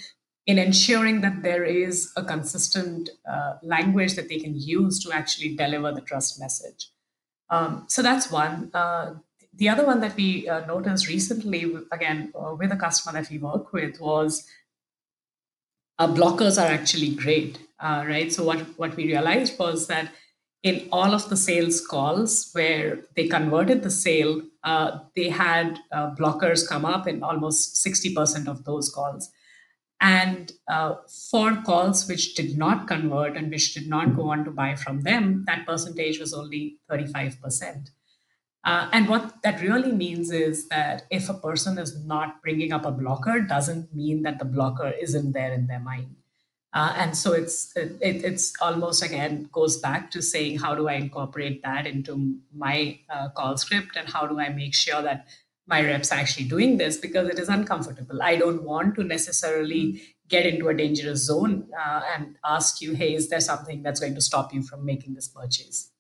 in 0.46 0.60
ensuring 0.60 1.22
that 1.22 1.42
there 1.42 1.64
is 1.64 2.12
a 2.16 2.24
consistent 2.24 3.10
uh, 3.28 3.54
language 3.64 4.14
that 4.16 4.30
they 4.30 4.38
can 4.38 4.54
use 4.56 5.04
to 5.04 5.12
actually 5.12 5.56
deliver 5.56 5.92
the 5.92 6.02
trust 6.02 6.40
message. 6.40 6.90
Um, 7.50 7.86
so 7.88 8.04
that's 8.04 8.32
one. 8.32 8.70
Uh, 8.74 9.16
the 9.56 9.70
other 9.70 9.86
one 9.86 10.00
that 10.02 10.16
we 10.16 10.48
uh, 10.48 10.66
noticed 10.66 11.08
recently, 11.08 11.74
again, 11.92 12.32
with 12.60 12.72
a 12.72 12.76
customer 12.76 13.20
that 13.20 13.32
we 13.32 13.38
work 13.38 13.72
with, 13.72 14.00
was 14.02 14.48
uh, 16.00 16.08
blockers 16.08 16.62
are 16.62 16.72
actually 16.72 17.16
great, 17.16 17.60
uh, 17.80 18.04
right? 18.08 18.32
So 18.32 18.44
what 18.44 18.60
what 18.78 18.96
we 18.96 19.06
realized 19.06 19.58
was 19.60 19.88
that 19.88 20.12
in 20.64 20.88
all 20.92 21.14
of 21.14 21.30
the 21.30 21.36
sales 21.38 21.86
calls 21.86 22.50
where 22.54 23.02
they 23.16 23.28
converted 23.28 23.84
the 23.84 23.92
sale, 23.92 24.42
uh, 24.64 25.00
they 25.16 25.30
had 25.30 25.80
uh, 25.92 26.16
blockers 26.16 26.68
come 26.68 26.86
up 26.86 27.08
in 27.08 27.22
almost 27.24 27.78
sixty 27.78 28.14
percent 28.14 28.48
of 28.48 28.64
those 28.66 28.90
calls. 28.90 29.30
And 30.04 30.52
uh, 30.68 30.96
for 31.32 31.56
calls 31.66 32.10
which 32.10 32.36
did 32.36 32.58
not 32.58 32.88
convert 32.90 33.38
and 33.38 33.50
which 33.50 33.74
did 33.74 33.88
not 33.88 34.18
go 34.18 34.32
on 34.32 34.44
to 34.44 34.52
buy 34.52 34.76
from 34.76 35.02
them, 35.02 35.46
that 35.48 35.66
percentage 35.66 36.20
was 36.20 36.34
only 36.34 36.80
35%. 36.92 37.90
Uh, 38.66 38.90
and 38.94 39.10
what 39.10 39.42
that 39.44 39.62
really 39.62 39.92
means 39.92 40.32
is 40.32 40.70
that 40.70 41.04
if 41.10 41.30
a 41.30 41.34
person 41.34 41.78
is 41.78 42.06
not 42.06 42.42
bringing 42.42 42.72
up 42.72 42.86
a 42.86 42.92
blocker, 42.92 43.42
doesn't 43.42 43.94
mean 43.94 44.24
that 44.24 44.40
the 44.40 44.46
blocker 44.46 44.94
isn't 45.02 45.34
there 45.34 45.52
in 45.52 45.68
their 45.68 45.82
mind. 45.82 46.16
Uh, 46.74 46.94
and 46.98 47.16
so 47.16 47.34
it's 47.34 47.76
it, 47.76 47.98
it's 48.02 48.54
almost 48.60 49.04
again 49.04 49.48
goes 49.52 49.78
back 49.78 50.10
to 50.10 50.22
saying 50.22 50.58
how 50.58 50.74
do 50.74 50.88
I 50.88 50.94
incorporate 50.94 51.62
that 51.62 51.86
into 51.86 52.40
my 52.56 53.00
uh, 53.10 53.30
call 53.30 53.58
script 53.58 53.96
and 53.96 54.10
how 54.10 54.26
do 54.26 54.40
I 54.40 54.50
make 54.50 54.74
sure 54.74 55.02
that 55.04 55.28
my 55.68 55.84
reps 55.86 56.12
are 56.12 56.16
actually 56.16 56.46
doing 56.46 56.78
this 56.78 56.98
because 56.98 57.28
it 57.30 57.38
is 57.38 57.48
uncomfortable. 57.48 58.22
I 58.24 58.38
don't 58.38 58.64
want 58.64 58.96
to 58.96 59.04
necessarily 59.04 60.02
get 60.28 60.46
into 60.46 60.68
a 60.70 60.74
dangerous 60.74 61.26
zone 61.26 61.70
uh, 61.80 62.02
and 62.16 62.38
ask 62.44 62.82
you, 62.82 62.96
hey, 62.96 63.14
is 63.14 63.30
there 63.30 63.40
something 63.40 63.84
that's 63.84 64.00
going 64.00 64.16
to 64.16 64.22
stop 64.22 64.54
you 64.54 64.64
from 64.64 64.84
making 64.84 65.14
this 65.14 65.28
purchase? 65.28 65.93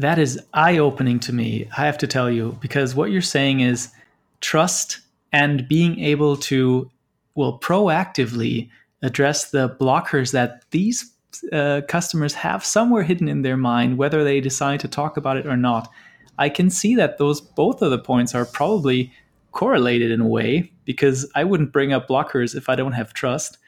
That 0.00 0.18
is 0.18 0.40
eye 0.54 0.78
opening 0.78 1.20
to 1.20 1.32
me, 1.34 1.68
I 1.76 1.84
have 1.84 1.98
to 1.98 2.06
tell 2.06 2.30
you, 2.30 2.56
because 2.62 2.94
what 2.94 3.10
you're 3.10 3.20
saying 3.20 3.60
is 3.60 3.92
trust 4.40 5.00
and 5.30 5.68
being 5.68 6.00
able 6.00 6.38
to, 6.38 6.90
well, 7.34 7.58
proactively 7.58 8.70
address 9.02 9.50
the 9.50 9.76
blockers 9.78 10.32
that 10.32 10.64
these 10.70 11.12
uh, 11.52 11.82
customers 11.86 12.32
have 12.32 12.64
somewhere 12.64 13.02
hidden 13.02 13.28
in 13.28 13.42
their 13.42 13.58
mind, 13.58 13.98
whether 13.98 14.24
they 14.24 14.40
decide 14.40 14.80
to 14.80 14.88
talk 14.88 15.18
about 15.18 15.36
it 15.36 15.46
or 15.46 15.56
not. 15.58 15.92
I 16.38 16.48
can 16.48 16.70
see 16.70 16.94
that 16.94 17.18
those 17.18 17.42
both 17.42 17.82
of 17.82 17.90
the 17.90 17.98
points 17.98 18.34
are 18.34 18.46
probably 18.46 19.12
correlated 19.52 20.10
in 20.10 20.22
a 20.22 20.26
way 20.26 20.72
because 20.86 21.30
I 21.34 21.44
wouldn't 21.44 21.74
bring 21.74 21.92
up 21.92 22.08
blockers 22.08 22.56
if 22.56 22.70
I 22.70 22.74
don't 22.74 22.92
have 22.92 23.12
trust. 23.12 23.58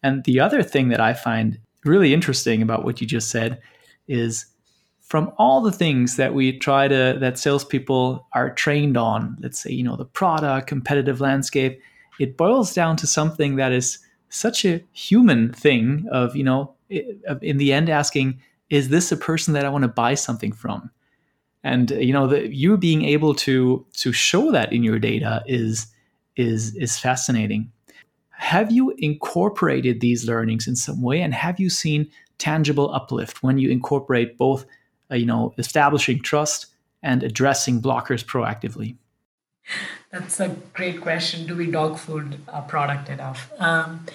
And 0.00 0.22
the 0.22 0.38
other 0.38 0.62
thing 0.62 0.90
that 0.90 1.00
I 1.00 1.12
find 1.12 1.58
really 1.84 2.14
interesting 2.14 2.62
about 2.62 2.84
what 2.84 3.00
you 3.00 3.06
just 3.08 3.30
said 3.30 3.60
is 4.06 4.46
from 5.12 5.30
all 5.36 5.60
the 5.60 5.70
things 5.70 6.16
that 6.16 6.32
we 6.32 6.58
try 6.58 6.88
to 6.88 7.18
that 7.20 7.38
salespeople 7.38 8.26
are 8.32 8.48
trained 8.54 8.96
on, 8.96 9.36
let's 9.40 9.60
say, 9.60 9.70
you 9.70 9.82
know, 9.84 9.94
the 9.94 10.06
product, 10.06 10.66
competitive 10.66 11.20
landscape, 11.20 11.82
it 12.18 12.38
boils 12.38 12.72
down 12.72 12.96
to 12.96 13.06
something 13.06 13.56
that 13.56 13.72
is 13.72 13.98
such 14.30 14.64
a 14.64 14.82
human 14.92 15.52
thing 15.52 16.06
of, 16.10 16.34
you 16.34 16.42
know, 16.42 16.72
in 16.88 17.58
the 17.58 17.74
end 17.74 17.90
asking, 17.90 18.40
is 18.70 18.88
this 18.88 19.12
a 19.12 19.16
person 19.18 19.52
that 19.52 19.66
I 19.66 19.68
want 19.68 19.82
to 19.82 19.88
buy 19.88 20.14
something 20.14 20.50
from? 20.50 20.90
And 21.62 21.92
uh, 21.92 21.96
you 21.96 22.14
know, 22.14 22.26
the, 22.26 22.48
you 22.50 22.78
being 22.78 23.04
able 23.04 23.34
to 23.34 23.84
to 23.98 24.12
show 24.12 24.50
that 24.50 24.72
in 24.72 24.82
your 24.82 24.98
data 24.98 25.42
is 25.44 25.88
is 26.36 26.74
is 26.76 26.96
fascinating. 26.96 27.70
Have 28.30 28.72
you 28.72 28.94
incorporated 28.96 30.00
these 30.00 30.24
learnings 30.24 30.66
in 30.66 30.74
some 30.74 31.02
way, 31.02 31.20
and 31.20 31.34
have 31.34 31.60
you 31.60 31.68
seen 31.68 32.10
tangible 32.38 32.94
uplift 32.94 33.42
when 33.42 33.58
you 33.58 33.68
incorporate 33.68 34.38
both 34.38 34.64
uh, 35.12 35.16
you 35.16 35.26
know, 35.26 35.54
establishing 35.58 36.20
trust 36.20 36.66
and 37.02 37.22
addressing 37.22 37.82
blockers 37.82 38.24
proactively? 38.24 38.96
That's 40.10 40.40
a 40.40 40.48
great 40.72 41.00
question. 41.00 41.46
Do 41.46 41.56
we 41.56 41.70
dog 41.70 41.98
food 41.98 42.38
our 42.48 42.62
product 42.62 43.08
enough? 43.08 43.52
Um, 43.58 44.06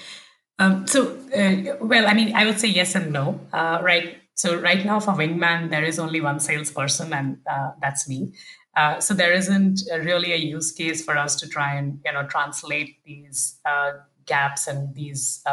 um, 0.59 0.87
so, 0.87 1.17
uh, 1.35 1.77
well, 1.81 2.07
I 2.07 2.13
mean, 2.13 2.35
I 2.35 2.45
would 2.45 2.59
say 2.59 2.67
yes 2.67 2.95
and 2.95 3.13
no, 3.13 3.39
uh, 3.53 3.79
right? 3.81 4.17
So, 4.33 4.59
right 4.59 4.83
now 4.85 4.99
for 4.99 5.13
Wingman, 5.13 5.69
there 5.69 5.83
is 5.83 5.99
only 5.99 6.21
one 6.21 6.39
salesperson, 6.39 7.13
and 7.13 7.37
uh, 7.49 7.71
that's 7.81 8.07
me. 8.09 8.33
Uh, 8.75 8.99
so, 8.99 9.13
there 9.13 9.33
isn't 9.33 9.81
really 10.03 10.33
a 10.33 10.37
use 10.37 10.71
case 10.71 11.03
for 11.03 11.17
us 11.17 11.35
to 11.37 11.47
try 11.47 11.75
and 11.75 11.99
you 12.05 12.11
know 12.11 12.25
translate 12.27 13.03
these 13.03 13.59
uh, 13.65 13.93
gaps 14.25 14.67
and 14.67 14.93
these 14.95 15.43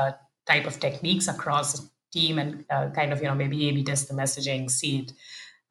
type 0.46 0.66
of 0.66 0.80
techniques 0.80 1.28
across 1.28 1.88
team 2.14 2.38
and 2.38 2.64
uh, 2.70 2.88
kind 2.98 3.12
of 3.12 3.20
you 3.20 3.28
know 3.28 3.34
maybe 3.34 3.68
A/B 3.68 3.84
test 3.84 4.08
the 4.08 4.14
messaging, 4.14 4.70
see 4.70 4.92
it 5.00 5.12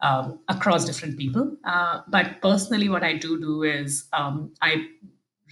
um, 0.01 0.39
across 0.47 0.85
different 0.85 1.17
people. 1.17 1.55
Uh, 1.63 2.01
but 2.07 2.41
personally, 2.41 2.89
what 2.89 3.03
I 3.03 3.13
do 3.25 3.39
do 3.39 3.63
is 3.63 4.05
um, 4.13 4.51
I 4.61 4.87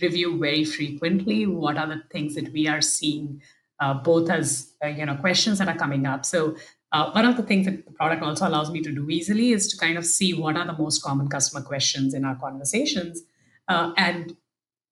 review 0.01 0.37
very 0.37 0.63
frequently 0.65 1.45
what 1.45 1.77
are 1.77 1.87
the 1.87 2.01
things 2.11 2.35
that 2.35 2.51
we 2.51 2.67
are 2.67 2.81
seeing, 2.81 3.41
uh, 3.79 3.95
both 3.95 4.29
as 4.29 4.73
uh, 4.83 4.87
you 4.87 5.05
know 5.05 5.15
questions 5.15 5.57
that 5.59 5.67
are 5.67 5.77
coming 5.85 6.05
up. 6.05 6.25
So. 6.25 6.55
Uh, 6.93 7.09
one 7.11 7.23
of 7.23 7.37
the 7.37 7.43
things 7.43 7.65
that 7.65 7.85
the 7.85 7.91
product 7.93 8.21
also 8.21 8.45
allows 8.45 8.69
me 8.69 8.81
to 8.81 8.91
do 8.91 9.09
easily 9.09 9.53
is 9.53 9.65
to 9.69 9.77
kind 9.77 9.97
of 9.97 10.05
see 10.05 10.33
what 10.33 10.57
are 10.57 10.65
the 10.65 10.73
most 10.73 11.01
common 11.01 11.29
customer 11.29 11.61
questions 11.61 12.13
in 12.13 12.25
our 12.25 12.35
conversations 12.35 13.23
uh, 13.69 13.93
and 13.95 14.35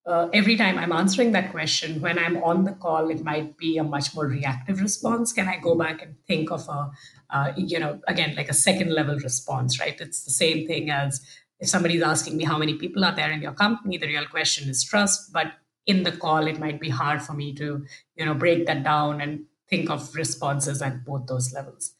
uh, 0.06 0.28
every 0.32 0.56
time 0.56 0.78
I'm 0.78 0.92
answering 0.92 1.32
that 1.32 1.52
question, 1.52 2.00
when 2.00 2.18
I'm 2.18 2.42
on 2.42 2.64
the 2.64 2.72
call, 2.72 3.10
it 3.10 3.22
might 3.22 3.56
be 3.58 3.76
a 3.76 3.84
much 3.84 4.14
more 4.14 4.26
reactive 4.26 4.80
response. 4.80 5.32
Can 5.32 5.48
I 5.48 5.58
go 5.58 5.74
back 5.74 6.02
and 6.02 6.14
think 6.26 6.50
of 6.50 6.66
a, 6.68 6.90
uh, 7.30 7.52
you 7.56 7.78
know, 7.78 8.00
again, 8.08 8.34
like 8.34 8.48
a 8.48 8.54
second 8.54 8.92
level 8.92 9.16
response, 9.16 9.78
right? 9.78 10.00
It's 10.00 10.24
the 10.24 10.30
same 10.30 10.66
thing 10.66 10.90
as 10.90 11.20
if 11.60 11.68
somebody's 11.68 12.02
asking 12.02 12.36
me 12.36 12.44
how 12.44 12.58
many 12.58 12.74
people 12.74 13.04
are 13.04 13.14
there 13.14 13.30
in 13.30 13.42
your 13.42 13.52
company, 13.52 13.98
the 13.98 14.06
real 14.06 14.26
question 14.26 14.68
is 14.68 14.82
trust. 14.82 15.32
But 15.32 15.52
in 15.86 16.02
the 16.02 16.12
call, 16.12 16.46
it 16.46 16.58
might 16.58 16.80
be 16.80 16.88
hard 16.88 17.22
for 17.22 17.34
me 17.34 17.54
to, 17.54 17.84
you 18.16 18.24
know, 18.24 18.34
break 18.34 18.66
that 18.66 18.82
down 18.82 19.20
and 19.20 19.44
think 19.68 19.90
of 19.90 20.14
responses 20.14 20.80
at 20.82 21.04
both 21.04 21.26
those 21.26 21.52
levels. 21.52 21.92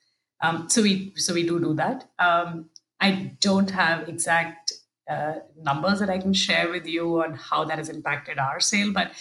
Um, 0.43 0.71
so 0.71 0.83
we 0.83 1.13
so 1.17 1.35
we 1.35 1.47
do 1.47 1.61
do 1.61 1.75
that. 1.75 2.09
Um, 2.19 2.71
I 3.01 3.37
don't 3.41 3.71
have 3.71 4.09
exact 4.09 4.60
uh, 5.11 5.41
numbers 5.57 5.99
that 6.01 6.11
I 6.11 6.19
can 6.19 6.33
share 6.33 6.71
with 6.71 6.87
you 6.87 7.23
on 7.23 7.35
how 7.35 7.65
that 7.65 7.79
has 7.79 7.89
impacted 7.89 8.39
our 8.39 8.61
sale, 8.61 8.93
but 8.93 9.13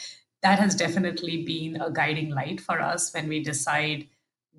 that 0.43 0.59
has 0.59 0.75
definitely 0.75 1.43
been 1.43 1.81
a 1.81 1.91
guiding 1.91 2.29
light 2.29 2.61
for 2.61 2.79
us 2.79 3.13
when 3.13 3.27
we 3.27 3.43
decide 3.43 4.07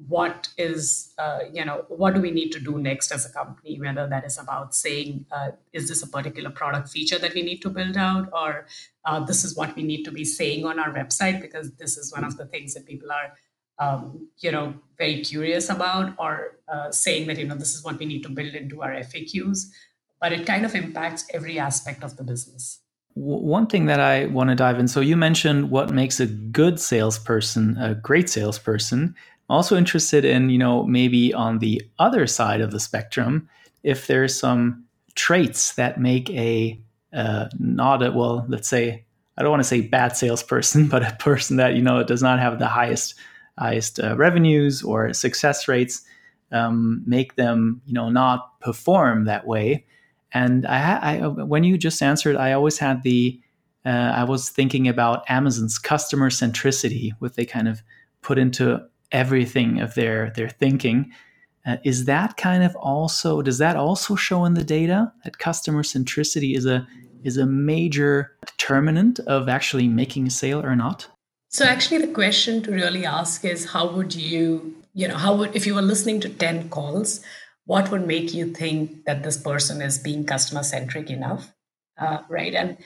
what 0.08 0.48
is 0.56 1.12
uh, 1.18 1.40
you 1.52 1.64
know 1.64 1.84
what 1.88 2.14
do 2.14 2.20
we 2.20 2.30
need 2.30 2.50
to 2.50 2.60
do 2.60 2.78
next 2.78 3.10
as 3.12 3.26
a 3.26 3.32
company 3.32 3.78
whether 3.78 4.06
that 4.06 4.24
is 4.24 4.38
about 4.38 4.74
saying 4.74 5.26
uh, 5.30 5.50
is 5.72 5.88
this 5.88 6.02
a 6.02 6.06
particular 6.06 6.50
product 6.50 6.88
feature 6.88 7.18
that 7.18 7.34
we 7.34 7.42
need 7.42 7.60
to 7.60 7.68
build 7.68 7.96
out 7.96 8.28
or 8.32 8.66
uh, 9.04 9.20
this 9.20 9.44
is 9.44 9.56
what 9.56 9.74
we 9.76 9.82
need 9.82 10.02
to 10.02 10.10
be 10.10 10.24
saying 10.24 10.64
on 10.64 10.78
our 10.78 10.92
website 10.92 11.40
because 11.40 11.72
this 11.72 11.98
is 11.98 12.12
one 12.12 12.24
of 12.24 12.36
the 12.38 12.46
things 12.46 12.72
that 12.72 12.86
people 12.86 13.10
are 13.12 13.32
um, 13.78 14.28
you 14.38 14.50
know 14.50 14.74
very 14.96 15.22
curious 15.22 15.68
about 15.68 16.14
or 16.18 16.58
uh, 16.72 16.90
saying 16.90 17.26
that 17.26 17.38
you 17.38 17.46
know 17.46 17.56
this 17.56 17.74
is 17.74 17.84
what 17.84 17.98
we 17.98 18.06
need 18.06 18.22
to 18.22 18.30
build 18.30 18.54
into 18.54 18.82
our 18.82 18.92
faqs 19.00 19.66
but 20.20 20.32
it 20.32 20.46
kind 20.46 20.64
of 20.64 20.74
impacts 20.74 21.26
every 21.32 21.58
aspect 21.58 22.02
of 22.02 22.16
the 22.16 22.24
business 22.24 22.80
one 23.14 23.66
thing 23.66 23.86
that 23.86 23.98
I 23.98 24.26
want 24.26 24.50
to 24.50 24.56
dive 24.56 24.78
in. 24.78 24.86
So 24.86 25.00
you 25.00 25.16
mentioned 25.16 25.70
what 25.70 25.90
makes 25.90 26.20
a 26.20 26.26
good 26.26 26.78
salesperson 26.78 27.76
a 27.76 27.94
great 27.94 28.30
salesperson 28.30 29.16
also 29.50 29.76
interested 29.76 30.24
in, 30.24 30.48
you 30.48 30.58
know, 30.58 30.84
maybe 30.84 31.34
on 31.34 31.58
the 31.58 31.82
other 31.98 32.26
side 32.26 32.60
of 32.60 32.70
the 32.70 32.78
spectrum, 32.78 33.48
if 33.82 34.06
there's 34.06 34.38
some 34.38 34.84
traits 35.16 35.74
that 35.74 36.00
make 36.00 36.30
a 36.30 36.80
uh, 37.12 37.48
not 37.58 38.02
a 38.06 38.12
well, 38.12 38.46
let's 38.48 38.68
say 38.68 39.04
I 39.36 39.42
don't 39.42 39.50
want 39.50 39.62
to 39.62 39.68
say 39.68 39.80
bad 39.80 40.16
salesperson, 40.16 40.86
but 40.88 41.02
a 41.02 41.16
person 41.18 41.56
that 41.56 41.74
you 41.74 41.82
know 41.82 42.02
does 42.04 42.22
not 42.22 42.38
have 42.38 42.58
the 42.58 42.68
highest 42.68 43.16
highest 43.58 43.98
uh, 43.98 44.16
revenues 44.16 44.82
or 44.82 45.12
success 45.12 45.66
rates, 45.66 46.02
um, 46.52 47.02
make 47.04 47.34
them 47.34 47.82
you 47.86 47.92
know 47.92 48.08
not 48.08 48.60
perform 48.60 49.24
that 49.24 49.46
way. 49.46 49.84
And 50.32 50.66
I, 50.66 51.20
I 51.22 51.26
when 51.26 51.64
you 51.64 51.76
just 51.76 52.02
answered, 52.02 52.36
I 52.36 52.52
always 52.52 52.78
had 52.78 53.02
the 53.02 53.40
uh, 53.84 54.12
I 54.14 54.24
was 54.24 54.50
thinking 54.50 54.88
about 54.88 55.24
Amazon's 55.28 55.78
customer 55.78 56.30
centricity, 56.30 57.12
what 57.18 57.34
they 57.36 57.46
kind 57.46 57.68
of 57.68 57.82
put 58.22 58.38
into 58.38 58.86
everything 59.12 59.80
of 59.80 59.94
their 59.94 60.30
their 60.36 60.48
thinking. 60.48 61.12
Uh, 61.66 61.76
is 61.84 62.06
that 62.06 62.36
kind 62.36 62.62
of 62.62 62.74
also 62.76 63.42
does 63.42 63.58
that 63.58 63.76
also 63.76 64.14
show 64.14 64.44
in 64.44 64.54
the 64.54 64.64
data 64.64 65.12
that 65.24 65.38
customer 65.38 65.82
centricity 65.82 66.56
is 66.56 66.66
a 66.66 66.86
is 67.22 67.36
a 67.36 67.46
major 67.46 68.36
determinant 68.46 69.18
of 69.20 69.48
actually 69.48 69.88
making 69.88 70.26
a 70.26 70.30
sale 70.30 70.64
or 70.64 70.74
not? 70.76 71.08
So 71.48 71.64
actually 71.64 71.98
the 71.98 72.12
question 72.12 72.62
to 72.62 72.70
really 72.70 73.04
ask 73.04 73.44
is 73.44 73.72
how 73.72 73.90
would 73.92 74.14
you, 74.14 74.76
you 74.94 75.08
know, 75.08 75.16
how 75.16 75.34
would 75.34 75.54
if 75.54 75.66
you 75.66 75.74
were 75.74 75.82
listening 75.82 76.20
to 76.20 76.28
10 76.28 76.68
calls, 76.68 77.20
what 77.70 77.88
would 77.92 78.04
make 78.04 78.34
you 78.34 78.46
think 78.52 79.04
that 79.04 79.22
this 79.22 79.36
person 79.36 79.80
is 79.80 79.96
being 79.96 80.26
customer 80.26 80.64
centric 80.64 81.08
enough? 81.08 81.52
Uh, 81.96 82.18
right. 82.28 82.52
And 82.52 82.78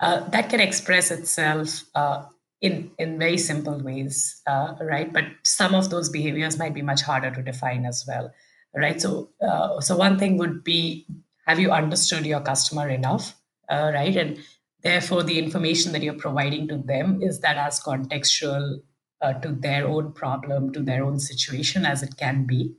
uh, 0.00 0.26
that 0.30 0.48
can 0.48 0.60
express 0.60 1.10
itself 1.10 1.84
uh, 1.94 2.24
in 2.62 2.90
in 2.98 3.18
very 3.18 3.36
simple 3.36 3.78
ways, 3.88 4.40
uh, 4.46 4.72
right? 4.80 5.12
But 5.12 5.24
some 5.42 5.74
of 5.74 5.90
those 5.90 6.08
behaviors 6.08 6.58
might 6.58 6.72
be 6.72 6.80
much 6.80 7.02
harder 7.02 7.30
to 7.34 7.42
define 7.42 7.84
as 7.84 8.02
well, 8.08 8.32
right? 8.74 8.98
So 8.98 9.28
uh, 9.46 9.80
so 9.80 9.96
one 9.96 10.18
thing 10.18 10.38
would 10.38 10.64
be 10.64 11.06
have 11.46 11.60
you 11.60 11.70
understood 11.70 12.24
your 12.24 12.40
customer 12.40 12.88
enough, 12.88 13.34
uh, 13.68 13.90
right? 13.92 14.16
And 14.16 14.38
therefore, 14.82 15.22
the 15.22 15.38
information 15.38 15.92
that 15.92 16.02
you're 16.02 16.24
providing 16.26 16.68
to 16.68 16.78
them 16.78 17.20
is 17.22 17.40
that 17.40 17.58
as 17.58 17.80
contextual 17.80 18.78
uh, 19.20 19.34
to 19.34 19.52
their 19.52 19.86
own 19.86 20.12
problem, 20.12 20.72
to 20.72 20.80
their 20.80 21.04
own 21.04 21.18
situation 21.18 21.84
as 21.84 22.02
it 22.02 22.16
can 22.16 22.46
be. 22.46 22.74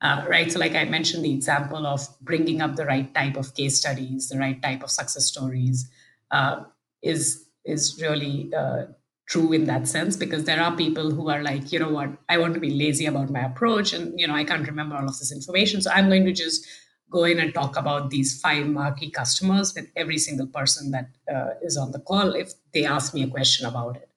Uh, 0.00 0.24
right. 0.28 0.50
So, 0.52 0.60
like 0.60 0.74
I 0.74 0.84
mentioned, 0.84 1.24
the 1.24 1.32
example 1.32 1.84
of 1.86 2.06
bringing 2.20 2.60
up 2.60 2.76
the 2.76 2.84
right 2.86 3.12
type 3.14 3.36
of 3.36 3.54
case 3.54 3.78
studies, 3.78 4.28
the 4.28 4.38
right 4.38 4.60
type 4.62 4.82
of 4.82 4.90
success 4.90 5.26
stories, 5.26 5.90
uh, 6.30 6.64
is 7.02 7.46
is 7.64 8.00
really 8.00 8.52
uh, 8.56 8.86
true 9.28 9.52
in 9.52 9.64
that 9.66 9.86
sense 9.86 10.16
because 10.16 10.44
there 10.44 10.60
are 10.60 10.74
people 10.76 11.10
who 11.10 11.28
are 11.28 11.42
like 11.42 11.70
you 11.70 11.78
know 11.78 11.90
what 11.90 12.10
i 12.28 12.38
want 12.38 12.54
to 12.54 12.60
be 12.60 12.70
lazy 12.70 13.06
about 13.06 13.30
my 13.30 13.40
approach 13.40 13.92
and 13.92 14.18
you 14.18 14.26
know 14.26 14.34
i 14.34 14.42
can't 14.42 14.66
remember 14.66 14.96
all 14.96 15.08
of 15.08 15.18
this 15.18 15.30
information 15.30 15.82
so 15.82 15.90
i'm 15.90 16.08
going 16.08 16.24
to 16.24 16.32
just 16.32 16.66
go 17.10 17.24
in 17.24 17.38
and 17.38 17.52
talk 17.54 17.76
about 17.76 18.10
these 18.10 18.40
five 18.40 18.66
marquee 18.66 19.10
customers 19.10 19.74
with 19.74 19.86
every 19.96 20.18
single 20.18 20.46
person 20.46 20.90
that 20.90 21.08
uh, 21.34 21.50
is 21.62 21.76
on 21.76 21.92
the 21.92 22.00
call 22.00 22.32
if 22.34 22.52
they 22.72 22.84
ask 22.84 23.14
me 23.14 23.22
a 23.22 23.28
question 23.28 23.66
about 23.66 23.96
it 23.96 24.07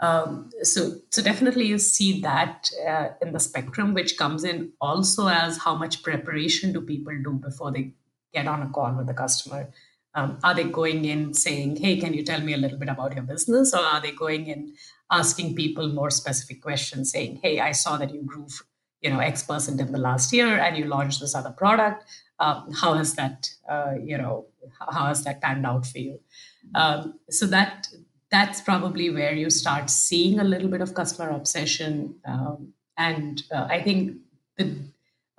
um, 0.00 0.50
so 0.62 0.92
so 1.10 1.22
definitely 1.22 1.66
you 1.66 1.78
see 1.78 2.20
that 2.20 2.70
uh, 2.86 3.08
in 3.22 3.32
the 3.32 3.40
spectrum 3.40 3.94
which 3.94 4.16
comes 4.16 4.44
in 4.44 4.72
also 4.80 5.28
as 5.28 5.58
how 5.58 5.74
much 5.74 6.02
preparation 6.02 6.72
do 6.72 6.80
people 6.80 7.14
do 7.24 7.32
before 7.32 7.72
they 7.72 7.92
get 8.34 8.46
on 8.46 8.62
a 8.62 8.68
call 8.68 8.92
with 8.94 9.06
the 9.06 9.14
customer 9.14 9.68
um, 10.16 10.38
are 10.42 10.54
they 10.54 10.64
going 10.64 11.04
in 11.04 11.34
saying, 11.34 11.76
hey, 11.76 11.98
can 11.98 12.14
you 12.14 12.24
tell 12.24 12.40
me 12.40 12.54
a 12.54 12.56
little 12.56 12.78
bit 12.78 12.88
about 12.88 13.14
your 13.14 13.22
business? 13.22 13.74
Or 13.74 13.80
are 13.80 14.00
they 14.00 14.12
going 14.12 14.46
in 14.46 14.72
asking 15.10 15.54
people 15.54 15.88
more 15.88 16.10
specific 16.10 16.62
questions, 16.62 17.12
saying, 17.12 17.40
hey, 17.42 17.60
I 17.60 17.72
saw 17.72 17.98
that 17.98 18.12
you 18.12 18.22
grew, 18.22 18.46
you 19.02 19.10
know, 19.10 19.20
X 19.20 19.42
percent 19.42 19.78
in 19.78 19.92
the 19.92 19.98
last 19.98 20.32
year 20.32 20.58
and 20.58 20.76
you 20.76 20.86
launched 20.86 21.20
this 21.20 21.34
other 21.34 21.50
product. 21.50 22.04
Um, 22.38 22.72
how 22.72 22.94
has 22.94 23.14
that, 23.14 23.50
uh, 23.68 23.92
you 24.02 24.16
know, 24.16 24.46
how 24.90 25.06
has 25.06 25.22
that 25.24 25.42
panned 25.42 25.66
out 25.66 25.86
for 25.86 25.98
you? 25.98 26.18
Um, 26.74 27.18
so 27.28 27.46
that 27.46 27.88
that's 28.30 28.60
probably 28.60 29.10
where 29.10 29.34
you 29.34 29.50
start 29.50 29.90
seeing 29.90 30.40
a 30.40 30.44
little 30.44 30.68
bit 30.68 30.80
of 30.80 30.94
customer 30.94 31.30
obsession. 31.30 32.16
Um, 32.24 32.72
and 32.98 33.42
uh, 33.52 33.66
I 33.70 33.82
think 33.82 34.16
the 34.56 34.76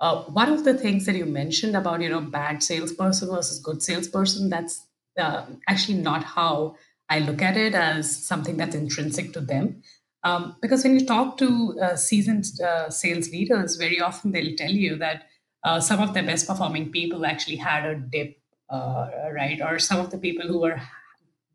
uh, 0.00 0.22
one 0.24 0.52
of 0.52 0.64
the 0.64 0.74
things 0.74 1.06
that 1.06 1.16
you 1.16 1.26
mentioned 1.26 1.76
about 1.76 2.00
you 2.00 2.08
know 2.08 2.20
bad 2.20 2.62
salesperson 2.62 3.28
versus 3.28 3.58
good 3.58 3.82
salesperson, 3.82 4.48
that's 4.48 4.86
uh, 5.18 5.46
actually 5.68 5.98
not 5.98 6.22
how 6.24 6.76
I 7.08 7.18
look 7.20 7.42
at 7.42 7.56
it 7.56 7.74
as 7.74 8.26
something 8.26 8.56
that's 8.56 8.74
intrinsic 8.74 9.32
to 9.32 9.40
them. 9.40 9.82
Um, 10.24 10.56
because 10.60 10.84
when 10.84 10.98
you 10.98 11.06
talk 11.06 11.36
to 11.38 11.78
uh, 11.80 11.96
seasoned 11.96 12.44
uh, 12.60 12.90
sales 12.90 13.30
leaders, 13.30 13.76
very 13.76 14.00
often 14.00 14.32
they'll 14.32 14.56
tell 14.56 14.70
you 14.70 14.96
that 14.96 15.28
uh, 15.64 15.80
some 15.80 16.00
of 16.00 16.14
their 16.14 16.22
best 16.22 16.46
performing 16.46 16.90
people 16.90 17.24
actually 17.24 17.56
had 17.56 17.84
a 17.84 17.94
dip, 17.96 18.36
uh, 18.68 19.08
right? 19.32 19.60
Or 19.60 19.78
some 19.78 20.00
of 20.00 20.10
the 20.10 20.18
people 20.18 20.46
who 20.46 20.60
were 20.60 20.80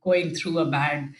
going 0.04 0.34
through 0.36 0.60
a 0.60 0.66
bad 0.66 1.14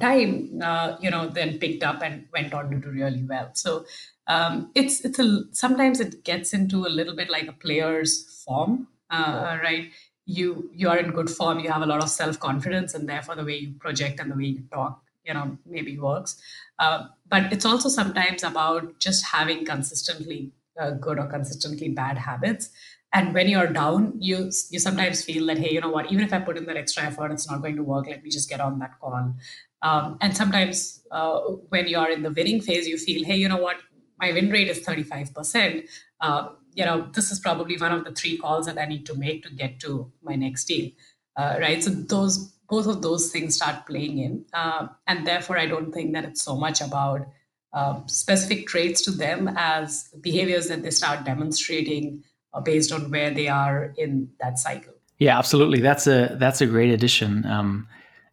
time, 0.00 0.60
you 1.00 1.10
know, 1.10 1.28
then 1.28 1.58
picked 1.58 1.82
up 1.82 2.02
and 2.02 2.26
went 2.32 2.54
on 2.54 2.70
to 2.70 2.78
do 2.78 2.88
really 2.88 3.22
well. 3.24 3.50
So 3.54 3.84
um, 4.26 4.70
it's 4.74 5.04
it's 5.04 5.18
a 5.18 5.44
sometimes 5.52 6.00
it 6.00 6.24
gets 6.24 6.52
into 6.52 6.86
a 6.86 6.88
little 6.88 7.14
bit 7.14 7.30
like 7.30 7.48
a 7.48 7.52
player's 7.52 8.42
form, 8.44 8.88
uh, 9.10 9.58
right? 9.62 9.90
You 10.24 10.70
you 10.74 10.88
are 10.88 10.98
in 10.98 11.12
good 11.12 11.30
form, 11.30 11.60
you 11.60 11.70
have 11.70 11.82
a 11.82 11.86
lot 11.86 12.02
of 12.02 12.10
self 12.10 12.38
confidence, 12.40 12.94
and 12.94 13.08
therefore 13.08 13.36
the 13.36 13.44
way 13.44 13.56
you 13.58 13.74
project 13.78 14.18
and 14.18 14.30
the 14.30 14.36
way 14.36 14.44
you 14.46 14.64
talk, 14.72 15.02
you 15.24 15.34
know, 15.34 15.56
maybe 15.64 15.98
works. 15.98 16.40
Uh, 16.78 17.06
but 17.28 17.52
it's 17.52 17.64
also 17.64 17.88
sometimes 17.88 18.42
about 18.42 18.98
just 18.98 19.24
having 19.26 19.64
consistently 19.64 20.52
uh, 20.80 20.90
good 20.90 21.18
or 21.18 21.26
consistently 21.26 21.88
bad 21.88 22.18
habits. 22.18 22.70
And 23.12 23.32
when 23.32 23.48
you're 23.48 23.68
down, 23.68 24.14
you 24.20 24.50
you 24.70 24.78
sometimes 24.78 25.24
feel 25.24 25.46
that 25.46 25.58
hey, 25.58 25.72
you 25.72 25.80
know 25.80 25.90
what? 25.90 26.12
Even 26.12 26.24
if 26.24 26.32
I 26.32 26.40
put 26.40 26.56
in 26.56 26.66
that 26.66 26.76
extra 26.76 27.04
effort, 27.04 27.30
it's 27.32 27.50
not 27.50 27.62
going 27.62 27.76
to 27.76 27.82
work. 27.82 28.06
Let 28.06 28.22
me 28.22 28.30
just 28.30 28.48
get 28.48 28.60
on 28.60 28.78
that 28.80 28.98
call. 29.00 29.34
Um, 29.82 30.18
and 30.20 30.36
sometimes 30.36 31.02
uh, 31.10 31.38
when 31.68 31.86
you're 31.86 32.10
in 32.10 32.22
the 32.22 32.30
winning 32.30 32.60
phase, 32.60 32.88
you 32.88 32.98
feel, 32.98 33.24
hey, 33.24 33.36
you 33.36 33.48
know 33.48 33.58
what? 33.58 33.76
my 34.18 34.32
win 34.32 34.50
rate 34.50 34.68
is 34.68 34.80
35%, 34.80 35.88
uh, 36.20 36.48
you 36.74 36.84
know, 36.84 37.08
this 37.12 37.30
is 37.30 37.40
probably 37.40 37.76
one 37.76 37.92
of 37.92 38.04
the 38.04 38.12
three 38.12 38.36
calls 38.36 38.66
that 38.66 38.78
I 38.78 38.86
need 38.86 39.06
to 39.06 39.14
make 39.14 39.42
to 39.44 39.50
get 39.52 39.80
to 39.80 40.10
my 40.22 40.34
next 40.34 40.64
deal, 40.66 40.90
uh, 41.36 41.56
right? 41.60 41.82
So 41.82 41.90
those 41.90 42.52
both 42.68 42.88
of 42.88 43.00
those 43.00 43.30
things 43.30 43.54
start 43.54 43.86
playing 43.86 44.18
in, 44.18 44.44
uh, 44.52 44.88
and 45.06 45.24
therefore 45.24 45.56
I 45.56 45.66
don't 45.66 45.92
think 45.92 46.14
that 46.14 46.24
it's 46.24 46.42
so 46.42 46.56
much 46.56 46.80
about 46.80 47.28
um, 47.72 48.08
specific 48.08 48.66
traits 48.66 49.02
to 49.02 49.12
them 49.12 49.48
as 49.56 50.10
behaviors 50.20 50.66
that 50.68 50.82
they 50.82 50.90
start 50.90 51.24
demonstrating 51.24 52.24
uh, 52.24 52.35
based 52.60 52.92
on 52.92 53.10
where 53.10 53.30
they 53.30 53.48
are 53.48 53.92
in 53.96 54.28
that 54.40 54.58
cycle. 54.58 54.94
Yeah, 55.18 55.38
absolutely. 55.38 55.80
That's 55.80 56.06
a 56.06 56.36
that's 56.38 56.60
a 56.60 56.66
great 56.66 56.90
addition. 56.90 57.46
Um, 57.46 57.88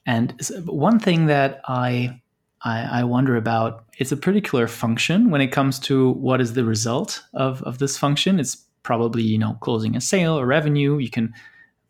and 0.06 0.36
one 0.66 1.00
thing 1.00 1.28
that 1.28 1.62
I 1.66 2.22
I, 2.64 3.00
I 3.00 3.04
wonder 3.04 3.36
about 3.36 3.86
it's 3.98 4.12
a 4.12 4.18
particular 4.18 4.68
function 4.68 5.30
when 5.30 5.42
it 5.42 5.48
comes 5.48 5.80
to 5.80 6.12
what 6.12 6.42
is 6.42 6.54
the 6.54 6.64
result 6.64 7.24
of, 7.34 7.62
of 7.64 7.80
this 7.80 7.98
function. 7.98 8.40
It's 8.40 8.56
probably, 8.84 9.24
you 9.24 9.38
know, 9.38 9.58
closing 9.62 9.96
a 9.96 10.02
sale 10.02 10.38
or 10.40 10.46
revenue. 10.46 10.98
You 10.98 11.10
can 11.10 11.34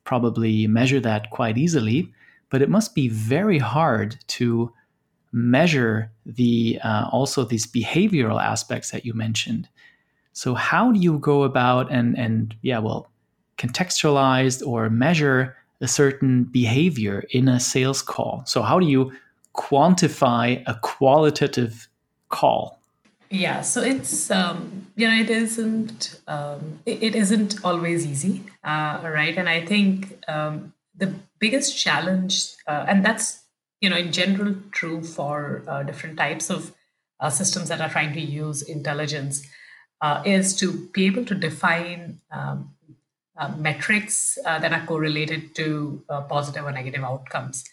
probably 0.03 0.67
measure 0.67 0.99
that 0.99 1.29
quite 1.29 1.57
easily, 1.57 2.11
but 2.49 2.61
it 2.61 2.69
must 2.69 2.93
be 2.93 3.07
very 3.07 3.59
hard 3.59 4.17
to 4.27 4.71
measure 5.31 6.11
the 6.25 6.79
uh, 6.83 7.07
also 7.11 7.43
these 7.43 7.65
behavioral 7.65 8.41
aspects 8.41 8.91
that 8.91 9.05
you 9.05 9.13
mentioned. 9.13 9.69
So 10.33 10.55
how 10.55 10.91
do 10.91 10.99
you 10.99 11.19
go 11.19 11.43
about 11.43 11.91
and 11.91 12.17
and 12.17 12.55
yeah, 12.61 12.79
well, 12.79 13.09
contextualize 13.57 14.65
or 14.65 14.89
measure 14.89 15.55
a 15.81 15.87
certain 15.87 16.43
behavior 16.43 17.23
in 17.29 17.47
a 17.47 17.59
sales 17.59 18.01
call? 18.01 18.43
So 18.45 18.61
how 18.61 18.79
do 18.79 18.87
you 18.87 19.11
quantify 19.55 20.63
a 20.65 20.75
qualitative 20.81 21.87
call? 22.29 22.79
Yeah, 23.29 23.61
so 23.61 23.81
it's 23.81 24.29
um, 24.29 24.87
you 24.95 25.07
know 25.07 25.15
it 25.15 25.29
isn't 25.29 26.21
um, 26.27 26.79
it, 26.85 27.01
it 27.01 27.15
isn't 27.15 27.63
always 27.63 28.05
easy, 28.05 28.43
uh, 28.63 29.01
right? 29.03 29.35
And 29.35 29.49
I 29.49 29.65
think 29.65 30.19
um, 30.27 30.73
the 30.95 31.13
biggest 31.39 31.77
challenge, 31.77 32.53
uh, 32.67 32.85
and 32.87 33.03
that's 33.03 33.41
you 33.81 33.89
know 33.89 33.97
in 33.97 34.11
general 34.11 34.55
true 34.71 35.01
for 35.03 35.63
uh, 35.67 35.81
different 35.81 36.17
types 36.17 36.51
of 36.51 36.73
uh, 37.19 37.31
systems 37.31 37.69
that 37.69 37.81
are 37.81 37.89
trying 37.89 38.13
to 38.13 38.21
use 38.21 38.61
intelligence, 38.61 39.47
uh, 40.01 40.21
is 40.25 40.55
to 40.57 40.89
be 40.93 41.05
able 41.05 41.25
to 41.25 41.35
define 41.35 42.19
um, 42.31 42.69
uh, 43.37 43.51
metrics 43.57 44.37
that 44.43 44.71
are 44.71 44.85
correlated 44.85 45.55
to 45.55 46.03
positive 46.29 46.65
or 46.65 46.71
negative 46.71 47.03
outcomes. 47.03 47.63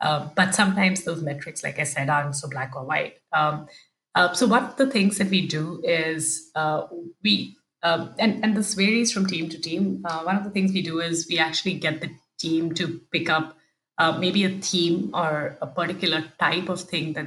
but 0.00 0.54
sometimes 0.54 1.04
those 1.04 1.22
metrics, 1.22 1.62
like 1.62 1.78
I 1.78 1.84
said, 1.84 2.08
aren't 2.08 2.36
so 2.36 2.48
black 2.48 2.74
or 2.74 2.84
white. 2.84 3.18
Um, 3.32 3.68
uh, 4.14 4.32
so 4.32 4.46
one 4.46 4.64
of 4.64 4.76
the 4.76 4.90
things 4.90 5.18
that 5.18 5.30
we 5.30 5.46
do 5.46 5.80
is 5.84 6.50
uh, 6.54 6.86
we 7.22 7.56
um, 7.82 8.14
and 8.18 8.44
and 8.44 8.56
this 8.56 8.74
varies 8.74 9.10
from 9.10 9.26
team 9.26 9.48
to 9.48 9.60
team. 9.60 10.04
Uh, 10.04 10.22
one 10.22 10.36
of 10.36 10.44
the 10.44 10.50
things 10.50 10.72
we 10.72 10.82
do 10.82 11.00
is 11.00 11.26
we 11.28 11.38
actually 11.38 11.74
get 11.74 12.00
the 12.00 12.10
team 12.38 12.74
to 12.74 13.00
pick 13.10 13.30
up 13.30 13.56
uh, 13.98 14.16
maybe 14.18 14.44
a 14.44 14.50
theme 14.50 15.10
or 15.14 15.56
a 15.60 15.66
particular 15.66 16.24
type 16.38 16.68
of 16.68 16.80
thing 16.80 17.14
that 17.14 17.26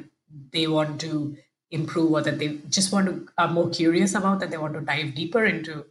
they 0.51 0.67
want 0.67 1.01
to 1.01 1.35
improve 1.79 2.11
or 2.11 2.21
that 2.21 2.39
they 2.39 2.49
just 2.69 2.91
want 2.91 3.07
to 3.07 3.27
are 3.37 3.51
more 3.51 3.69
curious 3.69 4.15
about 4.15 4.39
that 4.39 4.51
they 4.51 4.57
want 4.57 4.73
to 4.73 4.81
dive 4.81 5.13
deeper 5.15 5.43
into, 5.45 5.85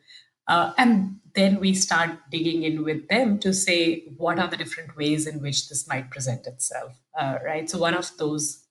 uh, 0.48 0.72
and 0.78 1.20
then 1.34 1.60
we 1.60 1.74
start 1.74 2.10
digging 2.30 2.62
in 2.62 2.82
with 2.84 3.06
them 3.08 3.38
to 3.44 3.52
say 3.52 4.04
what 4.16 4.38
are 4.38 4.48
the 4.48 4.56
different 4.56 4.96
ways 4.96 5.26
in 5.26 5.40
which 5.42 5.68
this 5.68 5.86
might 5.88 6.10
present 6.10 6.46
itself. 6.46 6.92
Uh, 7.18 7.38
right. 7.44 7.68
So 7.68 7.78
one 7.78 7.94
of 7.94 8.10
those 8.18 8.64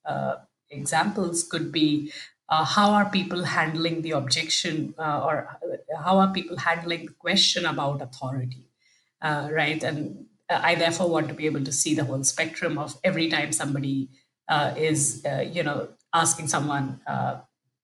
examples 0.70 1.44
could 1.44 1.72
be 1.72 2.12
uh, 2.50 2.66
how 2.66 2.92
are 2.92 3.10
people 3.10 3.44
handling 3.44 4.02
the 4.02 4.12
objection 4.12 4.94
uh, 5.00 5.22
or 5.24 5.60
how 6.04 6.20
are 6.20 6.32
people 6.34 6.58
handling 6.58 7.06
the 7.08 7.14
question 7.14 7.66
about 7.66 8.02
authority 8.02 8.68
uh, 9.22 9.50
right 9.52 9.84
and 9.84 10.26
i 10.50 10.76
therefore 10.76 11.10
want 11.10 11.28
to 11.28 11.34
be 11.34 11.46
able 11.46 11.64
to 11.64 11.72
see 11.72 11.94
the 11.96 12.04
whole 12.04 12.24
spectrum 12.24 12.78
of 12.78 12.96
every 13.04 13.30
time 13.30 13.52
somebody 13.52 14.10
uh, 14.50 14.74
is 14.78 15.24
uh, 15.26 15.40
you 15.40 15.64
know 15.64 15.88
asking 16.14 16.48
someone 16.48 17.02
uh, 17.08 17.40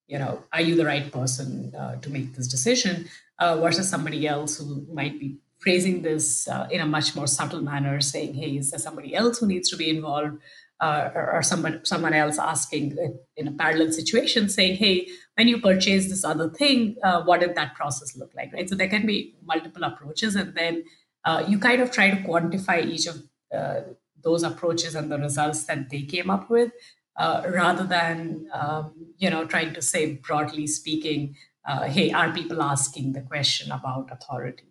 you 0.08 0.20
know 0.20 0.44
are 0.54 0.62
you 0.62 0.76
the 0.76 0.86
right 0.86 1.12
person 1.12 1.72
to 2.02 2.10
make 2.10 2.36
this 2.36 2.48
decision? 2.48 3.08
Versus 3.40 3.90
somebody 3.90 4.28
else 4.28 4.58
who 4.58 4.86
might 4.92 5.20
be 5.20 5.38
phrasing 5.60 6.02
this 6.02 6.48
in 6.72 6.82
a 6.82 6.86
much 6.86 7.16
more 7.16 7.28
subtle 7.28 7.62
manner 7.62 8.02
saying 8.02 8.34
hey 8.34 8.58
is 8.58 8.72
there 8.72 8.80
somebody 8.80 9.16
else 9.16 9.40
who 9.40 9.48
needs 9.48 9.70
to 9.70 9.78
be 9.78 9.90
involved? 9.90 10.38
Uh, 10.82 11.12
or, 11.14 11.34
or 11.34 11.44
someone 11.44 11.82
someone 11.84 12.14
else 12.14 12.40
asking 12.40 12.98
in 13.36 13.50
a 13.50 13.52
parallel 13.52 13.92
situation 13.92 14.48
saying 14.48 14.78
hey 14.78 15.06
when 15.36 15.46
you 15.46 15.60
purchase 15.60 16.08
this 16.08 16.24
other 16.24 16.50
thing 16.50 16.96
uh, 17.04 17.22
what 17.24 17.42
did 17.42 17.54
that 17.54 17.76
process 17.76 18.16
look 18.16 18.32
like? 18.34 18.54
Right? 18.54 18.70
So 18.70 18.76
there 18.76 18.88
can 18.88 19.06
be 19.06 19.36
multiple 19.44 19.84
approaches 19.84 20.38
and 20.38 20.56
then 20.56 20.86
uh, 21.26 21.44
you 21.48 21.60
kind 21.60 21.82
of 21.82 21.92
try 21.92 22.10
to 22.10 22.18
quantify 22.18 22.86
each 22.86 23.08
of 23.08 23.18
uh, 23.54 23.82
those 24.24 24.44
approaches 24.44 24.96
and 24.96 25.12
the 25.12 25.18
results 25.18 25.66
that 25.66 25.90
they 25.90 26.04
came 26.04 26.30
up 26.30 26.50
with 26.50 26.72
uh, 27.20 27.44
rather 27.48 27.84
than 27.84 28.48
um, 28.52 28.92
you 29.18 29.30
know 29.30 29.46
trying 29.46 29.74
to 29.74 29.82
say 29.82 30.14
broadly 30.14 30.66
speaking 30.66 31.36
uh, 31.68 31.84
hey 31.84 32.12
are 32.12 32.32
people 32.34 32.64
asking 32.64 33.14
the 33.14 33.22
question 33.22 33.72
about 33.72 34.10
authority 34.12 34.64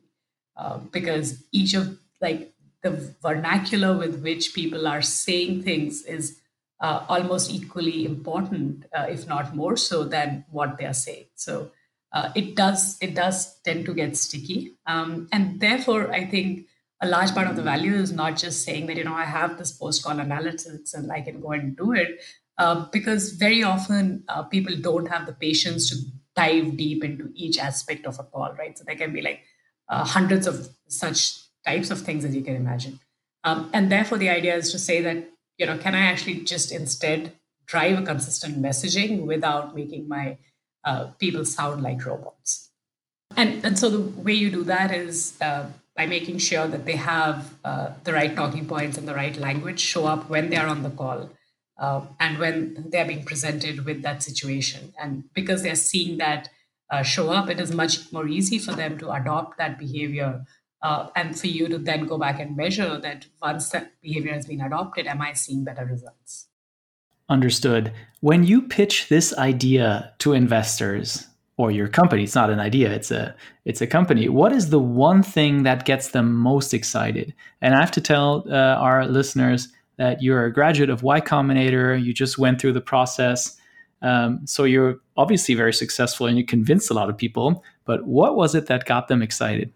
because 0.91 1.45
each 1.53 1.75
of 1.75 1.97
like 2.21 2.53
the 2.83 3.15
vernacular 3.23 3.97
with 3.97 4.23
which 4.23 4.55
people 4.55 4.87
are 4.87 5.03
saying 5.03 5.63
things 5.63 6.03
is 6.05 6.41
uh, 6.81 7.05
almost 7.09 7.51
equally 7.51 8.05
important, 8.05 8.87
uh, 8.97 9.07
if 9.09 9.27
not 9.27 9.55
more 9.55 9.77
so, 9.77 10.05
than 10.05 10.45
what 10.51 10.79
they 10.79 10.85
are 10.85 10.95
saying. 10.95 11.27
So 11.35 11.73
uh, 12.13 12.31
it 12.35 12.55
does 12.55 12.97
it 13.01 13.15
does 13.15 13.61
tend 13.61 13.85
to 13.87 13.95
get 13.95 14.17
sticky, 14.17 14.75
um, 14.87 15.29
and 15.33 15.61
therefore 15.61 16.13
I 16.13 16.25
think 16.25 16.67
a 17.01 17.07
large 17.07 17.33
part 17.33 17.49
of 17.49 17.57
the 17.57 17.63
value 17.63 17.95
is 17.95 18.13
not 18.13 18.37
just 18.37 18.65
saying 18.65 18.87
that 18.87 18.97
you 18.97 19.05
know 19.05 19.15
I 19.15 19.25
have 19.25 19.59
this 19.59 19.73
post 19.73 20.05
call 20.05 20.15
analytics 20.15 20.95
and 20.95 21.11
I 21.13 21.21
can 21.21 21.41
go 21.41 21.53
and 21.53 21.77
do 21.77 21.93
it, 21.93 22.21
uh, 22.59 22.87
because 22.91 23.33
very 23.33 23.63
often 23.63 24.25
uh, 24.29 24.43
people 24.43 24.75
don't 24.77 25.07
have 25.07 25.27
the 25.27 25.33
patience 25.33 25.89
to 25.89 25.97
dive 26.35 26.77
deep 26.77 27.05
into 27.05 27.31
each 27.35 27.59
aspect 27.59 28.07
of 28.07 28.19
a 28.19 28.25
call, 28.25 28.53
right? 28.59 28.77
So 28.77 28.85
there 28.85 28.97
can 28.97 29.13
be 29.13 29.23
like 29.23 29.41
uh, 29.89 30.05
hundreds 30.05 30.47
of 30.47 30.69
such 30.89 31.41
types 31.65 31.91
of 31.91 32.01
things 32.01 32.25
as 32.25 32.35
you 32.35 32.43
can 32.43 32.57
imagine. 32.57 33.01
Um, 33.45 33.71
and 33.73 33.91
therefore, 33.91 34.19
the 34.19 34.29
idea 34.29 34.57
is 34.57 34.73
to 34.73 34.79
say 34.79 35.01
that, 35.03 35.31
you 35.57 35.67
know, 35.67 35.79
can 35.79 35.95
I 35.95 36.01
actually 36.01 36.41
just 36.41 36.73
instead 36.73 37.33
drive 37.67 37.99
a 37.99 38.03
consistent 38.03 38.61
messaging 38.61 39.27
without 39.27 39.75
making 39.75 40.09
my 40.09 40.39
uh, 40.85 41.09
people 41.19 41.45
sound 41.45 41.83
like 41.83 42.05
robots? 42.05 42.71
And, 43.37 43.65
and 43.65 43.79
so 43.79 43.89
the 43.89 44.01
way 44.01 44.33
you 44.33 44.51
do 44.51 44.65
that 44.65 44.93
is 44.93 45.37
uh, 45.41 45.67
by 45.97 46.07
making 46.07 46.39
sure 46.39 46.67
that 46.67 46.87
they 46.87 46.97
have 46.97 47.55
uh, 47.65 47.91
the 48.05 48.13
right 48.13 48.35
talking 48.35 48.67
points 48.67 48.99
and 48.99 49.07
the 49.07 49.15
right 49.15 49.37
language 49.37 49.81
show 49.81 50.07
up 50.07 50.29
when 50.29 50.51
they 50.51 50.57
are 50.57 50.67
on 50.67 50.83
the 50.83 50.91
call 50.91 51.31
uh, 51.79 52.03
and 52.19 52.39
when 52.39 52.87
they're 52.91 53.07
being 53.07 53.25
presented 53.25 53.85
with 53.85 54.03
that 54.03 54.23
situation. 54.23 54.93
And 55.01 55.25
because 55.35 55.63
they're 55.63 55.75
seeing 55.75 56.19
that 56.19 56.49
uh, 56.91 57.03
show 57.03 57.31
up, 57.31 57.49
it 57.49 57.61
is 57.61 57.73
much 57.73 58.13
more 58.13 58.27
easy 58.27 58.59
for 58.59 58.73
them 58.73 58.99
to 58.99 59.11
adopt 59.11 59.59
that 59.59 59.79
behavior 59.79 60.45
uh, 60.83 61.09
and 61.17 61.39
for 61.39 61.49
you 61.49 61.69
to 61.69 61.79
then 61.79 62.07
go 62.07 62.19
back 62.19 62.41
and 62.41 62.57
measure 62.57 62.99
that 62.99 63.27
once 63.43 63.69
that 63.71 64.01
behavior 64.01 64.33
has 64.33 64.47
been 64.47 64.61
adopted, 64.61 65.07
am 65.07 65.21
I 65.21 65.33
seeing 65.33 65.65
better 65.65 65.85
results? 65.85 66.47
Understood. 67.29 67.93
When 68.21 68.45
you 68.45 68.63
pitch 68.63 69.09
this 69.09 69.37
idea 69.37 70.13
to 70.19 70.33
investors 70.33 71.27
or 71.57 71.71
your 71.71 71.89
company, 71.89 72.23
it's 72.23 72.35
not 72.35 72.51
an 72.51 72.61
idea, 72.61 72.91
it's 72.91 73.11
a 73.11 73.35
it's 73.65 73.83
a 73.83 73.87
company. 73.87 74.29
What 74.29 74.53
is 74.53 74.71
the 74.71 74.79
one 74.79 75.23
thing 75.23 75.65
that 75.65 75.85
gets 75.85 76.09
them 76.09 76.35
most 76.35 76.73
excited? 76.73 77.35
And 77.61 77.75
I 77.75 77.81
have 77.81 77.91
to 77.93 78.01
tell 78.01 78.45
uh, 78.49 78.55
our 78.55 79.07
listeners 79.07 79.69
that 79.99 80.23
you're 80.23 80.45
a 80.45 80.53
graduate 80.53 80.91
of 80.91 81.03
Y 81.03 81.21
Combinator. 81.21 82.03
You 82.03 82.15
just 82.15 82.39
went 82.39 82.61
through 82.61 82.73
the 82.73 82.81
process. 82.81 83.57
Um, 84.01 84.47
so 84.47 84.65
you're 84.65 85.01
obviously 85.17 85.55
very 85.55 85.73
successful 85.73 86.27
and 86.27 86.39
you 86.39 86.45
convinced 86.45 86.91
a 86.91 86.95
lot 86.95 87.11
of 87.11 87.17
people. 87.17 87.65
But 87.85 88.07
what 88.07 88.37
was 88.37 88.55
it 88.55 88.67
that 88.67 88.85
got 88.85 89.09
them 89.09 89.23
excited? 89.23 89.73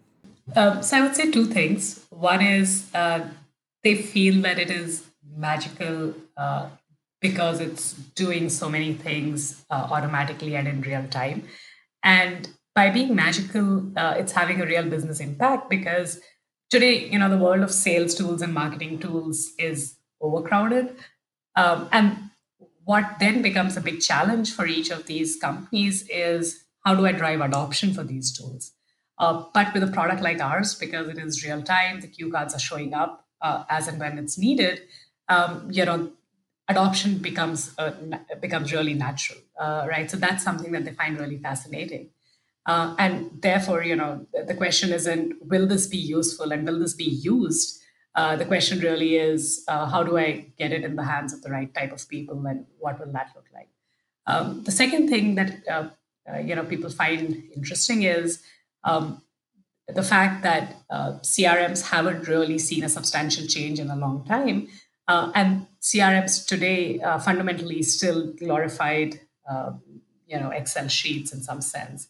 Um, 0.55 0.81
so 0.81 0.97
I 0.97 1.01
would 1.01 1.15
say 1.15 1.29
two 1.29 1.45
things. 1.45 2.05
One 2.09 2.41
is 2.41 2.89
uh, 2.93 3.27
they 3.83 3.95
feel 3.95 4.41
that 4.41 4.59
it 4.59 4.71
is 4.71 5.05
magical 5.35 6.13
uh, 6.37 6.69
because 7.21 7.59
it's 7.59 7.93
doing 7.93 8.49
so 8.49 8.69
many 8.69 8.93
things 8.93 9.65
uh, 9.69 9.87
automatically 9.91 10.55
and 10.55 10.67
in 10.67 10.81
real 10.81 11.05
time. 11.07 11.43
And 12.03 12.49
by 12.75 12.89
being 12.89 13.15
magical, 13.15 13.91
uh, 13.97 14.15
it's 14.17 14.31
having 14.31 14.61
a 14.61 14.65
real 14.65 14.89
business 14.89 15.19
impact 15.19 15.69
because 15.69 16.19
today, 16.69 17.09
you 17.09 17.19
know, 17.19 17.29
the 17.29 17.37
world 17.37 17.61
of 17.61 17.71
sales 17.71 18.15
tools 18.15 18.41
and 18.41 18.53
marketing 18.53 18.99
tools 18.99 19.51
is 19.59 19.95
overcrowded. 20.23 20.95
Um, 21.55 21.89
and 21.91 22.17
what 22.85 23.17
then 23.19 23.41
becomes 23.41 23.77
a 23.77 23.81
big 23.81 24.01
challenge 24.01 24.53
for 24.53 24.65
each 24.65 24.89
of 24.89 25.05
these 25.05 25.35
companies 25.35 26.07
is 26.09 26.63
how 26.85 26.95
do 26.95 27.05
I 27.05 27.11
drive 27.11 27.41
adoption 27.41 27.93
for 27.93 28.03
these 28.03 28.35
tools? 28.35 28.71
Uh, 29.19 29.43
but 29.53 29.73
with 29.73 29.83
a 29.83 29.87
product 29.87 30.21
like 30.21 30.41
ours, 30.41 30.75
because 30.75 31.07
it 31.07 31.17
is 31.17 31.43
real 31.45 31.61
time, 31.61 32.01
the 32.01 32.07
cue 32.07 32.31
cards 32.31 32.53
are 32.55 32.59
showing 32.59 32.93
up 32.93 33.25
uh, 33.41 33.63
as 33.69 33.87
and 33.87 33.99
when 33.99 34.17
it's 34.17 34.37
needed. 34.37 34.81
Um, 35.29 35.69
you 35.71 35.85
know, 35.85 36.11
adoption 36.67 37.19
becomes 37.19 37.73
uh, 37.77 37.93
becomes 38.41 38.73
really 38.73 38.93
natural, 38.93 39.39
uh, 39.59 39.85
right? 39.87 40.09
So 40.09 40.17
that's 40.17 40.43
something 40.43 40.71
that 40.71 40.85
they 40.85 40.93
find 40.93 41.19
really 41.19 41.37
fascinating. 41.37 42.09
Uh, 42.65 42.95
and 42.97 43.29
therefore, 43.41 43.83
you 43.83 43.95
know, 43.95 44.25
the 44.47 44.53
question 44.55 44.91
isn't 44.91 45.45
will 45.45 45.67
this 45.67 45.87
be 45.87 45.97
useful 45.97 46.51
and 46.51 46.65
will 46.65 46.79
this 46.79 46.93
be 46.93 47.03
used? 47.03 47.79
Uh, 48.15 48.35
the 48.35 48.45
question 48.45 48.79
really 48.79 49.15
is 49.15 49.63
how 49.67 50.03
do 50.03 50.17
I 50.17 50.51
get 50.57 50.71
it 50.71 50.83
in 50.83 50.95
the 50.95 51.03
hands 51.03 51.33
of 51.33 51.41
the 51.41 51.49
right 51.49 51.73
type 51.73 51.91
of 51.91 52.07
people, 52.07 52.45
and 52.45 52.65
what 52.79 52.99
will 52.99 53.11
that 53.13 53.31
look 53.35 53.47
like? 53.53 53.69
Um, 54.27 54.63
the 54.63 54.71
second 54.71 55.09
thing 55.09 55.35
that 55.35 55.91
you 56.45 56.55
know 56.55 56.63
people 56.63 56.89
find 56.89 57.43
interesting 57.55 58.03
is 58.03 58.43
um, 58.83 59.21
the 59.87 60.03
fact 60.03 60.43
that 60.43 60.75
uh, 60.89 61.13
CRMs 61.21 61.89
haven't 61.89 62.27
really 62.27 62.57
seen 62.57 62.83
a 62.83 62.89
substantial 62.89 63.45
change 63.47 63.79
in 63.79 63.89
a 63.89 63.95
long 63.95 64.25
time, 64.25 64.67
uh, 65.07 65.31
and 65.35 65.67
CRMs 65.81 66.45
today 66.45 67.01
uh, 67.01 67.19
fundamentally 67.19 67.83
still 67.83 68.31
glorified, 68.33 69.19
um, 69.49 69.81
you 70.27 70.39
know, 70.39 70.49
Excel 70.49 70.87
sheets 70.87 71.33
in 71.33 71.41
some 71.41 71.61
sense. 71.61 72.07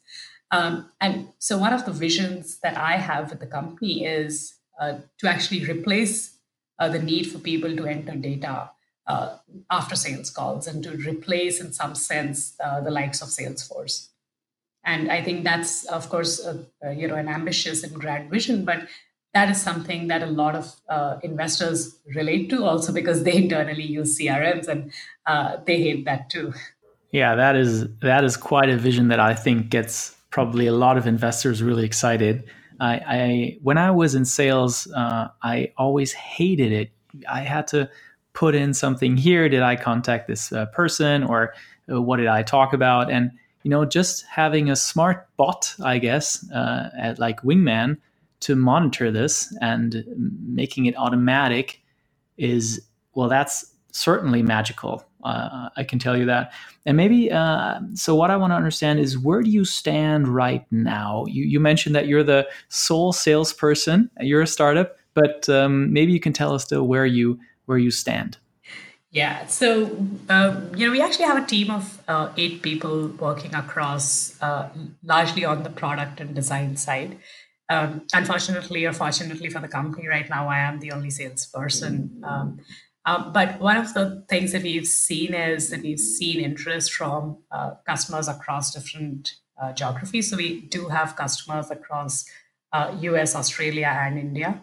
Um, 0.51 0.91
and 1.01 1.29
so, 1.39 1.57
one 1.57 1.73
of 1.73 1.85
the 1.85 1.91
visions 1.91 2.59
that 2.59 2.77
I 2.77 2.97
have 2.97 3.31
with 3.31 3.39
the 3.39 3.47
company 3.47 4.05
is 4.05 4.53
uh, 4.79 4.97
to 5.17 5.29
actually 5.29 5.63
replace 5.65 6.37
uh, 6.79 6.89
the 6.89 6.99
need 6.99 7.25
for 7.25 7.39
people 7.39 7.75
to 7.75 7.85
enter 7.85 8.15
data 8.15 8.69
uh, 9.07 9.37
after 9.69 9.95
sales 9.95 10.29
calls 10.29 10.67
and 10.67 10.83
to 10.83 10.91
replace, 10.91 11.59
in 11.59 11.73
some 11.73 11.95
sense, 11.95 12.55
the 12.83 12.91
likes 12.91 13.21
of 13.21 13.27
Salesforce 13.27 14.09
and 14.85 15.11
i 15.11 15.21
think 15.21 15.43
that's 15.43 15.85
of 15.85 16.09
course 16.09 16.45
a, 16.45 16.93
you 16.93 17.07
know 17.07 17.15
an 17.15 17.27
ambitious 17.27 17.83
and 17.83 17.93
grand 17.93 18.29
vision 18.29 18.65
but 18.65 18.87
that 19.33 19.49
is 19.49 19.59
something 19.59 20.07
that 20.07 20.21
a 20.21 20.27
lot 20.27 20.53
of 20.55 20.75
uh, 20.89 21.17
investors 21.23 21.99
relate 22.13 22.49
to 22.49 22.65
also 22.65 22.93
because 22.93 23.23
they 23.23 23.33
internally 23.43 23.83
use 23.83 24.19
crms 24.19 24.67
and 24.67 24.91
uh, 25.25 25.57
they 25.65 25.81
hate 25.81 26.05
that 26.05 26.29
too 26.29 26.53
Yeah, 27.13 27.35
that 27.35 27.55
is 27.55 27.87
that 27.99 28.23
is 28.23 28.35
quite 28.35 28.69
a 28.69 28.75
vision 28.75 29.09
that 29.09 29.19
I 29.19 29.35
think 29.35 29.69
gets 29.69 30.15
probably 30.31 30.65
a 30.65 30.73
lot 30.73 30.97
of 30.97 31.05
investors 31.05 31.61
really 31.61 31.85
excited. 31.85 32.43
I, 32.79 32.93
I 32.93 33.57
when 33.61 33.77
I 33.77 33.91
was 33.91 34.15
in 34.15 34.25
sales, 34.25 34.91
uh, 34.91 35.29
I 35.41 35.71
always 35.77 36.13
hated 36.13 36.71
it. 36.71 36.91
I 37.29 37.41
had 37.41 37.67
to 37.67 37.89
put 38.33 38.55
in 38.55 38.73
something 38.73 39.17
here. 39.17 39.47
Did 39.49 39.61
I 39.61 39.75
contact 39.75 40.27
this 40.27 40.51
uh, 40.51 40.65
person, 40.67 41.23
or 41.23 41.53
uh, 41.91 42.01
what 42.01 42.17
did 42.17 42.27
I 42.27 42.43
talk 42.43 42.73
about? 42.73 43.11
And 43.11 43.31
you 43.63 43.69
know, 43.69 43.85
just 43.85 44.25
having 44.25 44.69
a 44.69 44.75
smart 44.75 45.27
bot, 45.37 45.73
I 45.83 45.97
guess, 45.97 46.49
uh, 46.51 46.89
at 46.97 47.19
like 47.19 47.41
Wingman 47.41 47.97
to 48.41 48.55
monitor 48.55 49.09
this 49.09 49.55
and 49.61 50.03
making 50.45 50.85
it 50.85 50.95
automatic 50.97 51.81
is 52.37 52.81
well, 53.13 53.29
that's 53.29 53.73
certainly 53.91 54.41
magical. 54.41 55.05
Uh, 55.23 55.69
I 55.77 55.83
can 55.83 55.99
tell 55.99 56.17
you 56.17 56.25
that. 56.25 56.51
And 56.85 56.97
maybe, 56.97 57.31
uh, 57.31 57.79
so 57.93 58.13
what 58.13 58.29
I 58.29 58.37
want 58.37 58.51
to 58.51 58.55
understand 58.55 58.99
is 58.99 59.17
where 59.17 59.41
do 59.41 59.49
you 59.49 59.65
stand 59.65 60.27
right 60.27 60.65
now? 60.71 61.25
You, 61.27 61.43
you 61.43 61.59
mentioned 61.59 61.95
that 61.95 62.07
you're 62.07 62.23
the 62.23 62.47
sole 62.69 63.13
salesperson, 63.13 64.09
you're 64.19 64.41
a 64.41 64.47
startup, 64.47 64.97
but 65.13 65.47
um, 65.49 65.93
maybe 65.93 66.11
you 66.11 66.19
can 66.19 66.33
tell 66.33 66.53
us 66.53 66.63
still 66.63 66.87
where 66.87 67.05
you 67.05 67.39
where 67.65 67.77
you 67.77 67.91
stand. 67.91 68.37
Yeah, 69.11 69.45
so 69.45 69.95
uh, 70.27 70.59
you 70.75 70.87
know 70.87 70.91
we 70.91 70.99
actually 70.99 71.25
have 71.25 71.41
a 71.41 71.45
team 71.45 71.69
of 71.69 72.01
uh, 72.07 72.29
eight 72.35 72.63
people 72.63 73.09
working 73.09 73.53
across 73.53 74.41
uh, 74.41 74.69
largely 75.03 75.45
on 75.45 75.61
the 75.61 75.69
product 75.69 76.19
and 76.19 76.33
design 76.33 76.75
side. 76.77 77.17
Um, 77.69 78.01
unfortunately 78.13 78.85
or 78.85 78.91
fortunately 78.91 79.49
for 79.49 79.59
the 79.59 79.67
company 79.67 80.07
right 80.07 80.27
now, 80.29 80.49
I 80.49 80.59
am 80.59 80.79
the 80.79 80.91
only 80.91 81.11
salesperson. 81.11 82.21
Um, 82.23 82.59
um, 83.05 83.33
but 83.33 83.59
one 83.59 83.77
of 83.77 83.93
the 83.93 84.23
things 84.29 84.53
that 84.53 84.63
we've 84.63 84.87
seen 84.87 85.33
is 85.33 85.69
that 85.69 85.81
we've 85.81 85.99
seen 85.99 86.39
interest 86.39 86.93
from 86.93 87.37
uh, 87.51 87.71
customers 87.85 88.27
across 88.27 88.73
different 88.73 89.35
uh, 89.61 89.73
geographies. 89.73 90.29
So 90.29 90.37
we 90.37 90.61
do 90.61 90.87
have 90.87 91.15
customers 91.15 91.69
across 91.69 92.25
uh, 92.71 92.95
US, 93.01 93.35
Australia, 93.35 93.87
and 93.87 94.17
India. 94.17 94.61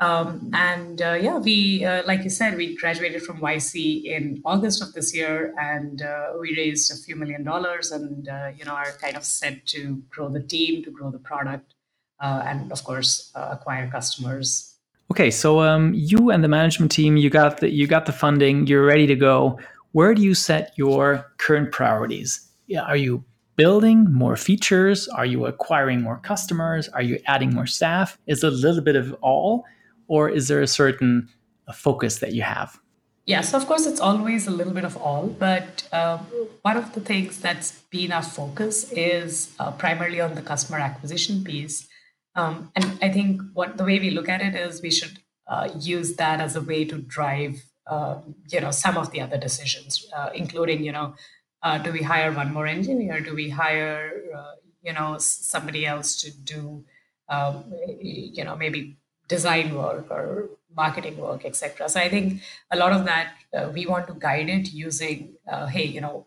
Um, 0.00 0.50
and 0.54 1.00
uh, 1.00 1.18
yeah, 1.20 1.38
we, 1.38 1.84
uh, 1.84 2.02
like 2.06 2.24
you 2.24 2.30
said, 2.30 2.56
we 2.56 2.76
graduated 2.76 3.22
from 3.22 3.38
YC 3.40 4.04
in 4.04 4.42
August 4.44 4.82
of 4.82 4.92
this 4.92 5.14
year, 5.14 5.54
and 5.58 6.02
we 6.40 6.56
raised 6.56 6.90
a 6.90 6.96
few 6.96 7.14
million 7.14 7.44
dollars, 7.44 7.92
and 7.92 8.28
you 8.58 8.64
know 8.64 8.72
are 8.72 8.90
kind 9.00 9.16
of 9.16 9.24
set 9.24 9.66
to 9.66 10.02
grow 10.10 10.28
the 10.28 10.42
team, 10.42 10.82
to 10.82 10.90
grow 10.90 11.12
the 11.12 11.18
product, 11.20 11.74
and 12.20 12.72
of 12.72 12.82
course 12.82 13.30
acquire 13.36 13.88
customers 13.88 14.73
Okay, 15.10 15.30
so 15.30 15.60
um, 15.60 15.92
you 15.94 16.30
and 16.30 16.42
the 16.42 16.48
management 16.48 16.90
team, 16.90 17.16
you 17.16 17.30
got 17.30 17.60
the 17.60 17.70
you 17.70 17.86
got 17.86 18.06
the 18.06 18.12
funding, 18.12 18.66
you're 18.66 18.86
ready 18.86 19.06
to 19.06 19.16
go. 19.16 19.58
Where 19.92 20.14
do 20.14 20.22
you 20.22 20.34
set 20.34 20.72
your 20.76 21.32
current 21.38 21.70
priorities? 21.72 22.48
Are 22.76 22.96
you 22.96 23.24
building 23.56 24.12
more 24.12 24.36
features? 24.36 25.06
Are 25.08 25.26
you 25.26 25.46
acquiring 25.46 26.00
more 26.02 26.18
customers? 26.18 26.88
Are 26.88 27.02
you 27.02 27.20
adding 27.26 27.54
more 27.54 27.66
staff? 27.66 28.18
Is 28.26 28.42
it 28.42 28.48
a 28.48 28.56
little 28.56 28.82
bit 28.82 28.96
of 28.96 29.14
all, 29.20 29.64
or 30.08 30.28
is 30.28 30.48
there 30.48 30.62
a 30.62 30.66
certain 30.66 31.28
focus 31.72 32.18
that 32.18 32.32
you 32.32 32.42
have? 32.42 32.80
Yeah, 33.26 33.40
so 33.40 33.56
of 33.56 33.66
course 33.66 33.86
it's 33.86 34.00
always 34.00 34.46
a 34.46 34.50
little 34.50 34.74
bit 34.74 34.84
of 34.84 34.96
all, 34.98 35.28
but 35.28 35.88
uh, 35.92 36.18
one 36.60 36.76
of 36.76 36.92
the 36.92 37.00
things 37.00 37.40
that's 37.40 37.72
been 37.90 38.12
our 38.12 38.22
focus 38.22 38.92
is 38.92 39.54
uh, 39.58 39.70
primarily 39.70 40.20
on 40.20 40.34
the 40.34 40.42
customer 40.42 40.78
acquisition 40.78 41.42
piece. 41.42 41.88
Um, 42.36 42.72
and 42.74 42.98
I 43.00 43.10
think 43.10 43.42
what 43.52 43.76
the 43.76 43.84
way 43.84 43.98
we 43.98 44.10
look 44.10 44.28
at 44.28 44.40
it 44.40 44.54
is 44.54 44.82
we 44.82 44.90
should 44.90 45.18
uh, 45.46 45.68
use 45.78 46.16
that 46.16 46.40
as 46.40 46.56
a 46.56 46.60
way 46.60 46.84
to 46.84 46.98
drive, 46.98 47.62
uh, 47.86 48.20
you 48.50 48.60
know, 48.60 48.70
some 48.70 48.96
of 48.96 49.10
the 49.10 49.20
other 49.20 49.38
decisions, 49.38 50.06
uh, 50.16 50.30
including, 50.34 50.84
you 50.84 50.92
know, 50.92 51.14
uh, 51.62 51.78
do 51.78 51.92
we 51.92 52.02
hire 52.02 52.32
one 52.32 52.52
more 52.52 52.66
engineer? 52.66 53.20
Do 53.20 53.34
we 53.34 53.50
hire, 53.50 54.22
uh, 54.36 54.52
you 54.82 54.92
know, 54.92 55.16
somebody 55.18 55.86
else 55.86 56.20
to 56.22 56.30
do, 56.30 56.84
um, 57.28 57.72
you 58.00 58.44
know, 58.44 58.56
maybe 58.56 58.96
design 59.28 59.74
work 59.74 60.10
or 60.10 60.50
marketing 60.76 61.16
work, 61.16 61.44
etc. 61.44 61.88
So 61.88 62.00
I 62.00 62.08
think 62.08 62.42
a 62.70 62.76
lot 62.76 62.92
of 62.92 63.04
that 63.04 63.34
uh, 63.56 63.70
we 63.72 63.86
want 63.86 64.08
to 64.08 64.14
guide 64.14 64.50
it 64.50 64.72
using, 64.72 65.34
hey, 65.70 65.84
you 65.84 66.00
know, 66.00 66.26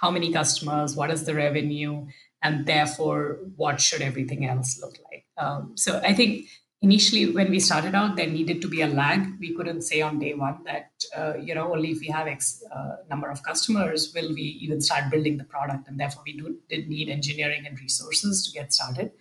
how 0.00 0.10
many 0.10 0.32
customers, 0.32 0.94
what 0.94 1.10
is 1.10 1.24
the 1.24 1.34
revenue, 1.34 2.06
and 2.42 2.66
therefore 2.66 3.38
what 3.56 3.80
should 3.80 4.02
everything 4.02 4.46
else 4.46 4.80
look 4.80 4.96
like. 5.10 5.24
Um, 5.36 5.72
so 5.76 6.00
I 6.04 6.14
think 6.14 6.46
initially 6.80 7.30
when 7.32 7.50
we 7.50 7.58
started 7.58 7.94
out, 7.94 8.16
there 8.16 8.26
needed 8.26 8.62
to 8.62 8.68
be 8.68 8.82
a 8.82 8.86
lag. 8.86 9.26
We 9.40 9.54
couldn't 9.54 9.82
say 9.82 10.00
on 10.00 10.18
day 10.18 10.34
one 10.34 10.58
that 10.64 10.90
uh, 11.16 11.34
you 11.36 11.54
know 11.54 11.72
only 11.72 11.90
if 11.90 12.00
we 12.00 12.08
have 12.08 12.26
X 12.26 12.62
uh, 12.74 12.96
number 13.10 13.30
of 13.30 13.42
customers 13.42 14.12
will 14.14 14.32
we 14.34 14.58
even 14.62 14.80
start 14.80 15.10
building 15.10 15.38
the 15.38 15.44
product, 15.44 15.88
and 15.88 15.98
therefore 15.98 16.22
we 16.26 16.36
do, 16.36 16.56
did 16.68 16.88
need 16.88 17.08
engineering 17.08 17.66
and 17.66 17.78
resources 17.80 18.46
to 18.46 18.52
get 18.52 18.72
started. 18.72 19.12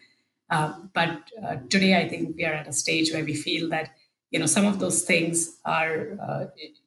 Uh, 0.50 0.74
but 0.94 1.24
today, 1.70 2.00
I 2.00 2.08
think 2.08 2.38
we 2.38 2.46
are 2.46 2.54
at 2.54 2.68
a 2.68 2.74
stage 2.74 3.12
where 3.12 3.24
we 3.24 3.36
feel 3.36 3.70
that 3.70 3.96
you 4.32 4.40
know 4.40 4.46
some 4.46 4.66
of 4.66 4.80
those 4.80 5.04
things 5.04 5.58
are 5.66 6.18
uh, 6.22 6.46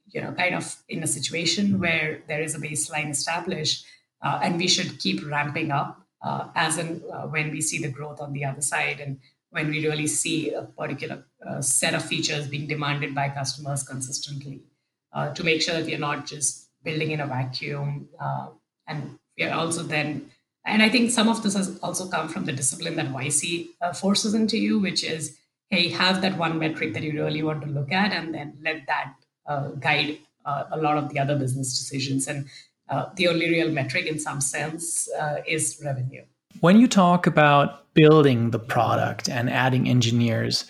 you 0.09 0.21
know 0.21 0.33
kind 0.33 0.55
of 0.55 0.77
in 0.89 1.03
a 1.03 1.07
situation 1.07 1.79
where 1.79 2.23
there 2.29 2.43
is 2.43 2.55
a 2.55 2.59
baseline 2.59 3.11
established, 3.11 3.85
uh, 4.23 4.41
and 4.43 4.59
we 4.59 4.69
should 4.69 4.99
keep 4.99 5.27
ramping 5.27 5.71
up 5.71 6.00
uh, 6.23 6.49
as 6.55 6.79
and 6.79 7.03
uh, 7.13 7.27
when 7.27 7.51
we 7.51 7.61
see 7.61 7.79
the 7.79 7.89
growth 7.89 8.21
on 8.21 8.33
the 8.33 8.45
other 8.45 8.61
side 8.61 9.01
and 9.01 9.19
when 9.51 9.69
we 9.69 9.87
really 9.87 10.07
see 10.07 10.53
a 10.53 10.63
particular 10.63 11.25
uh, 11.47 11.61
set 11.61 11.95
of 11.95 12.05
features 12.05 12.47
being 12.47 12.67
demanded 12.67 13.15
by 13.15 13.29
customers 13.29 13.83
consistently 13.83 14.63
uh, 15.13 15.33
to 15.35 15.43
make 15.43 15.61
sure 15.63 15.75
that 15.75 15.87
we 15.87 15.95
are 15.95 15.99
not 15.99 16.27
just 16.27 16.69
building 16.83 17.11
in 17.11 17.21
a 17.21 17.27
vacuum 17.27 18.09
uh, 18.21 18.49
and 18.87 19.19
we 19.37 19.45
are 19.45 19.55
also 19.55 19.83
then 19.83 20.31
and 20.65 20.83
i 20.83 20.89
think 20.89 21.11
some 21.11 21.29
of 21.29 21.43
this 21.43 21.55
has 21.55 21.79
also 21.81 22.09
come 22.09 22.29
from 22.29 22.45
the 22.45 22.53
discipline 22.53 22.97
that 22.97 23.09
yc 23.09 23.69
uh, 23.81 23.93
forces 23.93 24.35
into 24.35 24.59
you 24.59 24.79
which 24.79 25.03
is 25.03 25.37
hey 25.71 25.89
have 25.89 26.21
that 26.23 26.37
one 26.37 26.59
metric 26.59 26.95
that 26.95 27.03
you 27.03 27.13
really 27.13 27.43
want 27.43 27.63
to 27.63 27.69
look 27.69 27.91
at 27.93 28.13
and 28.13 28.35
then 28.35 28.57
let 28.63 28.87
that 28.87 29.15
guide 29.81 30.19
a 30.45 30.79
lot 30.79 30.97
of 30.97 31.09
the 31.11 31.19
other 31.19 31.37
business 31.39 31.79
decisions. 31.79 32.27
And 32.27 32.47
uh, 32.91 33.07
the 33.17 33.29
only 33.29 33.49
real 33.49 33.71
metric 33.71 34.07
in 34.07 34.19
some 34.19 34.41
sense 34.41 35.09
uh, 35.13 35.41
is 35.47 35.81
revenue. 35.85 36.23
When 36.61 36.79
you 36.79 36.89
talk 36.89 37.27
about 37.27 37.93
building 37.95 38.51
the 38.51 38.59
product 38.59 39.29
and 39.29 39.49
adding 39.49 39.89
engineers, 39.89 40.65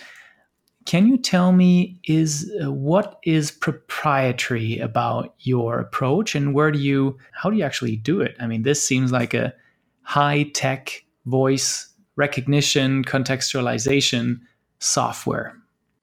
can 0.87 1.06
you 1.06 1.16
tell 1.16 1.52
me 1.52 1.98
is 2.04 2.50
uh, 2.62 2.70
what 2.70 3.18
is 3.24 3.50
proprietary 3.50 4.78
about 4.78 5.35
your 5.40 5.78
approach 5.78 6.35
and 6.35 6.54
where 6.54 6.70
do 6.70 6.78
you 6.78 7.18
how 7.33 7.50
do 7.50 7.56
you 7.56 7.64
actually 7.64 7.96
do 7.96 8.20
it? 8.20 8.37
I 8.40 8.46
mean, 8.46 8.62
this 8.62 8.85
seems 8.85 9.12
like 9.12 9.35
a 9.35 9.54
high 10.02 10.44
tech 10.54 11.04
voice 11.26 11.88
recognition 12.16 13.04
contextualization 13.04 14.40
software. 14.78 15.56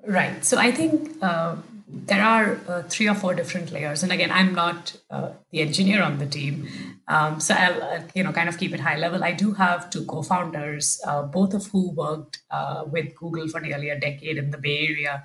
Right. 0.06 0.44
So 0.46 0.58
I 0.58 0.72
think 0.72 1.12
uh, 1.22 1.58
there 1.90 2.24
are 2.24 2.60
uh, 2.68 2.84
three 2.84 3.08
or 3.08 3.16
four 3.16 3.34
different 3.34 3.72
layers. 3.72 4.04
And 4.04 4.12
again 4.12 4.32
i'm 4.32 4.54
not 4.54 4.98
uh, 5.10 5.32
the 5.52 5.62
engineer 5.62 6.02
on 6.04 6.20
the 6.20 6.26
team. 6.26 6.68
Um, 7.08 7.40
so 7.40 7.54
i'll 7.54 7.82
uh, 7.82 8.02
you 8.14 8.24
know 8.24 8.34
kind 8.34 8.50
of 8.50 8.58
keep 8.58 8.74
it 8.74 8.82
high 8.82 8.98
level. 8.98 9.24
I 9.24 9.32
do 9.32 9.54
have 9.54 9.90
two 9.90 10.06
co-founders 10.06 11.02
uh, 11.06 11.24
both 11.24 11.54
of 11.54 11.68
who 11.68 11.92
worked 11.92 12.40
uh, 12.52 12.84
with 12.86 13.16
google 13.16 13.48
for 13.48 13.62
nearly 13.62 13.90
a 13.90 14.00
decade 14.00 14.38
in 14.38 14.52
the 14.52 14.58
bay 14.58 14.88
area 14.88 15.24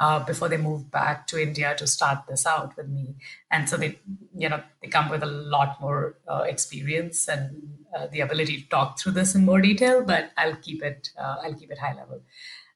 uh, 0.00 0.22
before 0.24 0.48
they 0.48 0.56
moved 0.58 0.90
back 0.90 1.26
to 1.28 1.40
india 1.40 1.74
to 1.76 1.86
start 1.86 2.18
this 2.28 2.46
out 2.46 2.76
with 2.76 2.88
me. 2.88 3.16
And 3.50 3.68
so 3.68 3.76
they 3.78 3.98
you 4.36 4.48
know 4.50 4.62
they 4.82 4.88
come 4.88 5.08
with 5.08 5.22
a 5.22 5.32
lot 5.56 5.80
more 5.80 6.16
experience 6.46 7.26
and 7.28 7.78
the 8.10 8.20
ability 8.20 8.62
to 8.62 8.68
talk 8.68 8.98
through 8.98 9.12
this 9.12 9.34
in 9.34 9.44
more 9.44 9.60
detail 9.60 10.02
but 10.02 10.32
i'll 10.38 10.56
keep 10.56 10.82
it 10.82 11.10
i'll 11.18 11.54
keep 11.54 11.70
it 11.70 11.78
high 11.78 11.94
level. 11.94 12.22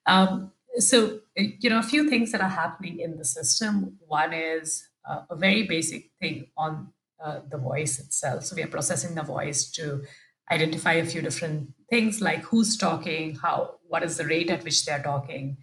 Um, 0.07 0.53
so 0.79 1.21
you 1.37 1.71
know 1.71 1.79
a 1.79 1.83
few 1.83 2.09
things 2.09 2.33
that 2.33 2.41
are 2.41 2.49
happening 2.49 3.01
in 3.01 3.17
the 3.17 3.25
system. 3.25 3.97
One 4.07 4.33
is 4.33 4.89
uh, 5.09 5.23
a 5.31 5.37
very 5.37 5.65
basic 5.65 6.11
thing 6.21 6.47
on 6.57 6.89
uh, 7.23 7.41
the 7.51 7.59
voice 7.59 7.99
itself. 7.99 8.45
So 8.45 8.57
we 8.57 8.63
are 8.63 8.69
processing 8.69 9.15
the 9.15 9.23
voice 9.23 9.71
to 9.73 10.03
identify 10.51 10.95
a 10.95 11.05
few 11.05 11.23
different 11.23 11.71
things 11.91 12.21
like 12.21 12.43
who's 12.45 12.77
talking 12.77 13.35
how 13.35 13.77
what 13.89 14.03
is 14.05 14.17
the 14.17 14.25
rate 14.25 14.51
at 14.51 14.63
which 14.63 14.85
they're 14.85 15.03
talking 15.03 15.57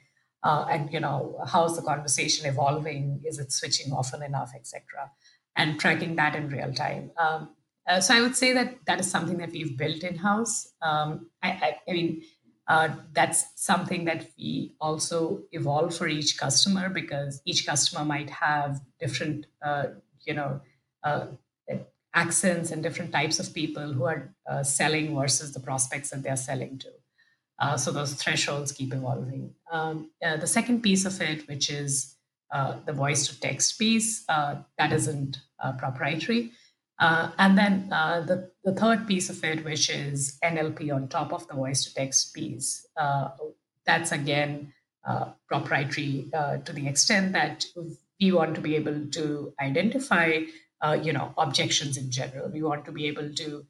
uh, 0.43 0.65
and 0.69 0.91
you 0.91 0.99
know 0.99 1.39
how's 1.47 1.75
the 1.75 1.81
conversation 1.81 2.45
evolving? 2.45 3.21
Is 3.25 3.39
it 3.39 3.51
switching 3.51 3.93
often 3.93 4.21
enough 4.23 4.51
etc 4.55 5.11
and 5.55 5.79
tracking 5.79 6.15
that 6.15 6.35
in 6.35 6.49
real 6.49 6.73
time. 6.73 7.11
Um, 7.17 7.49
uh, 7.87 7.99
so 7.99 8.13
i 8.15 8.21
would 8.21 8.35
say 8.35 8.53
that 8.53 8.77
that 8.87 8.99
is 9.01 9.11
something 9.11 9.37
that 9.37 9.51
we've 9.51 9.77
built 9.77 10.03
in 10.03 10.15
house 10.15 10.71
um, 10.81 11.29
I, 11.41 11.49
I, 11.49 11.77
I 11.89 11.91
mean 11.91 12.21
uh, 12.67 12.89
that's 13.11 13.45
something 13.55 14.05
that 14.05 14.27
we 14.37 14.75
also 14.79 15.41
evolve 15.51 15.95
for 15.95 16.07
each 16.07 16.37
customer 16.37 16.89
because 16.89 17.41
each 17.45 17.65
customer 17.65 18.05
might 18.05 18.29
have 18.29 18.79
different, 18.99 19.45
uh, 19.65 19.85
you 20.25 20.33
know, 20.33 20.61
uh, 21.03 21.27
accents 22.13 22.71
and 22.71 22.81
different 22.81 23.11
types 23.11 23.39
of 23.39 23.53
people 23.53 23.91
who 23.91 24.05
are 24.05 24.33
uh, 24.49 24.63
selling 24.63 25.15
versus 25.15 25.53
the 25.53 25.59
prospects 25.59 26.11
that 26.11 26.23
they're 26.23 26.37
selling 26.37 26.77
to. 26.77 26.89
Uh, 27.59 27.75
so 27.75 27.91
those 27.91 28.13
thresholds 28.13 28.71
keep 28.71 28.93
evolving. 28.93 29.53
Um, 29.71 30.11
uh, 30.23 30.37
the 30.37 30.47
second 30.47 30.81
piece 30.81 31.05
of 31.05 31.19
it, 31.21 31.47
which 31.47 31.69
is 31.69 32.15
the 32.85 32.93
voice 32.93 33.27
to 33.27 33.39
text 33.39 33.77
piece, 33.79 34.25
that 34.27 34.93
isn't 34.93 35.37
proprietary. 35.79 36.51
Uh, 37.03 37.29
and 37.37 37.57
then 37.57 37.89
uh, 37.91 38.21
the, 38.21 38.49
the 38.63 38.71
third 38.71 39.05
piece 39.05 39.29
of 39.29 39.43
it, 39.43 39.65
which 39.65 39.89
is 39.89 40.39
NLP 40.41 40.95
on 40.95 41.09
top 41.09 41.33
of 41.33 41.45
the 41.49 41.53
voice 41.53 41.83
to 41.83 41.93
text 41.93 42.33
piece, 42.33 42.87
uh, 42.95 43.27
that's 43.85 44.13
again 44.13 44.71
uh, 45.05 45.31
proprietary 45.49 46.29
uh, 46.33 46.55
to 46.59 46.71
the 46.71 46.87
extent 46.87 47.33
that 47.33 47.65
we 48.21 48.31
want 48.31 48.55
to 48.55 48.61
be 48.61 48.77
able 48.77 49.05
to 49.07 49.53
identify, 49.59 50.43
uh, 50.79 50.97
you 51.03 51.11
know, 51.11 51.33
objections 51.37 51.97
in 51.97 52.09
general. 52.09 52.49
We 52.49 52.63
want 52.63 52.85
to 52.85 52.93
be 52.93 53.07
able 53.07 53.33
to 53.33 53.65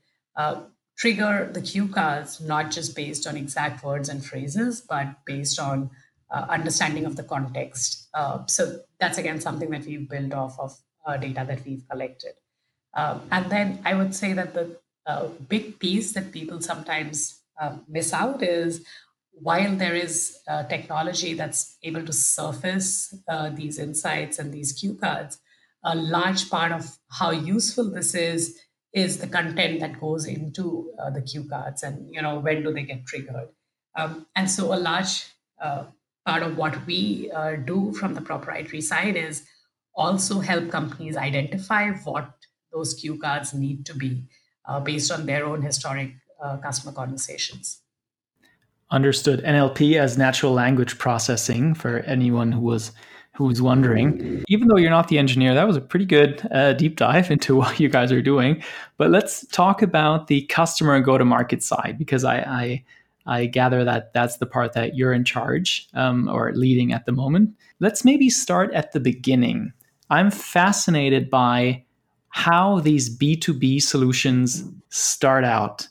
trigger 0.95 1.49
the 1.51 1.61
cue 1.61 1.87
cards 1.87 2.39
not 2.39 2.69
just 2.69 2.95
based 2.95 3.25
on 3.25 3.35
exact 3.35 3.83
words 3.83 4.09
and 4.09 4.23
phrases, 4.23 4.79
but 4.87 5.07
based 5.25 5.59
on 5.59 5.89
understanding 6.31 7.05
of 7.05 7.15
the 7.15 7.23
context. 7.23 8.09
so 8.45 8.81
that's 8.99 9.17
again 9.17 9.41
something 9.41 9.71
that 9.71 9.85
we've 9.87 10.07
built 10.07 10.33
off 10.33 10.59
of 10.59 10.77
data 11.19 11.43
that 11.47 11.65
we've 11.65 11.83
collected. 11.89 12.33
Um, 12.95 13.21
and 13.31 13.51
then 13.51 13.79
I 13.85 13.95
would 13.95 14.13
say 14.13 14.33
that 14.33 14.53
the 14.53 14.77
uh, 15.05 15.27
big 15.49 15.79
piece 15.79 16.13
that 16.13 16.31
people 16.31 16.61
sometimes 16.61 17.41
uh, 17.59 17.77
miss 17.87 18.13
out 18.13 18.41
is 18.41 18.85
while 19.31 19.75
there 19.75 19.95
is 19.95 20.37
uh, 20.47 20.63
technology 20.63 21.33
that's 21.33 21.77
able 21.83 22.05
to 22.05 22.13
surface 22.13 23.13
uh, 23.27 23.49
these 23.49 23.79
insights 23.79 24.39
and 24.39 24.53
these 24.53 24.71
cue 24.73 24.95
cards, 24.95 25.39
a 25.83 25.95
large 25.95 26.49
part 26.49 26.71
of 26.71 26.97
how 27.09 27.31
useful 27.31 27.91
this 27.91 28.15
is 28.15 28.59
is 28.93 29.17
the 29.17 29.27
content 29.27 29.79
that 29.79 29.99
goes 29.99 30.27
into 30.27 30.93
uh, 30.99 31.09
the 31.09 31.21
cue 31.21 31.43
cards 31.49 31.81
and 31.81 32.13
you 32.13 32.21
know 32.21 32.39
when 32.39 32.63
do 32.63 32.71
they 32.71 32.83
get 32.83 33.05
triggered. 33.05 33.49
Um, 33.97 34.27
and 34.35 34.49
so 34.49 34.73
a 34.73 34.77
large 34.77 35.25
uh, 35.61 35.85
part 36.25 36.43
of 36.43 36.57
what 36.57 36.85
we 36.85 37.31
do 37.65 37.91
from 37.93 38.13
the 38.13 38.21
proprietary 38.21 38.81
side 38.81 39.15
is 39.15 39.45
also 39.95 40.39
help 40.39 40.69
companies 40.69 41.17
identify 41.17 41.91
what 41.91 42.31
those 42.73 42.93
cue 42.93 43.17
cards 43.17 43.53
need 43.53 43.85
to 43.85 43.93
be 43.93 44.23
uh, 44.65 44.79
based 44.79 45.11
on 45.11 45.25
their 45.25 45.45
own 45.45 45.61
historic 45.61 46.13
uh, 46.41 46.57
customer 46.57 46.91
conversations. 46.91 47.81
Understood. 48.91 49.41
NLP 49.43 49.97
as 49.97 50.17
natural 50.17 50.53
language 50.53 50.97
processing 50.97 51.73
for 51.73 51.99
anyone 51.99 52.51
who 52.51 52.61
was 52.61 52.91
who 53.35 53.45
was 53.45 53.61
wondering. 53.61 54.43
Even 54.47 54.67
though 54.67 54.77
you're 54.77 54.91
not 54.91 55.07
the 55.07 55.17
engineer, 55.17 55.55
that 55.55 55.65
was 55.65 55.75
a 55.75 55.81
pretty 55.81 56.05
good 56.05 56.47
uh, 56.51 56.73
deep 56.73 56.97
dive 56.97 57.31
into 57.35 57.55
what 57.55 57.79
you 57.79 57.89
guys 57.89 58.11
are 58.11 58.21
doing. 58.21 58.61
But 58.97 59.09
let's 59.09 59.47
talk 59.47 59.81
about 59.81 60.27
the 60.27 60.43
customer 60.43 60.99
go 60.99 61.17
to 61.17 61.25
market 61.25 61.63
side 61.63 61.97
because 61.97 62.23
I, 62.23 62.37
I 62.37 62.83
I 63.25 63.45
gather 63.45 63.83
that 63.85 64.13
that's 64.13 64.37
the 64.37 64.45
part 64.45 64.73
that 64.73 64.95
you're 64.95 65.13
in 65.13 65.23
charge 65.23 65.87
um, 65.93 66.27
or 66.27 66.51
leading 66.53 66.91
at 66.91 67.05
the 67.05 67.11
moment. 67.11 67.51
Let's 67.79 68.03
maybe 68.03 68.29
start 68.29 68.73
at 68.73 68.91
the 68.91 68.99
beginning. 68.99 69.71
I'm 70.09 70.29
fascinated 70.29 71.29
by 71.29 71.85
how 72.33 72.79
these 72.79 73.15
B2B 73.15 73.79
solutions 73.79 74.63
start 74.89 75.45
out. 75.45 75.87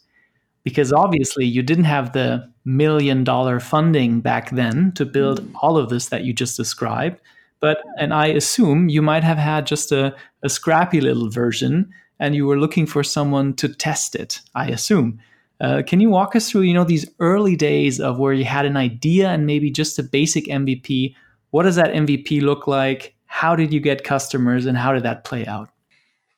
Because 0.64 0.92
obviously, 0.92 1.46
you 1.46 1.62
didn't 1.62 1.84
have 1.84 2.12
the 2.12 2.50
million 2.64 3.22
dollar 3.22 3.60
funding 3.60 4.20
back 4.20 4.50
then 4.50 4.90
to 4.96 5.04
build 5.04 5.40
mm. 5.40 5.54
all 5.62 5.76
of 5.76 5.88
this 5.88 6.08
that 6.08 6.24
you 6.24 6.32
just 6.32 6.56
described. 6.56 7.20
But, 7.60 7.78
and 7.96 8.12
I 8.12 8.26
assume 8.26 8.88
you 8.88 9.02
might 9.02 9.22
have 9.22 9.38
had 9.38 9.68
just 9.68 9.92
a, 9.92 10.16
a 10.42 10.48
scrappy 10.48 11.00
little 11.00 11.30
version 11.30 11.88
and 12.18 12.34
you 12.34 12.44
were 12.46 12.58
looking 12.58 12.86
for 12.86 13.04
someone 13.04 13.54
to 13.54 13.72
test 13.72 14.16
it, 14.16 14.40
I 14.56 14.66
assume. 14.66 15.20
Uh, 15.60 15.82
can 15.86 16.00
you 16.00 16.10
walk 16.10 16.34
us 16.34 16.50
through, 16.50 16.62
you 16.62 16.74
know, 16.74 16.82
these 16.82 17.08
early 17.20 17.54
days 17.54 18.00
of 18.00 18.18
where 18.18 18.32
you 18.32 18.44
had 18.44 18.66
an 18.66 18.76
idea 18.76 19.28
and 19.28 19.46
maybe 19.46 19.70
just 19.70 19.96
a 20.00 20.02
basic 20.02 20.46
MVP? 20.46 21.14
What 21.50 21.62
does 21.62 21.76
that 21.76 21.92
MVP 21.92 22.42
look 22.42 22.66
like? 22.66 23.14
How 23.26 23.54
did 23.54 23.72
you 23.72 23.78
get 23.78 24.02
customers 24.02 24.66
and 24.66 24.76
how 24.76 24.92
did 24.92 25.04
that 25.04 25.22
play 25.22 25.46
out? 25.46 25.68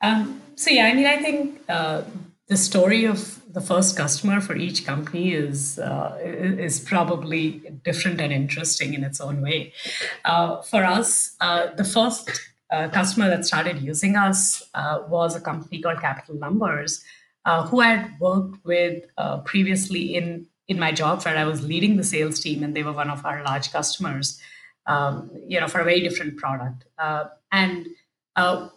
Um, 0.04 0.42
so 0.56 0.70
yeah, 0.70 0.86
I 0.86 0.94
mean, 0.94 1.06
I 1.06 1.16
think 1.16 1.60
uh, 1.68 2.02
the 2.48 2.56
story 2.58 3.04
of 3.04 3.40
the 3.52 3.60
first 3.60 3.96
customer 3.96 4.40
for 4.40 4.54
each 4.54 4.84
company 4.84 5.32
is 5.32 5.78
uh, 5.78 6.18
is 6.22 6.78
probably 6.78 7.62
different 7.84 8.20
and 8.20 8.32
interesting 8.32 8.92
in 8.92 9.02
its 9.02 9.20
own 9.20 9.40
way. 9.40 9.72
Uh, 10.24 10.60
for 10.60 10.84
us, 10.84 11.34
uh, 11.40 11.68
the 11.76 11.84
first 11.84 12.30
uh, 12.70 12.88
customer 12.88 13.28
that 13.30 13.46
started 13.46 13.80
using 13.80 14.16
us 14.16 14.62
uh, 14.74 14.98
was 15.08 15.34
a 15.36 15.40
company 15.40 15.80
called 15.80 16.00
Capital 16.00 16.34
Numbers, 16.34 17.02
who 17.68 17.80
I 17.80 17.94
had 17.96 18.20
worked 18.20 18.62
with 18.64 19.04
previously 19.44 20.16
in 20.16 20.46
in 20.68 20.78
my 20.78 20.92
job 20.92 21.24
where 21.24 21.36
I 21.36 21.44
was 21.44 21.62
leading 21.62 21.96
the 21.96 22.04
sales 22.04 22.40
team, 22.40 22.62
and 22.62 22.76
they 22.76 22.82
were 22.82 22.92
one 22.92 23.10
of 23.10 23.24
our 23.24 23.42
large 23.42 23.72
customers. 23.72 24.38
Um, 24.86 25.30
you 25.48 25.58
know, 25.58 25.68
for 25.68 25.80
a 25.80 25.84
very 25.84 26.02
different 26.02 26.36
product, 26.36 26.84
and 27.50 27.86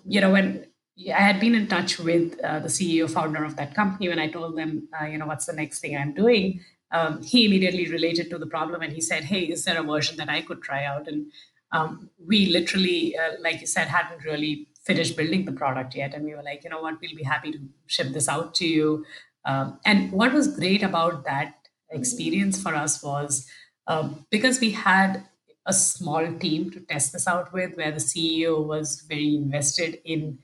you 0.06 0.22
know 0.22 0.32
when 0.32 0.67
I 1.16 1.22
had 1.22 1.40
been 1.40 1.56
in 1.56 1.68
touch 1.68 2.00
with 2.00 2.40
uh, 2.44 2.60
the 2.60 2.68
CEO 2.68 3.10
founder 3.10 3.44
of 3.44 3.56
that 3.58 3.76
company 3.76 4.10
when 4.10 4.20
I 4.20 4.30
told 4.30 4.58
them, 4.58 4.88
uh, 5.00 5.06
you 5.06 5.18
know, 5.18 5.28
what's 5.28 5.46
the 5.46 5.54
next 5.54 5.80
thing 5.80 5.96
I'm 5.96 6.14
doing. 6.14 6.62
Um, 6.92 7.22
he 7.22 7.46
immediately 7.46 7.88
related 7.90 8.30
to 8.32 8.38
the 8.38 8.48
problem 8.48 8.82
and 8.82 8.94
he 8.94 9.02
said, 9.02 9.26
hey, 9.26 9.44
is 9.44 9.66
there 9.66 9.80
a 9.80 9.84
version 9.84 10.18
that 10.18 10.30
I 10.30 10.42
could 10.42 10.62
try 10.62 10.86
out? 10.86 11.08
And 11.08 11.32
um, 11.72 12.10
we 12.26 12.48
literally, 12.48 13.18
uh, 13.18 13.34
like 13.42 13.62
you 13.62 13.68
said, 13.68 13.88
hadn't 13.88 14.24
really 14.24 14.68
finished 14.84 15.18
building 15.18 15.46
the 15.46 15.52
product 15.52 15.96
yet. 15.96 16.14
And 16.14 16.26
we 16.26 16.34
were 16.34 16.44
like, 16.44 16.64
you 16.64 16.70
know 16.70 16.82
what, 16.82 17.00
we'll 17.02 17.16
be 17.16 17.24
happy 17.24 17.52
to 17.52 17.60
ship 17.88 18.08
this 18.14 18.30
out 18.30 18.56
to 18.56 18.68
you. 18.68 19.06
Um, 19.46 19.80
and 19.86 20.12
what 20.12 20.34
was 20.34 20.48
great 20.48 20.82
about 20.82 21.26
that 21.26 21.56
experience 21.90 22.62
for 22.62 22.74
us 22.74 23.04
was 23.04 23.46
um, 23.86 24.26
because 24.30 24.60
we 24.60 24.72
had 24.72 25.26
a 25.66 25.74
small 25.74 26.26
team 26.40 26.72
to 26.72 26.80
test 26.80 27.12
this 27.12 27.28
out 27.28 27.52
with, 27.54 27.76
where 27.76 27.92
the 27.92 27.98
CEO 27.98 28.66
was 28.66 29.02
very 29.08 29.36
invested 29.36 30.00
in 30.06 30.40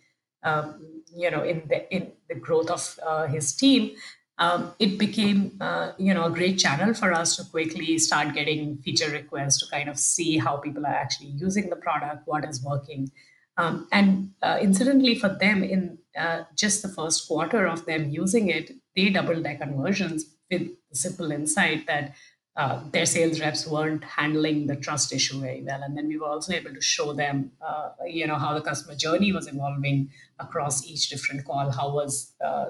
you 1.16 1.30
know, 1.32 1.44
in 1.44 1.64
the 1.68 1.94
in 1.94 2.12
the 2.30 2.36
growth 2.36 2.70
of 2.70 3.00
uh, 3.06 3.28
his 3.28 3.54
team, 3.54 3.92
um, 4.40 4.74
it 4.80 4.98
became 4.98 5.58
uh, 5.62 5.92
you 5.98 6.14
know 6.14 6.26
a 6.26 6.32
great 6.32 6.58
channel 6.58 6.94
for 6.94 7.14
us 7.14 7.36
to 7.38 7.44
quickly 7.46 7.98
start 7.98 8.34
getting 8.34 8.78
feature 8.78 9.10
requests 9.12 9.60
to 9.60 9.66
kind 9.70 9.90
of 9.90 10.00
see 10.00 10.38
how 10.38 10.58
people 10.58 10.86
are 10.86 10.96
actually 10.96 11.30
using 11.30 11.70
the 11.70 11.76
product, 11.76 12.24
what 12.26 12.46
is 12.46 12.64
working, 12.64 13.12
um, 13.58 13.88
and 13.92 14.32
uh, 14.42 14.58
incidentally 14.62 15.16
for 15.16 15.30
them 15.30 15.64
in 15.64 15.98
uh, 16.18 16.44
just 16.56 16.82
the 16.82 16.90
first 16.90 17.28
quarter 17.28 17.66
of 17.68 17.86
them 17.86 18.10
using 18.10 18.50
it, 18.50 18.72
they 18.96 19.10
doubled 19.10 19.44
their 19.44 19.58
conversions 19.58 20.26
with 20.50 20.70
the 20.90 20.96
simple 20.96 21.32
insight 21.32 21.86
that 21.88 22.14
uh, 22.56 22.82
their 22.92 23.06
sales 23.06 23.40
reps 23.40 23.66
weren't 23.66 24.04
handling 24.04 24.68
the 24.68 24.76
trust 24.76 25.12
issue 25.12 25.40
very 25.40 25.64
well. 25.64 25.82
And 25.82 25.98
then 25.98 26.08
we 26.08 26.18
were 26.18 26.28
also 26.28 26.54
able 26.54 26.74
to 26.74 26.82
show 26.82 27.14
them, 27.14 27.52
uh, 27.66 27.90
you 28.06 28.28
know, 28.28 28.36
how 28.36 28.54
the 28.54 28.62
customer 28.62 28.96
journey 28.96 29.34
was 29.34 29.48
evolving 29.48 30.12
across 30.40 30.86
each 30.86 31.10
different 31.10 31.46
call. 31.46 31.72
How 31.72 31.92
was 31.92 32.34
uh, 32.46 32.66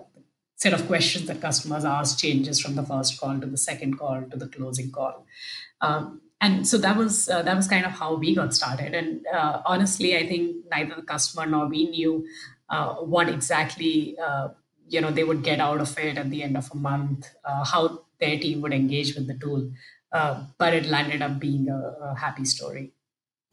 set 0.56 0.74
of 0.74 0.88
questions 0.88 1.28
that 1.28 1.42
customers 1.42 1.84
asked 1.84 2.18
changes 2.18 2.62
from 2.62 2.76
the 2.76 2.84
first 2.84 3.20
call 3.20 3.38
to 3.38 3.46
the 3.46 3.58
second 3.58 3.98
call 4.00 4.22
to 4.22 4.38
the 4.38 4.48
closing 4.48 4.90
call. 4.90 5.26
Um, 5.82 6.22
and 6.40 6.66
so 6.66 6.78
that 6.78 6.96
was 6.96 7.28
uh, 7.28 7.42
that 7.42 7.56
was 7.56 7.68
kind 7.68 7.86
of 7.86 7.92
how 7.92 8.16
we 8.16 8.34
got 8.36 8.54
started. 8.54 8.94
And 8.94 9.26
uh, 9.34 9.62
honestly, 9.66 10.16
I 10.16 10.26
think 10.28 10.66
neither 10.72 10.96
the 10.96 11.02
customer 11.02 11.46
nor 11.46 11.68
we 11.68 11.90
knew 11.90 12.26
uh, 12.70 12.96
what 12.96 13.28
exactly 13.28 14.16
you 14.88 15.02
know 15.02 15.12
they 15.12 15.24
would 15.24 15.44
get 15.44 15.60
out 15.60 15.82
of 15.82 15.98
it 15.98 16.18
at 16.18 16.30
the 16.30 16.44
end 16.44 16.56
of 16.56 16.70
a 16.72 16.78
month 16.78 17.30
how 17.66 18.04
their 18.20 18.40
team 18.40 18.62
would 18.62 18.74
engage 18.74 19.16
with 19.16 19.28
the 19.28 19.36
tool. 19.36 19.72
Uh, 20.12 20.44
but 20.60 20.74
it 20.74 20.86
landed 20.86 21.22
up 21.22 21.40
being 21.40 21.68
a, 21.70 21.76
a, 21.76 22.16
happy 22.16 22.46
story. 22.46 22.92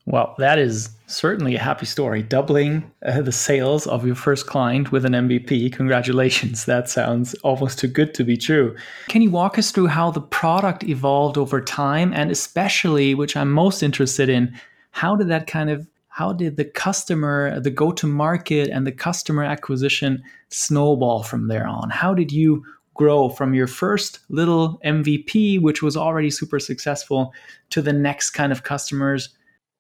Well, 0.05 0.35
that 0.37 0.59
is 0.59 0.91
certainly 1.07 1.55
a 1.55 1.61
happy 1.61 1.87
story. 1.87 2.23
Doubling 2.23 2.91
uh, 3.07 3.23
the 3.23 3.33
sales 3.33 3.87
of 3.87 4.05
your 4.05 4.15
first 4.15 4.47
client 4.47 4.93
with 4.93 5.07
an 5.07 5.13
MVP. 5.13 5.73
Congratulations. 5.73 6.67
That 6.67 6.91
sounds 6.91 7.33
almost 7.37 7.79
too 7.79 7.89
good 7.89 8.13
to 8.15 8.25
be 8.25 8.37
true. 8.37 8.77
Can 9.09 9.23
you 9.23 9.31
walk 9.31 9.59
us 9.59 9.71
through 9.71 9.87
how 9.87 10.11
the 10.11 10.21
product 10.21 10.85
evolved 10.85 11.39
over 11.39 11.63
time? 11.63 12.13
And 12.13 12.31
especially, 12.31 13.15
which 13.15 13.37
I'm 13.37 13.51
most 13.51 13.83
interested 13.83 14.29
in, 14.29 14.55
how 14.91 15.17
did 15.17 15.29
that 15.29 15.47
kind 15.47 15.71
of 15.71 15.87
how 16.11 16.33
did 16.33 16.57
the 16.57 16.65
customer, 16.65 17.61
the 17.61 17.71
go 17.71 17.93
to 17.93 18.07
market, 18.07 18.69
and 18.69 18.87
the 18.87 18.93
customer 18.93 19.45
acquisition 19.45 20.23
snowball 20.51 21.23
from 21.23 21.49
there 21.49 21.67
on? 21.67 21.89
How 21.89 22.13
did 22.13 22.33
you 22.33 22.65
grow 23.01 23.31
from 23.31 23.55
your 23.55 23.67
first 23.67 24.19
little 24.29 24.79
MVP, 24.85 25.59
which 25.67 25.81
was 25.83 25.97
already 25.97 26.31
super 26.31 26.61
successful, 26.61 27.33
to 27.71 27.81
the 27.81 27.95
next 27.95 28.31
kind 28.31 28.53
of 28.53 28.63
customers? 28.63 29.31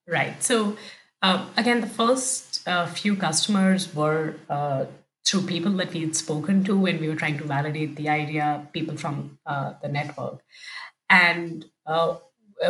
Right. 0.08 0.42
So, 0.42 0.78
uh, 1.20 1.46
again, 1.58 1.82
the 1.82 1.92
first 2.00 2.66
uh, 2.66 2.86
few 2.86 3.14
customers 3.16 3.94
were 3.94 4.36
uh, 4.48 4.86
through 5.26 5.42
people 5.42 5.72
that 5.72 5.92
we 5.92 6.00
had 6.00 6.16
spoken 6.16 6.64
to 6.64 6.72
when 6.86 6.98
we 6.98 7.08
were 7.10 7.20
trying 7.22 7.36
to 7.42 7.44
validate 7.44 7.96
the 7.96 8.08
idea, 8.08 8.66
people 8.72 8.96
from 8.96 9.38
uh, 9.44 9.74
the 9.82 9.88
network. 9.88 10.40
And 11.10 11.66
uh, 11.84 12.16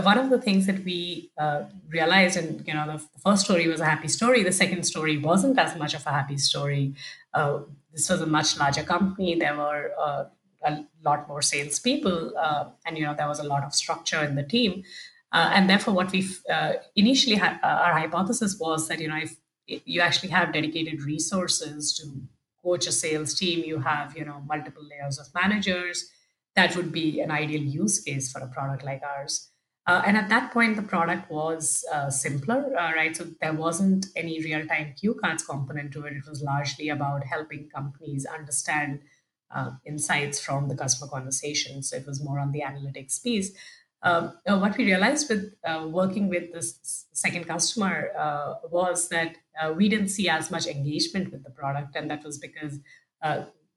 one 0.02 0.18
of 0.18 0.30
the 0.30 0.40
things 0.46 0.66
that 0.66 0.84
we 0.84 1.30
uh, 1.38 1.62
realized, 1.88 2.36
and 2.36 2.66
you 2.66 2.74
know, 2.74 2.86
the, 2.92 2.98
first 3.24 3.44
story 3.44 3.68
was 3.68 3.80
a 3.80 3.90
happy 3.94 4.08
story. 4.08 4.42
The 4.42 4.58
second 4.64 4.82
story 4.82 5.16
wasn't 5.16 5.58
as 5.58 5.76
much 5.76 5.94
of 5.94 6.04
a 6.06 6.10
happy 6.10 6.38
story. 6.38 6.94
Uh, 7.32 7.60
this 7.92 8.08
was 8.10 8.20
a 8.20 8.26
much 8.26 8.58
larger 8.58 8.82
company. 8.82 9.38
There 9.38 9.56
were 9.56 9.92
uh, 10.06 10.24
a 10.64 10.84
lot 11.04 11.28
more 11.28 11.42
salespeople, 11.42 12.36
uh, 12.38 12.70
and 12.86 12.98
you 12.98 13.04
know 13.04 13.14
there 13.14 13.28
was 13.28 13.40
a 13.40 13.44
lot 13.44 13.64
of 13.64 13.74
structure 13.74 14.22
in 14.22 14.34
the 14.34 14.42
team. 14.42 14.82
Uh, 15.32 15.50
and 15.54 15.70
therefore, 15.70 15.94
what 15.94 16.10
we 16.10 16.26
uh, 16.50 16.72
initially 16.96 17.36
had, 17.36 17.60
uh, 17.62 17.66
our 17.66 17.92
hypothesis 17.92 18.58
was 18.58 18.88
that 18.88 19.00
you 19.00 19.08
know 19.08 19.16
if 19.18 19.36
you 19.66 20.00
actually 20.00 20.30
have 20.30 20.52
dedicated 20.52 21.02
resources 21.02 21.96
to 21.98 22.22
coach 22.62 22.86
a 22.86 22.92
sales 22.92 23.34
team, 23.34 23.64
you 23.64 23.78
have 23.78 24.16
you 24.16 24.24
know 24.24 24.42
multiple 24.46 24.82
layers 24.82 25.18
of 25.18 25.26
managers. 25.34 26.10
That 26.56 26.74
would 26.76 26.90
be 26.90 27.20
an 27.20 27.30
ideal 27.30 27.62
use 27.62 28.00
case 28.00 28.30
for 28.32 28.40
a 28.40 28.48
product 28.48 28.84
like 28.84 29.02
ours. 29.02 29.50
Uh, 29.86 30.02
and 30.06 30.16
at 30.16 30.28
that 30.28 30.52
point, 30.52 30.76
the 30.76 30.82
product 30.82 31.30
was 31.30 31.84
uh, 31.92 32.10
simpler, 32.10 32.72
uh, 32.78 32.92
right? 32.94 33.16
So 33.16 33.26
there 33.40 33.52
wasn't 33.52 34.06
any 34.14 34.40
real 34.40 34.66
time 34.66 34.94
cue 34.98 35.14
cards 35.14 35.42
component 35.42 35.92
to 35.92 36.04
it. 36.04 36.12
It 36.12 36.28
was 36.28 36.42
largely 36.42 36.90
about 36.90 37.24
helping 37.24 37.68
companies 37.68 38.26
understand 38.26 39.00
uh, 39.54 39.72
insights 39.84 40.40
from 40.40 40.68
the 40.68 40.76
customer 40.76 41.10
conversation. 41.10 41.82
So 41.82 41.96
it 41.96 42.06
was 42.06 42.22
more 42.22 42.38
on 42.38 42.52
the 42.52 42.62
analytics 42.62 43.22
piece. 43.22 43.52
Um, 44.02 44.32
uh, 44.46 44.58
what 44.58 44.78
we 44.78 44.86
realized 44.86 45.28
with 45.28 45.54
uh, 45.64 45.86
working 45.86 46.28
with 46.28 46.52
this 46.52 47.06
second 47.12 47.46
customer 47.46 48.10
was 48.70 49.08
that 49.10 49.36
we 49.76 49.88
didn't 49.88 50.08
see 50.08 50.28
as 50.28 50.50
much 50.50 50.66
engagement 50.66 51.32
with 51.32 51.44
the 51.44 51.50
product. 51.50 51.96
And 51.96 52.10
that 52.10 52.24
was 52.24 52.38
because 52.38 52.80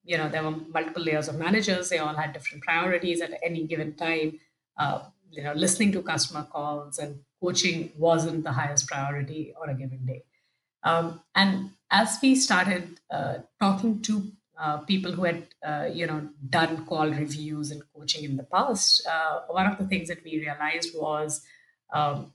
you 0.03 0.17
know 0.17 0.29
there 0.29 0.43
were 0.43 0.51
multiple 0.51 1.03
layers 1.03 1.27
of 1.27 1.35
managers 1.35 1.89
they 1.89 1.97
all 1.97 2.15
had 2.15 2.33
different 2.33 2.63
priorities 2.63 3.21
at 3.21 3.31
any 3.43 3.65
given 3.65 3.93
time 3.93 4.39
uh, 4.77 4.99
you 5.31 5.43
know 5.43 5.53
listening 5.53 5.91
to 5.91 6.01
customer 6.01 6.45
calls 6.51 6.99
and 6.99 7.19
coaching 7.41 7.91
wasn't 7.97 8.43
the 8.43 8.51
highest 8.51 8.87
priority 8.87 9.53
on 9.61 9.69
a 9.69 9.73
given 9.73 10.05
day 10.05 10.23
um, 10.83 11.21
and 11.35 11.71
as 11.89 12.17
we 12.21 12.35
started 12.35 12.99
uh, 13.09 13.35
talking 13.59 14.01
to 14.01 14.31
uh, 14.59 14.77
people 14.77 15.11
who 15.11 15.23
had 15.23 15.47
uh, 15.65 15.89
you 15.91 16.05
know 16.05 16.29
done 16.49 16.85
call 16.85 17.09
reviews 17.09 17.71
and 17.71 17.81
coaching 17.95 18.23
in 18.23 18.37
the 18.37 18.43
past 18.43 19.05
uh, 19.07 19.39
one 19.49 19.65
of 19.65 19.77
the 19.79 19.85
things 19.85 20.07
that 20.07 20.23
we 20.23 20.39
realized 20.39 20.91
was 20.95 21.41
um, 21.91 22.31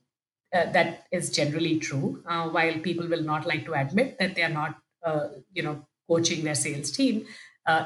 uh, 0.52 0.70
that 0.72 1.06
is 1.12 1.30
generally 1.30 1.78
true. 1.78 2.22
Uh, 2.26 2.48
while 2.48 2.78
people 2.78 3.06
will 3.06 3.22
not 3.22 3.46
like 3.46 3.64
to 3.66 3.74
admit 3.74 4.18
that 4.18 4.34
they 4.34 4.42
are 4.42 4.48
not 4.48 4.78
you 5.52 5.62
know 5.62 5.86
coaching 6.08 6.42
their 6.42 6.54
sales 6.54 6.90
team 6.90 7.24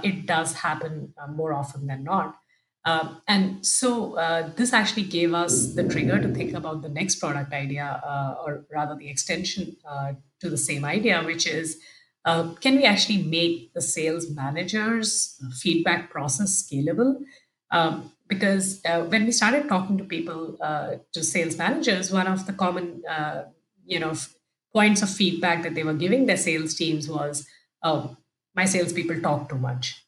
it 0.03 0.27
does 0.27 0.55
happen 0.55 1.13
more 1.31 1.53
often 1.53 1.87
than 1.89 2.05
not. 2.05 2.37
Um, 2.85 3.21
and 3.29 3.67
so 3.67 4.15
this 4.57 4.73
actually 4.73 5.03
gave 5.03 5.35
us 5.35 5.75
the 5.75 5.89
trigger 5.89 6.21
to 6.21 6.29
think 6.29 6.55
about 6.55 6.83
the 6.83 6.89
next 6.89 7.17
product 7.17 7.53
idea, 7.53 8.01
or 8.45 8.65
rather 8.73 8.95
the 8.97 9.11
extension 9.11 9.77
to 10.41 10.49
the 10.49 10.57
same 10.57 10.85
idea, 10.85 11.23
which 11.23 11.47
is 11.47 11.79
uh, 12.25 12.55
can 12.61 12.77
we 12.77 12.85
actually 12.85 13.23
make 13.23 13.73
the 13.75 13.83
sales 13.83 14.31
managers' 14.31 15.41
feedback 15.61 16.11
process 16.11 16.63
scalable? 16.63 17.17
Um, 17.71 18.13
because 18.29 18.81
uh, 18.85 19.03
when 19.05 19.25
we 19.25 19.33
started 19.33 19.69
talking 19.69 19.99
to 19.99 20.05
people, 20.05 20.57
uh, 20.61 20.97
to 21.13 21.23
sales 21.25 21.57
managers, 21.59 22.13
one 22.13 22.27
of 22.27 22.47
the 22.47 22.53
common, 22.53 23.03
you 23.85 23.99
know, 23.99 24.15
points 24.73 25.03
of 25.03 25.11
feedback 25.11 25.63
that 25.63 25.75
they 25.75 25.83
were 25.85 25.95
giving 25.95 26.27
their 26.27 26.37
sales 26.37 26.75
teams 26.75 27.09
was, 27.09 27.47
"Oh, 27.83 28.17
my 28.55 28.65
salespeople 28.65 29.21
talk 29.21 29.51
too 29.51 29.59
much," 29.59 30.03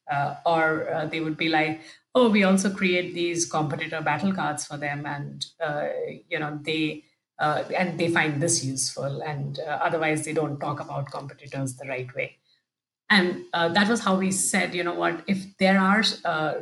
or 0.46 1.08
they 1.10 1.20
would 1.20 1.36
be 1.36 1.48
like, 1.48 1.82
oh, 2.14 2.30
we 2.30 2.44
also 2.44 2.70
create 2.70 3.14
these 3.14 3.44
competitor 3.44 4.00
battle 4.00 4.32
cards 4.32 4.64
for 4.64 4.76
them, 4.76 5.04
and 5.06 5.44
uh, 5.60 5.88
you 6.28 6.38
know 6.38 6.58
they 6.62 7.04
uh, 7.38 7.64
and 7.76 7.98
they 7.98 8.08
find 8.08 8.40
this 8.40 8.64
useful, 8.64 9.22
and 9.22 9.58
uh, 9.60 9.78
otherwise 9.82 10.24
they 10.24 10.32
don't 10.32 10.58
talk 10.60 10.80
about 10.80 11.10
competitors 11.10 11.76
the 11.76 11.88
right 11.88 12.14
way. 12.14 12.36
And 13.10 13.44
uh, 13.52 13.68
that 13.70 13.88
was 13.88 14.00
how 14.00 14.16
we 14.16 14.30
said, 14.30 14.74
you 14.74 14.82
know 14.82 14.94
what, 14.94 15.22
if 15.26 15.56
there 15.58 15.78
are 15.78 16.02
uh, 16.24 16.54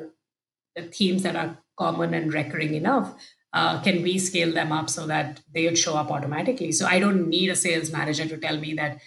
themes 0.90 1.22
that 1.22 1.36
are 1.36 1.58
common 1.78 2.14
and 2.14 2.32
recurring 2.32 2.74
enough, 2.74 3.14
uh, 3.52 3.80
can 3.82 4.02
we 4.02 4.18
scale 4.18 4.52
them 4.52 4.72
up 4.72 4.88
so 4.88 5.06
that 5.06 5.40
they 5.54 5.66
would 5.66 5.78
show 5.78 5.94
up 5.94 6.10
automatically? 6.10 6.72
So 6.72 6.86
I 6.86 6.98
don't 6.98 7.28
need 7.28 7.50
a 7.50 7.56
sales 7.56 7.92
manager 7.92 8.26
to 8.26 8.38
tell 8.38 8.56
me 8.56 8.74
that, 8.74 9.00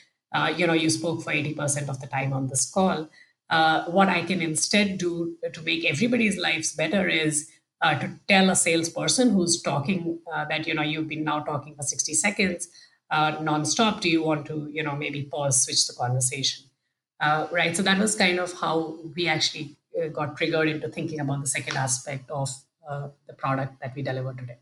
you 0.57 0.67
know, 0.67 0.73
you 0.73 0.89
spoke 0.89 1.23
for 1.23 1.33
80% 1.33 1.89
of 1.89 1.99
the 1.99 2.07
time 2.07 2.31
on 2.31 2.47
this 2.47 2.69
call. 2.69 3.09
Uh, 3.49 3.85
what 3.85 4.09
I 4.09 4.23
can 4.23 4.41
instead 4.41 4.97
do 4.97 5.35
to 5.51 5.61
make 5.61 5.85
everybody's 5.85 6.37
lives 6.37 6.73
better 6.73 7.07
is 7.07 7.49
uh, 7.81 7.99
to 7.99 8.11
tell 8.27 8.49
a 8.49 8.55
salesperson 8.55 9.29
who's 9.29 9.61
talking 9.61 10.19
uh, 10.33 10.45
that 10.45 10.67
you 10.67 10.73
know 10.73 10.81
you've 10.81 11.07
been 11.07 11.23
now 11.23 11.39
talking 11.39 11.75
for 11.75 11.83
60 11.83 12.13
seconds 12.13 12.69
uh, 13.11 13.37
nonstop. 13.37 14.01
Do 14.01 14.09
you 14.09 14.23
want 14.23 14.45
to 14.47 14.69
you 14.71 14.83
know 14.83 14.95
maybe 14.95 15.23
pause, 15.23 15.63
switch 15.63 15.87
the 15.87 15.93
conversation, 15.93 16.65
uh, 17.19 17.47
right? 17.51 17.75
So 17.75 17.83
that 17.83 17.99
was 17.99 18.15
kind 18.15 18.39
of 18.39 18.53
how 18.53 18.97
we 19.15 19.27
actually 19.27 19.75
uh, 20.01 20.07
got 20.07 20.37
triggered 20.37 20.67
into 20.67 20.89
thinking 20.89 21.19
about 21.19 21.41
the 21.41 21.47
second 21.47 21.77
aspect 21.77 22.29
of 22.29 22.49
the 23.27 23.33
product 23.33 23.81
that 23.81 23.95
we 23.95 24.03
deliver 24.03 24.31
today. 24.33 24.57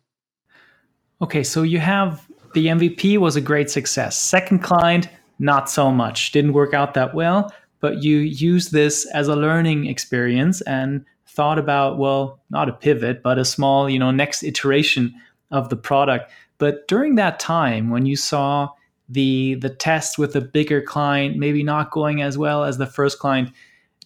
Okay, 1.21 1.43
so 1.43 1.63
you 1.63 1.79
have 1.79 2.25
the 2.53 2.67
MVP 2.67 3.17
was 3.17 3.35
a 3.35 3.41
great 3.41 3.69
success. 3.69 4.17
Second 4.17 4.59
client, 4.59 5.09
not 5.39 5.69
so 5.69 5.91
much. 5.91 6.31
Didn't 6.31 6.53
work 6.53 6.73
out 6.73 6.93
that 6.93 7.13
well 7.13 7.51
but 7.83 8.01
you 8.01 8.19
use 8.19 8.69
this 8.69 9.05
as 9.07 9.27
a 9.27 9.35
learning 9.35 9.87
experience 9.87 10.61
and 10.61 11.03
thought 11.35 11.57
about 11.57 11.97
well 11.97 12.39
not 12.51 12.69
a 12.69 12.73
pivot 12.73 13.23
but 13.23 13.39
a 13.39 13.45
small 13.45 13.89
you 13.89 13.97
know 13.97 14.11
next 14.11 14.43
iteration 14.43 15.13
of 15.51 15.69
the 15.69 15.75
product. 15.75 16.31
But 16.59 16.87
during 16.87 17.15
that 17.15 17.39
time 17.39 17.89
when 17.89 18.05
you 18.05 18.15
saw 18.15 18.69
the 19.09 19.55
the 19.55 19.69
test 19.69 20.17
with 20.17 20.35
a 20.35 20.41
bigger 20.41 20.81
client 20.81 21.37
maybe 21.37 21.63
not 21.63 21.91
going 21.91 22.21
as 22.21 22.37
well 22.37 22.63
as 22.63 22.77
the 22.77 22.85
first 22.85 23.19
client 23.19 23.49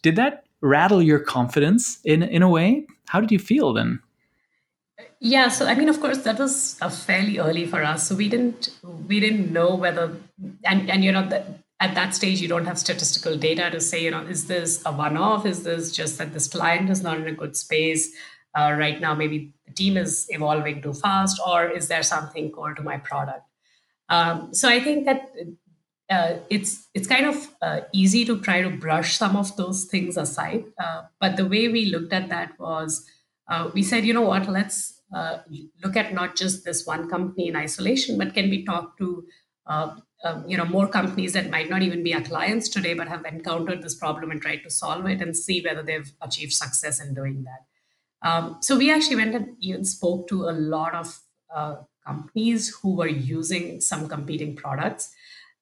did 0.01 0.15
that 0.15 0.45
rattle 0.61 1.01
your 1.01 1.19
confidence 1.19 1.99
in 2.03 2.23
in 2.23 2.41
a 2.41 2.49
way? 2.49 2.87
How 3.07 3.19
did 3.19 3.31
you 3.31 3.39
feel 3.39 3.73
then? 3.73 3.99
Yeah 5.19 5.49
so 5.49 5.65
i 5.65 5.75
mean 5.75 5.89
of 5.89 5.99
course 5.99 6.19
that 6.19 6.39
was 6.39 6.77
a 6.81 6.89
fairly 6.89 7.39
early 7.39 7.65
for 7.65 7.83
us. 7.83 8.07
So 8.07 8.15
we 8.15 8.29
didn't 8.29 8.69
we 9.07 9.19
didn't 9.19 9.51
know 9.51 9.75
whether 9.75 10.15
and 10.63 10.89
and 10.89 11.03
you 11.03 11.11
know 11.11 11.27
that 11.27 11.59
at 11.79 11.93
that 11.95 12.15
stage 12.15 12.41
you 12.41 12.47
don't 12.47 12.65
have 12.65 12.79
statistical 12.79 13.37
data 13.37 13.69
to 13.69 13.79
say 13.79 14.03
you 14.03 14.11
know 14.11 14.21
is 14.21 14.47
this 14.47 14.81
a 14.85 14.91
one-off? 14.91 15.45
Is 15.45 15.63
this 15.63 15.91
just 15.91 16.17
that 16.17 16.33
this 16.33 16.47
client 16.47 16.89
is 16.89 17.03
not 17.03 17.17
in 17.17 17.27
a 17.27 17.31
good 17.33 17.55
space? 17.55 18.13
Uh, 18.57 18.75
right 18.77 18.99
now 18.99 19.13
maybe 19.13 19.53
the 19.67 19.73
team 19.73 19.97
is 19.97 20.25
evolving 20.29 20.81
too 20.81 20.93
fast 20.93 21.39
or 21.45 21.67
is 21.67 21.87
there 21.87 22.01
something 22.01 22.51
core 22.51 22.73
to 22.73 22.81
my 22.81 22.97
product? 22.97 23.43
Um, 24.09 24.53
so 24.53 24.69
i 24.69 24.79
think 24.79 25.05
that 25.05 25.29
uh, 26.09 26.37
it's 26.49 26.87
it's 26.93 27.07
kind 27.07 27.25
of 27.25 27.49
uh, 27.61 27.81
easy 27.91 28.23
to 28.25 28.39
try 28.39 28.61
to 28.61 28.69
brush 28.69 29.17
some 29.17 29.35
of 29.35 29.55
those 29.57 29.85
things 29.85 30.15
aside. 30.15 30.63
Uh, 30.79 31.03
but 31.19 31.35
the 31.35 31.45
way 31.45 31.67
we 31.67 31.85
looked 31.87 32.13
at 32.13 32.29
that 32.29 32.57
was 32.59 33.05
uh, 33.49 33.69
we 33.73 33.83
said 33.83 34.05
you 34.05 34.13
know 34.13 34.21
what? 34.21 34.47
Let's 34.47 35.01
uh, 35.13 35.39
look 35.83 35.97
at 35.97 36.13
not 36.13 36.35
just 36.35 36.63
this 36.63 36.85
one 36.85 37.09
company 37.09 37.49
in 37.49 37.55
isolation 37.55 38.17
but 38.17 38.33
can 38.33 38.49
we 38.49 38.65
talk 38.65 38.97
to 38.97 39.25
um, 40.23 40.43
you 40.47 40.57
know 40.57 40.65
more 40.65 40.87
companies 40.87 41.33
that 41.33 41.49
might 41.49 41.69
not 41.69 41.81
even 41.83 42.03
be 42.03 42.13
our 42.13 42.21
clients 42.21 42.69
today 42.69 42.93
but 42.93 43.07
have 43.07 43.25
encountered 43.25 43.81
this 43.81 43.95
problem 43.95 44.31
and 44.31 44.41
tried 44.41 44.63
to 44.63 44.69
solve 44.69 45.05
it 45.05 45.21
and 45.21 45.37
see 45.37 45.61
whether 45.61 45.83
they've 45.83 46.11
achieved 46.21 46.53
success 46.53 46.99
in 46.99 47.13
doing 47.13 47.43
that. 47.43 48.27
Um, 48.27 48.57
so 48.61 48.77
we 48.77 48.91
actually 48.91 49.17
went 49.17 49.35
and 49.35 49.55
even 49.59 49.85
spoke 49.85 50.27
to 50.29 50.49
a 50.49 50.51
lot 50.51 50.95
of 50.95 51.19
uh, 51.53 51.75
companies 52.05 52.75
who 52.81 52.95
were 52.95 53.07
using 53.07 53.79
some 53.79 54.07
competing 54.07 54.55
products 54.55 55.13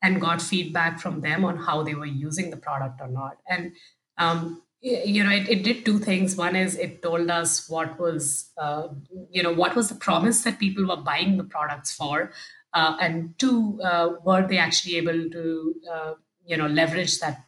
and 0.02 0.22
got 0.22 0.42
feedback 0.42 1.00
from 1.00 1.22
them 1.22 1.44
on 1.44 1.58
how 1.58 1.84
they 1.84 1.96
were 1.96 2.06
using 2.06 2.50
the 2.50 2.58
product 2.58 3.02
or 3.02 3.08
not. 3.08 3.38
And 3.50 3.74
um, 4.18 4.62
you 4.86 5.24
know 5.24 5.32
it, 5.32 5.50
it, 5.50 5.64
did 5.64 5.84
two 5.84 5.98
things. 5.98 6.36
One 6.36 6.56
is 6.56 6.76
it 6.76 7.02
told 7.02 7.30
us 7.30 7.68
what 7.68 8.00
was 8.00 8.52
uh, 8.58 8.90
you 9.32 9.42
know 9.42 9.52
what 9.52 9.76
was 9.76 9.90
the 9.90 9.96
promise 9.96 10.44
that 10.44 10.60
people 10.60 10.86
were 10.86 10.98
buying 10.98 11.38
the 11.38 11.44
products 11.44 11.94
for 11.94 12.32
uh, 12.76 12.98
and 13.00 13.34
two, 13.40 13.80
uh, 13.82 14.10
were 14.26 14.46
they 14.46 14.58
actually 14.58 14.98
able 14.98 15.30
to, 15.30 15.76
uh, 15.92 16.14
you 16.46 16.58
know, 16.58 16.68
leverage 16.68 17.20
that 17.20 17.42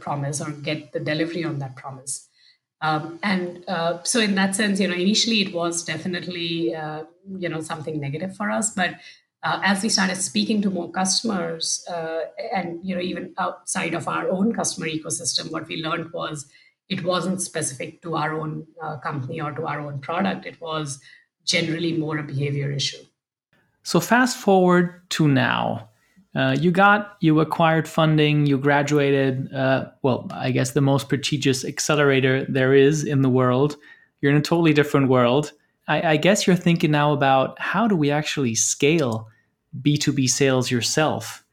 promise 0.00 0.40
or 0.40 0.50
get 0.50 0.92
the 0.92 0.98
delivery 0.98 1.44
on 1.44 1.58
that 1.58 1.76
promise? 1.76 2.26
Um, 2.82 3.18
and 3.22 3.62
uh, 3.68 4.02
so 4.04 4.20
in 4.20 4.34
that 4.36 4.54
sense 4.54 4.80
you 4.80 4.88
know 4.88 4.94
initially 4.94 5.42
it 5.42 5.52
was 5.52 5.84
definitely 5.84 6.74
uh, 6.74 7.04
you 7.38 7.46
know 7.46 7.60
something 7.60 8.00
negative 8.00 8.34
for 8.34 8.50
us 8.50 8.74
but 8.74 8.94
uh, 9.42 9.60
as 9.62 9.82
we 9.82 9.90
started 9.90 10.16
speaking 10.16 10.62
to 10.62 10.70
more 10.70 10.90
customers 10.90 11.86
and 12.54 12.80
you 12.82 12.94
know 12.94 13.00
even 13.02 13.34
outside 13.36 13.92
of 13.92 14.08
our 14.08 14.30
own 14.30 14.54
customer 14.54 14.86
ecosystem 14.86 15.52
what 15.52 15.68
we 15.68 15.82
learned 15.82 16.10
was 16.14 16.46
it 16.88 17.04
wasn't 17.04 17.42
specific 17.42 18.00
to 18.00 18.16
our 18.16 18.32
own 18.32 18.66
company 19.02 19.42
or 19.42 19.52
to 19.52 19.66
our 19.66 19.80
own 19.80 19.98
product 19.98 20.46
it 20.46 20.58
was 20.58 21.00
generally 21.44 21.92
more 21.92 22.16
a 22.16 22.22
behavior 22.22 22.72
issue 22.72 23.04
so 23.82 24.00
fast 24.00 24.36
forward 24.36 25.02
to 25.10 25.28
now. 25.28 25.88
Uh, 26.34 26.56
you 26.58 26.70
got 26.70 27.16
you 27.20 27.40
acquired 27.40 27.88
funding 27.88 28.46
you 28.46 28.56
graduated 28.56 29.52
uh, 29.52 29.86
well 30.02 30.28
i 30.30 30.52
guess 30.52 30.70
the 30.70 30.80
most 30.80 31.08
prestigious 31.08 31.64
accelerator 31.64 32.44
there 32.44 32.72
is 32.72 33.02
in 33.04 33.22
the 33.22 33.28
world. 33.28 33.76
You're 34.20 34.30
in 34.30 34.38
a 34.38 34.42
totally 34.42 34.72
different 34.72 35.08
world. 35.08 35.52
I, 35.88 36.12
I, 36.12 36.16
guess 36.18 36.46
you're 36.46 36.54
thinking 36.54 36.92
now 36.92 37.12
about 37.12 37.58
how 37.58 37.88
do 37.88 37.96
we 37.96 38.12
actually 38.12 38.54
scale 38.54 39.28
b2b 39.82 40.28
sales 40.28 40.70
yourself? 40.70 41.44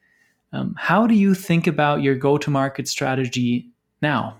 Um, 0.53 0.75
how 0.77 1.07
do 1.07 1.15
you 1.15 1.33
think 1.33 1.65
about 1.65 2.01
your 2.01 2.15
go-to-market 2.15 2.87
strategy 2.87 3.69
now? 4.01 4.37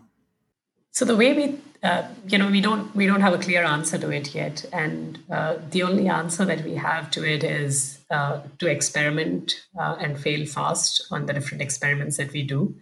So 0.92 1.06
the 1.06 1.16
way 1.16 1.34
we 1.34 1.56
uh, 1.84 2.08
you 2.28 2.38
know 2.38 2.50
we 2.50 2.62
don't 2.62 2.96
we 2.96 3.06
don't 3.06 3.22
have 3.22 3.34
a 3.34 3.38
clear 3.38 3.64
answer 3.64 3.98
to 3.98 4.10
it 4.10 4.34
yet 4.34 4.66
and 4.74 5.20
uh, 5.32 5.58
the 5.72 5.84
only 5.84 6.08
answer 6.08 6.46
that 6.46 6.64
we 6.64 6.76
have 6.76 7.10
to 7.12 7.24
it 7.24 7.44
is 7.44 8.00
uh, 8.10 8.42
to 8.60 8.68
experiment 8.68 9.54
uh, 9.80 9.96
and 10.00 10.20
fail 10.20 10.46
fast 10.46 11.06
on 11.12 11.26
the 11.26 11.34
different 11.34 11.62
experiments 11.62 12.18
that 12.18 12.32
we 12.32 12.44
do 12.44 12.76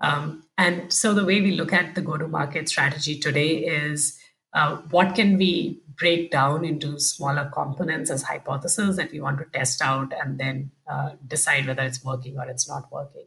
Um, 0.00 0.44
and 0.58 0.92
so 0.92 1.14
the 1.14 1.24
way 1.24 1.40
we 1.40 1.52
look 1.52 1.72
at 1.72 1.94
the 1.94 2.02
go-to-market 2.02 2.68
strategy 2.68 3.18
today 3.18 3.58
is 3.58 4.18
uh, 4.52 4.76
what 4.90 5.14
can 5.14 5.36
we 5.38 5.80
break 5.98 6.30
down 6.30 6.64
into 6.64 6.98
smaller 7.00 7.50
components 7.52 8.10
as 8.10 8.22
hypotheses 8.22 8.96
that 8.96 9.10
we 9.12 9.20
want 9.20 9.38
to 9.38 9.46
test 9.46 9.80
out 9.82 10.12
and 10.12 10.38
then 10.38 10.70
uh, 10.90 11.10
decide 11.26 11.66
whether 11.66 11.82
it's 11.82 12.04
working 12.04 12.38
or 12.38 12.46
it's 12.46 12.68
not 12.68 12.90
working. 12.92 13.26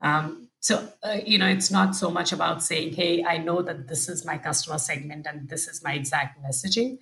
Um, 0.00 0.48
so, 0.62 0.88
uh, 1.02 1.18
you 1.26 1.38
know, 1.38 1.48
it's 1.48 1.72
not 1.72 1.96
so 1.96 2.08
much 2.08 2.30
about 2.32 2.62
saying, 2.62 2.94
hey, 2.94 3.24
I 3.24 3.38
know 3.38 3.62
that 3.62 3.88
this 3.88 4.08
is 4.08 4.24
my 4.24 4.38
customer 4.38 4.78
segment 4.78 5.26
and 5.26 5.48
this 5.48 5.66
is 5.66 5.82
my 5.82 5.94
exact 5.94 6.40
messaging. 6.40 6.98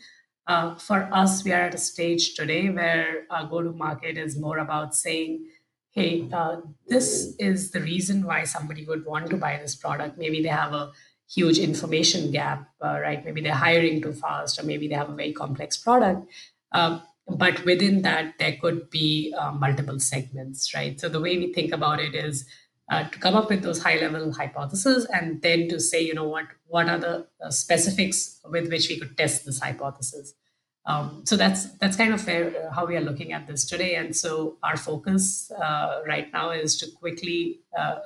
Uh, 0.47 0.77
for 0.77 1.11
us, 1.13 1.45
we 1.45 1.53
are 1.53 1.61
at 1.69 1.75
a 1.75 1.79
stage 1.79 2.33
today 2.35 2.71
where 2.71 3.27
our 3.29 3.47
go 3.47 3.61
to 3.61 3.71
market 3.71 4.17
is 4.17 4.39
more 4.39 4.57
about 4.57 4.95
saying, 4.95 5.47
hey, 5.91 6.27
uh, 6.33 6.63
this 6.89 7.35
is 7.39 7.71
the 7.71 7.83
reason 7.83 8.25
why 8.25 8.45
somebody 8.45 8.87
would 8.87 9.05
want 9.05 9.29
to 9.29 9.37
buy 9.37 9.59
this 9.59 9.77
product. 9.77 10.17
Maybe 10.17 10.43
they 10.43 10.49
have 10.49 10.73
a 10.73 10.93
huge 11.31 11.59
information 11.59 12.31
gap, 12.31 12.67
uh, 12.83 12.99
right? 12.99 13.23
Maybe 13.23 13.43
they're 13.43 13.53
hiring 13.53 14.01
too 14.01 14.15
fast, 14.15 14.59
or 14.59 14.63
maybe 14.63 14.89
they 14.89 14.95
have 14.95 15.11
a 15.11 15.15
very 15.15 15.35
complex 15.35 15.77
product. 15.77 16.27
Um, 16.73 17.03
but 17.29 17.63
within 17.67 18.01
that, 18.03 18.39
there 18.39 18.57
could 18.59 18.89
be 18.89 19.35
uh, 19.39 19.53
multiple 19.53 20.01
segments, 20.01 20.75
right? 20.75 20.99
So 20.99 21.11
the 21.11 21.21
way 21.21 21.37
we 21.37 21.53
think 21.53 21.73
about 21.73 22.01
it 22.01 22.15
is 22.15 22.47
uh, 22.91 23.09
to 23.09 23.18
come 23.18 23.34
up 23.34 23.49
with 23.49 23.62
those 23.62 23.82
high 23.82 23.99
level 23.99 24.32
hypotheses 24.32 25.07
and 25.07 25.41
then 25.43 25.68
to 25.68 25.78
say, 25.78 26.03
you 26.03 26.12
know 26.12 26.28
what, 26.28 26.47
what 26.66 26.88
are 26.88 26.99
the 26.99 27.26
uh, 27.43 27.51
specifics 27.51 28.41
with 28.45 28.68
which 28.70 28.88
we 28.88 28.99
could 28.99 29.16
test 29.16 29.47
this 29.47 29.61
hypothesis. 29.61 30.34
Um, 30.86 31.22
so 31.24 31.36
that's 31.36 31.70
that's 31.74 31.97
kind 31.97 32.12
of 32.12 32.26
where, 32.26 32.49
uh, 32.49 32.74
how 32.74 32.86
we 32.86 32.97
are 32.97 33.01
looking 33.01 33.32
at 33.32 33.47
this 33.47 33.64
today. 33.64 33.95
And 33.95 34.16
so 34.16 34.57
our 34.62 34.76
focus 34.76 35.51
uh, 35.53 36.01
right 36.07 36.32
now 36.32 36.51
is 36.51 36.76
to 36.78 36.91
quickly 36.91 37.61
uh, 37.78 38.01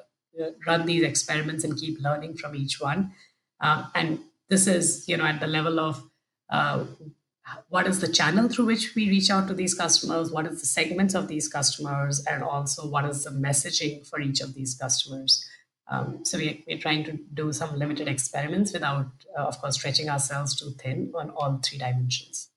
run 0.67 0.85
these 0.85 1.03
experiments 1.03 1.65
and 1.65 1.79
keep 1.79 2.01
learning 2.01 2.37
from 2.37 2.55
each 2.55 2.81
one. 2.81 3.13
Um, 3.61 3.91
and 3.95 4.19
this 4.49 4.67
is, 4.67 5.09
you 5.09 5.17
know, 5.17 5.25
at 5.25 5.41
the 5.41 5.47
level 5.47 5.81
of 5.81 6.03
uh, 6.51 6.85
what 7.69 7.87
is 7.87 8.01
the 8.01 8.09
channel 8.09 8.49
through 8.49 8.67
which 8.67 8.95
we 8.95 9.09
reach 9.09 9.31
out 9.31 9.49
to 9.49 9.55
these 9.55 9.75
customers, 9.75 10.31
what 10.31 10.47
is 10.47 10.61
the 10.61 10.67
segments 10.67 11.15
of 11.15 11.29
these 11.29 11.49
customers, 11.49 12.25
and 12.27 12.43
also 12.43 12.87
what 12.89 13.05
is 13.05 13.25
the 13.25 13.31
messaging 13.31 14.07
for 14.07 14.21
each 14.21 14.41
of 14.41 14.55
these 14.55 14.75
customers. 14.75 15.47
Um, 15.89 16.25
so 16.25 16.39
we, 16.39 16.65
we're 16.67 16.79
trying 16.79 17.05
to 17.05 17.19
do 17.35 17.53
some 17.53 17.79
limited 17.79 18.09
experiments 18.09 18.73
without, 18.73 19.07
uh, 19.39 19.43
of 19.43 19.61
course, 19.61 19.75
stretching 19.75 20.09
ourselves 20.09 20.59
too 20.59 20.71
thin 20.79 21.13
on 21.15 21.31
all 21.31 21.61
three 21.63 21.79
dimensions. 21.79 22.49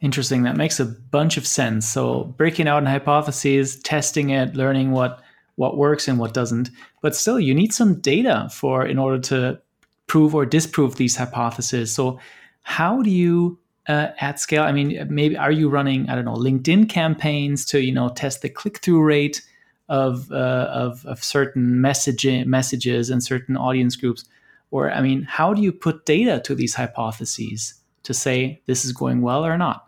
Interesting. 0.00 0.42
That 0.42 0.56
makes 0.56 0.80
a 0.80 0.84
bunch 0.84 1.36
of 1.36 1.46
sense. 1.46 1.86
So 1.88 2.24
breaking 2.24 2.68
out 2.68 2.78
in 2.78 2.86
hypotheses, 2.86 3.80
testing 3.80 4.30
it, 4.30 4.54
learning 4.54 4.92
what 4.92 5.22
what 5.56 5.76
works 5.76 6.06
and 6.06 6.20
what 6.20 6.32
doesn't. 6.32 6.70
But 7.02 7.16
still, 7.16 7.40
you 7.40 7.52
need 7.52 7.72
some 7.72 8.00
data 8.00 8.48
for 8.52 8.86
in 8.86 8.96
order 8.96 9.18
to 9.22 9.60
prove 10.06 10.32
or 10.32 10.46
disprove 10.46 10.94
these 10.94 11.16
hypotheses. 11.16 11.92
So 11.92 12.20
how 12.62 13.02
do 13.02 13.10
you 13.10 13.58
uh, 13.88 14.08
at 14.20 14.38
scale? 14.38 14.62
I 14.62 14.72
mean, 14.72 15.06
maybe 15.10 15.36
are 15.36 15.52
you 15.52 15.68
running 15.68 16.08
I 16.08 16.14
don't 16.14 16.24
know 16.24 16.34
LinkedIn 16.34 16.88
campaigns 16.88 17.64
to 17.66 17.80
you 17.80 17.92
know 17.92 18.08
test 18.10 18.42
the 18.42 18.48
click 18.48 18.78
through 18.78 19.02
rate 19.02 19.42
of, 19.88 20.30
uh, 20.30 20.68
of 20.70 21.04
of 21.06 21.24
certain 21.24 21.76
messaging 21.76 22.46
messages 22.46 23.10
and 23.10 23.22
certain 23.22 23.56
audience 23.56 23.96
groups? 23.96 24.24
Or 24.70 24.90
I 24.90 25.00
mean, 25.00 25.22
how 25.22 25.54
do 25.54 25.62
you 25.62 25.72
put 25.72 26.04
data 26.04 26.40
to 26.44 26.54
these 26.54 26.74
hypotheses 26.74 27.74
to 28.02 28.14
say 28.14 28.60
this 28.66 28.84
is 28.84 28.92
going 28.92 29.22
well 29.22 29.44
or 29.44 29.56
not? 29.56 29.86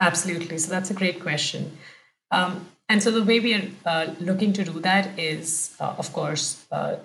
Absolutely. 0.00 0.58
So 0.58 0.70
that's 0.70 0.90
a 0.90 0.94
great 0.94 1.20
question. 1.20 1.76
Um, 2.30 2.66
and 2.88 3.02
so 3.02 3.10
the 3.10 3.22
way 3.22 3.40
we 3.40 3.54
are 3.54 3.62
uh, 3.84 4.14
looking 4.20 4.52
to 4.54 4.64
do 4.64 4.80
that 4.80 5.18
is, 5.18 5.76
uh, 5.80 5.94
of 5.98 6.12
course, 6.12 6.64
uh, 6.72 6.96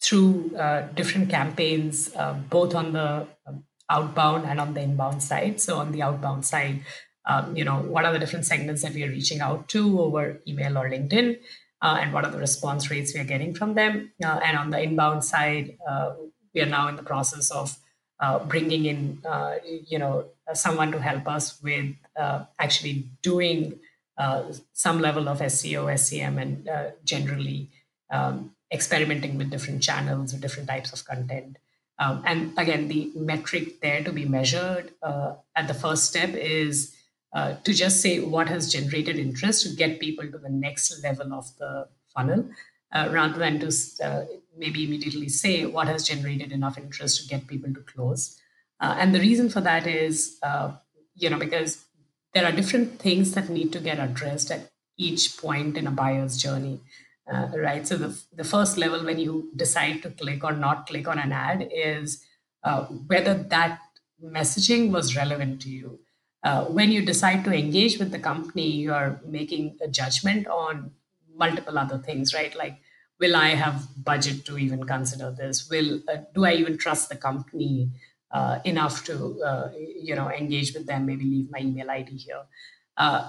through 0.00 0.54
uh, 0.56 0.82
different 0.94 1.30
campaigns, 1.30 2.14
uh, 2.14 2.34
both 2.48 2.74
on 2.74 2.92
the 2.92 3.26
um, 3.46 3.64
outbound 3.90 4.46
and 4.46 4.60
on 4.60 4.74
the 4.74 4.80
inbound 4.80 5.22
side. 5.22 5.60
So 5.60 5.78
on 5.78 5.92
the 5.92 6.02
outbound 6.02 6.44
side, 6.44 6.82
um, 7.24 7.56
you 7.56 7.64
know, 7.64 7.78
what 7.78 8.04
are 8.04 8.12
the 8.12 8.18
different 8.18 8.46
segments 8.46 8.82
that 8.82 8.94
we 8.94 9.04
are 9.04 9.08
reaching 9.08 9.40
out 9.40 9.68
to 9.68 10.00
over 10.00 10.40
email 10.46 10.78
or 10.78 10.88
LinkedIn, 10.88 11.38
uh, 11.82 11.98
and 12.00 12.12
what 12.12 12.24
are 12.24 12.30
the 12.30 12.38
response 12.38 12.90
rates 12.90 13.12
we 13.14 13.20
are 13.20 13.24
getting 13.24 13.54
from 13.54 13.74
them? 13.74 14.12
and 14.22 14.56
on 14.56 14.70
the 14.70 14.80
inbound 14.80 15.24
side, 15.24 15.76
we 16.54 16.60
are 16.60 16.66
now 16.66 16.88
in 16.88 16.96
the 16.96 17.02
process 17.02 17.50
of 17.50 17.76
bringing 18.48 18.84
in, 18.84 19.20
you 19.88 19.98
know, 19.98 20.26
someone 20.54 20.92
to 20.92 21.00
help 21.00 21.26
us 21.26 21.60
with 21.62 21.94
actually 22.60 23.08
doing 23.22 23.80
uh, 24.18 24.44
some 24.72 25.00
level 25.00 25.28
of 25.28 25.40
SEO, 25.40 25.98
SEM, 25.98 26.38
and 26.38 26.68
uh, 26.68 26.90
generally 27.04 27.68
um, 28.10 28.52
experimenting 28.72 29.36
with 29.36 29.50
different 29.50 29.82
channels 29.82 30.32
or 30.32 30.38
different 30.38 30.68
types 30.68 30.92
of 30.92 31.04
content. 31.04 31.58
Um, 31.98 32.22
and 32.26 32.52
again, 32.58 32.88
the 32.88 33.10
metric 33.14 33.80
there 33.80 34.02
to 34.04 34.12
be 34.12 34.26
measured 34.26 34.92
uh, 35.02 35.34
at 35.54 35.66
the 35.66 35.74
first 35.74 36.04
step 36.04 36.30
is 36.30 36.94
uh, 37.32 37.54
to 37.64 37.72
just 37.72 38.00
say 38.00 38.20
what 38.20 38.48
has 38.48 38.72
generated 38.72 39.18
interest 39.18 39.62
to 39.62 39.74
get 39.74 40.00
people 40.00 40.30
to 40.30 40.38
the 40.38 40.50
next 40.50 41.02
level 41.02 41.32
of 41.32 41.46
the 41.58 41.88
funnel, 42.14 42.48
uh, 42.92 43.08
rather 43.10 43.38
than 43.38 43.58
to 43.60 43.72
uh, 44.04 44.24
maybe 44.56 44.84
immediately 44.84 45.28
say 45.28 45.66
what 45.66 45.86
has 45.86 46.06
generated 46.06 46.52
enough 46.52 46.78
interest 46.78 47.22
to 47.22 47.28
get 47.28 47.46
people 47.46 47.72
to 47.72 47.80
close. 47.80 48.40
and 48.80 49.14
the 49.14 49.20
reason 49.20 49.48
for 49.48 49.60
that 49.60 49.86
is, 49.86 50.38
you 51.14 51.30
know, 51.30 51.38
because 51.38 51.84
there 52.34 52.44
are 52.44 52.52
different 52.52 52.98
things 52.98 53.32
that 53.32 53.48
need 53.48 53.72
to 53.72 53.80
get 53.80 53.98
addressed 53.98 54.50
at 54.50 54.70
each 54.98 55.38
point 55.38 55.76
in 55.76 55.86
a 55.86 55.90
buyer's 55.90 56.36
journey. 56.36 56.80
Uh, 57.30 57.48
right. 57.56 57.86
So 57.86 57.96
the, 57.96 58.22
the 58.34 58.44
first 58.44 58.76
level 58.76 59.04
when 59.04 59.18
you 59.18 59.50
decide 59.56 60.02
to 60.02 60.10
click 60.10 60.44
or 60.44 60.52
not 60.52 60.86
click 60.86 61.08
on 61.08 61.18
an 61.18 61.32
ad 61.32 61.68
is 61.74 62.24
uh, 62.62 62.84
whether 62.84 63.34
that 63.34 63.80
messaging 64.24 64.90
was 64.90 65.16
relevant 65.16 65.60
to 65.62 65.68
you. 65.68 65.98
Uh, 66.42 66.64
when 66.66 66.92
you 66.92 67.04
decide 67.04 67.44
to 67.44 67.52
engage 67.52 67.98
with 67.98 68.12
the 68.12 68.18
company, 68.18 68.70
you 68.70 68.92
are 68.92 69.20
making 69.26 69.76
a 69.82 69.88
judgment 69.88 70.46
on 70.46 70.92
multiple 71.34 71.76
other 71.76 71.98
things, 71.98 72.32
right? 72.32 72.54
Like, 72.56 72.78
will 73.18 73.34
I 73.34 73.48
have 73.48 73.88
budget 74.04 74.44
to 74.46 74.56
even 74.56 74.84
consider 74.84 75.32
this? 75.32 75.68
Will 75.68 76.00
uh, 76.08 76.18
do 76.34 76.44
I 76.44 76.52
even 76.52 76.78
trust 76.78 77.08
the 77.08 77.16
company? 77.16 77.90
uh, 78.32 78.58
enough 78.64 79.04
to 79.04 79.40
uh, 79.42 79.70
you 79.76 80.14
know 80.14 80.30
engage 80.30 80.74
with 80.74 80.86
them 80.86 81.06
maybe 81.06 81.24
leave 81.24 81.50
my 81.50 81.60
email 81.60 81.88
id 81.90 82.10
here 82.16 82.42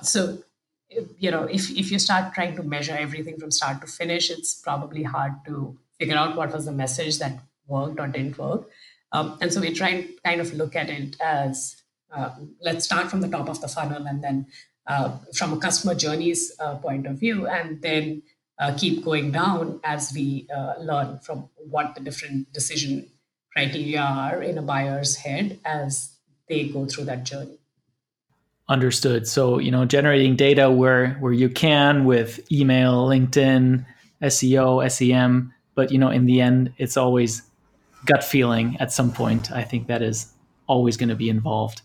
so 0.02 0.40
you 1.18 1.32
know 1.32 1.44
if, 1.44 1.70
if 1.72 1.92
you 1.92 2.00
start 2.00 2.34
trying 2.34 2.56
to 2.56 2.64
measure 2.64 2.96
everything 2.98 3.38
from 3.38 3.52
start 3.52 3.82
to 3.82 3.88
finish 3.88 4.30
it's 4.30 4.56
probably 4.56 5.04
hard 5.04 5.34
to 5.46 5.78
figure 6.00 6.16
out 6.16 6.36
what 6.36 6.54
was 6.54 6.66
the 6.66 6.72
message 6.72 7.20
that 7.20 7.40
worked 7.68 8.00
or 8.00 8.08
didn't 8.08 8.38
work 8.38 8.68
um, 9.12 9.38
and 9.42 9.52
so 9.52 9.62
we 9.62 9.74
try 9.74 9.90
and 9.90 10.10
kind 10.24 10.42
of 10.42 10.54
look 10.54 10.76
at 10.76 10.90
it 10.90 11.16
as 11.22 11.82
uh, 12.14 12.30
let's 12.62 12.86
start 12.86 13.10
from 13.10 13.22
the 13.22 13.28
top 13.28 13.50
of 13.50 13.60
the 13.62 13.68
funnel 13.68 14.06
and 14.08 14.24
then 14.24 14.46
uh, 14.88 15.18
from 15.36 15.52
a 15.52 15.58
customer 15.58 15.94
journeys 15.94 16.54
uh, 16.60 16.76
point 16.76 17.06
of 17.06 17.20
view 17.20 17.48
and 17.48 17.82
then 17.82 18.22
keep 18.78 19.06
going 19.06 19.32
down 19.32 19.80
as 19.84 20.12
we 20.16 20.48
learn 20.80 21.20
from 21.20 21.48
what 21.58 21.94
the 21.94 22.02
different 22.02 22.52
decision 22.54 23.08
criteria 23.52 24.02
are 24.02 24.42
in 24.42 24.58
a 24.58 24.62
buyer's 24.64 25.18
head 25.18 25.60
as 25.64 26.18
they 26.48 26.68
go 26.70 26.86
through 26.86 27.04
that 27.04 27.24
journey. 27.24 27.60
Understood. 28.70 29.28
So, 29.28 29.60
you 29.60 29.72
know, 29.72 29.86
generating 29.86 30.36
data 30.36 30.70
where 30.70 31.12
where 31.22 31.34
you 31.34 31.50
can 31.50 32.04
with 32.04 32.40
email, 32.52 33.08
LinkedIn, 33.08 33.86
SEO, 34.22 34.92
SEM, 34.92 35.54
but 35.74 35.92
you 35.92 35.98
know, 35.98 36.10
in 36.10 36.26
the 36.26 36.42
end, 36.42 36.74
it's 36.78 36.98
always 36.98 37.44
gut 38.06 38.24
feeling 38.24 38.76
at 38.80 38.92
some 38.92 39.12
point. 39.12 39.52
I 39.52 39.64
think 39.64 39.88
that 39.88 40.02
is 40.02 40.34
always 40.68 40.98
going 40.98 41.10
to 41.10 41.16
be 41.16 41.30
involved. 41.30 41.82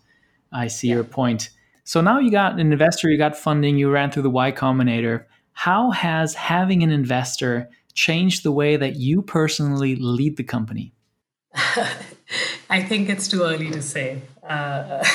I 0.53 0.67
see 0.67 0.89
yeah. 0.89 0.97
your 0.97 1.05
point. 1.05 1.51
So 1.85 2.01
now 2.01 2.19
you 2.19 2.31
got 2.31 2.59
an 2.59 2.73
investor, 2.73 3.09
you 3.09 3.19
got 3.19 3.37
funding, 3.37 3.77
you 3.77 3.91
ran 3.91 4.11
through 4.11 4.23
the 4.23 4.31
Y 4.31 4.53
Combinator. 4.53 5.25
How 5.53 5.91
has 5.91 6.35
having 6.35 6.83
an 6.83 6.91
investor 6.91 7.69
changed 7.95 8.43
the 8.43 8.53
way 8.53 8.77
that 8.77 8.97
you 8.97 9.23
personally 9.23 9.97
lead 9.97 10.37
the 10.37 10.45
company? 10.45 10.95
I 12.71 12.83
think 12.83 13.09
it's 13.09 13.29
too 13.29 13.43
early 13.43 13.71
to 13.71 13.83
say. 13.83 14.23
Uh, 14.43 15.05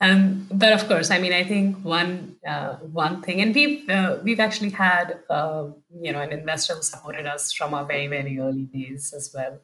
um, 0.00 0.46
but 0.50 0.72
of 0.72 0.86
course, 0.88 1.10
I 1.10 1.18
mean, 1.18 1.32
I 1.32 1.44
think 1.44 1.78
one 1.84 2.36
uh, 2.46 2.74
one 2.76 3.22
thing, 3.22 3.40
and 3.40 3.54
we've 3.54 3.88
uh, 3.88 4.18
we've 4.22 4.40
actually 4.40 4.70
had 4.70 5.18
uh, 5.30 5.68
you 6.00 6.12
know 6.12 6.20
an 6.20 6.32
investor 6.32 6.74
who 6.74 6.82
supported 6.82 7.26
us 7.26 7.52
from 7.52 7.74
our 7.74 7.84
very 7.84 8.06
very 8.06 8.38
early 8.38 8.64
days 8.64 9.12
as 9.16 9.32
well. 9.34 9.58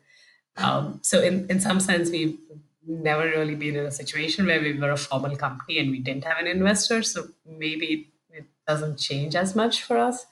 Um, 0.56 1.00
so 1.02 1.20
in 1.20 1.46
in 1.50 1.60
some 1.60 1.80
sense, 1.80 2.10
we've 2.10 2.38
never 2.86 3.24
really 3.24 3.54
been 3.54 3.76
in 3.76 3.86
a 3.86 3.90
situation 3.90 4.46
where 4.46 4.60
we 4.60 4.72
were 4.78 4.90
a 4.90 4.96
formal 4.96 5.36
company 5.36 5.78
and 5.78 5.90
we 5.90 6.00
didn't 6.00 6.24
have 6.24 6.38
an 6.38 6.46
investor. 6.46 7.02
So 7.02 7.28
maybe 7.46 8.08
it 8.30 8.44
doesn't 8.66 8.98
change 8.98 9.34
as 9.36 9.54
much 9.54 9.82
for 9.82 9.98
us. 9.98 10.26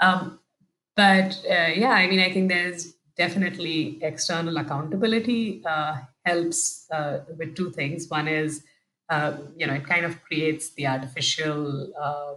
Um, 0.00 0.40
but 0.94 1.40
uh, 1.48 1.70
yeah, 1.74 1.90
I 1.90 2.06
mean, 2.08 2.20
I 2.20 2.32
think 2.32 2.48
there's 2.48 2.94
definitely 3.16 3.98
external 4.02 4.56
accountability 4.56 5.62
uh, 5.64 5.98
helps 6.24 6.86
uh, 6.90 7.20
with 7.38 7.54
two 7.54 7.70
things. 7.70 8.08
One 8.08 8.28
is, 8.28 8.64
uh, 9.08 9.36
you 9.56 9.66
know, 9.66 9.74
it 9.74 9.86
kind 9.86 10.04
of 10.04 10.22
creates 10.24 10.70
the 10.70 10.86
artificial 10.86 11.92
uh, 12.00 12.34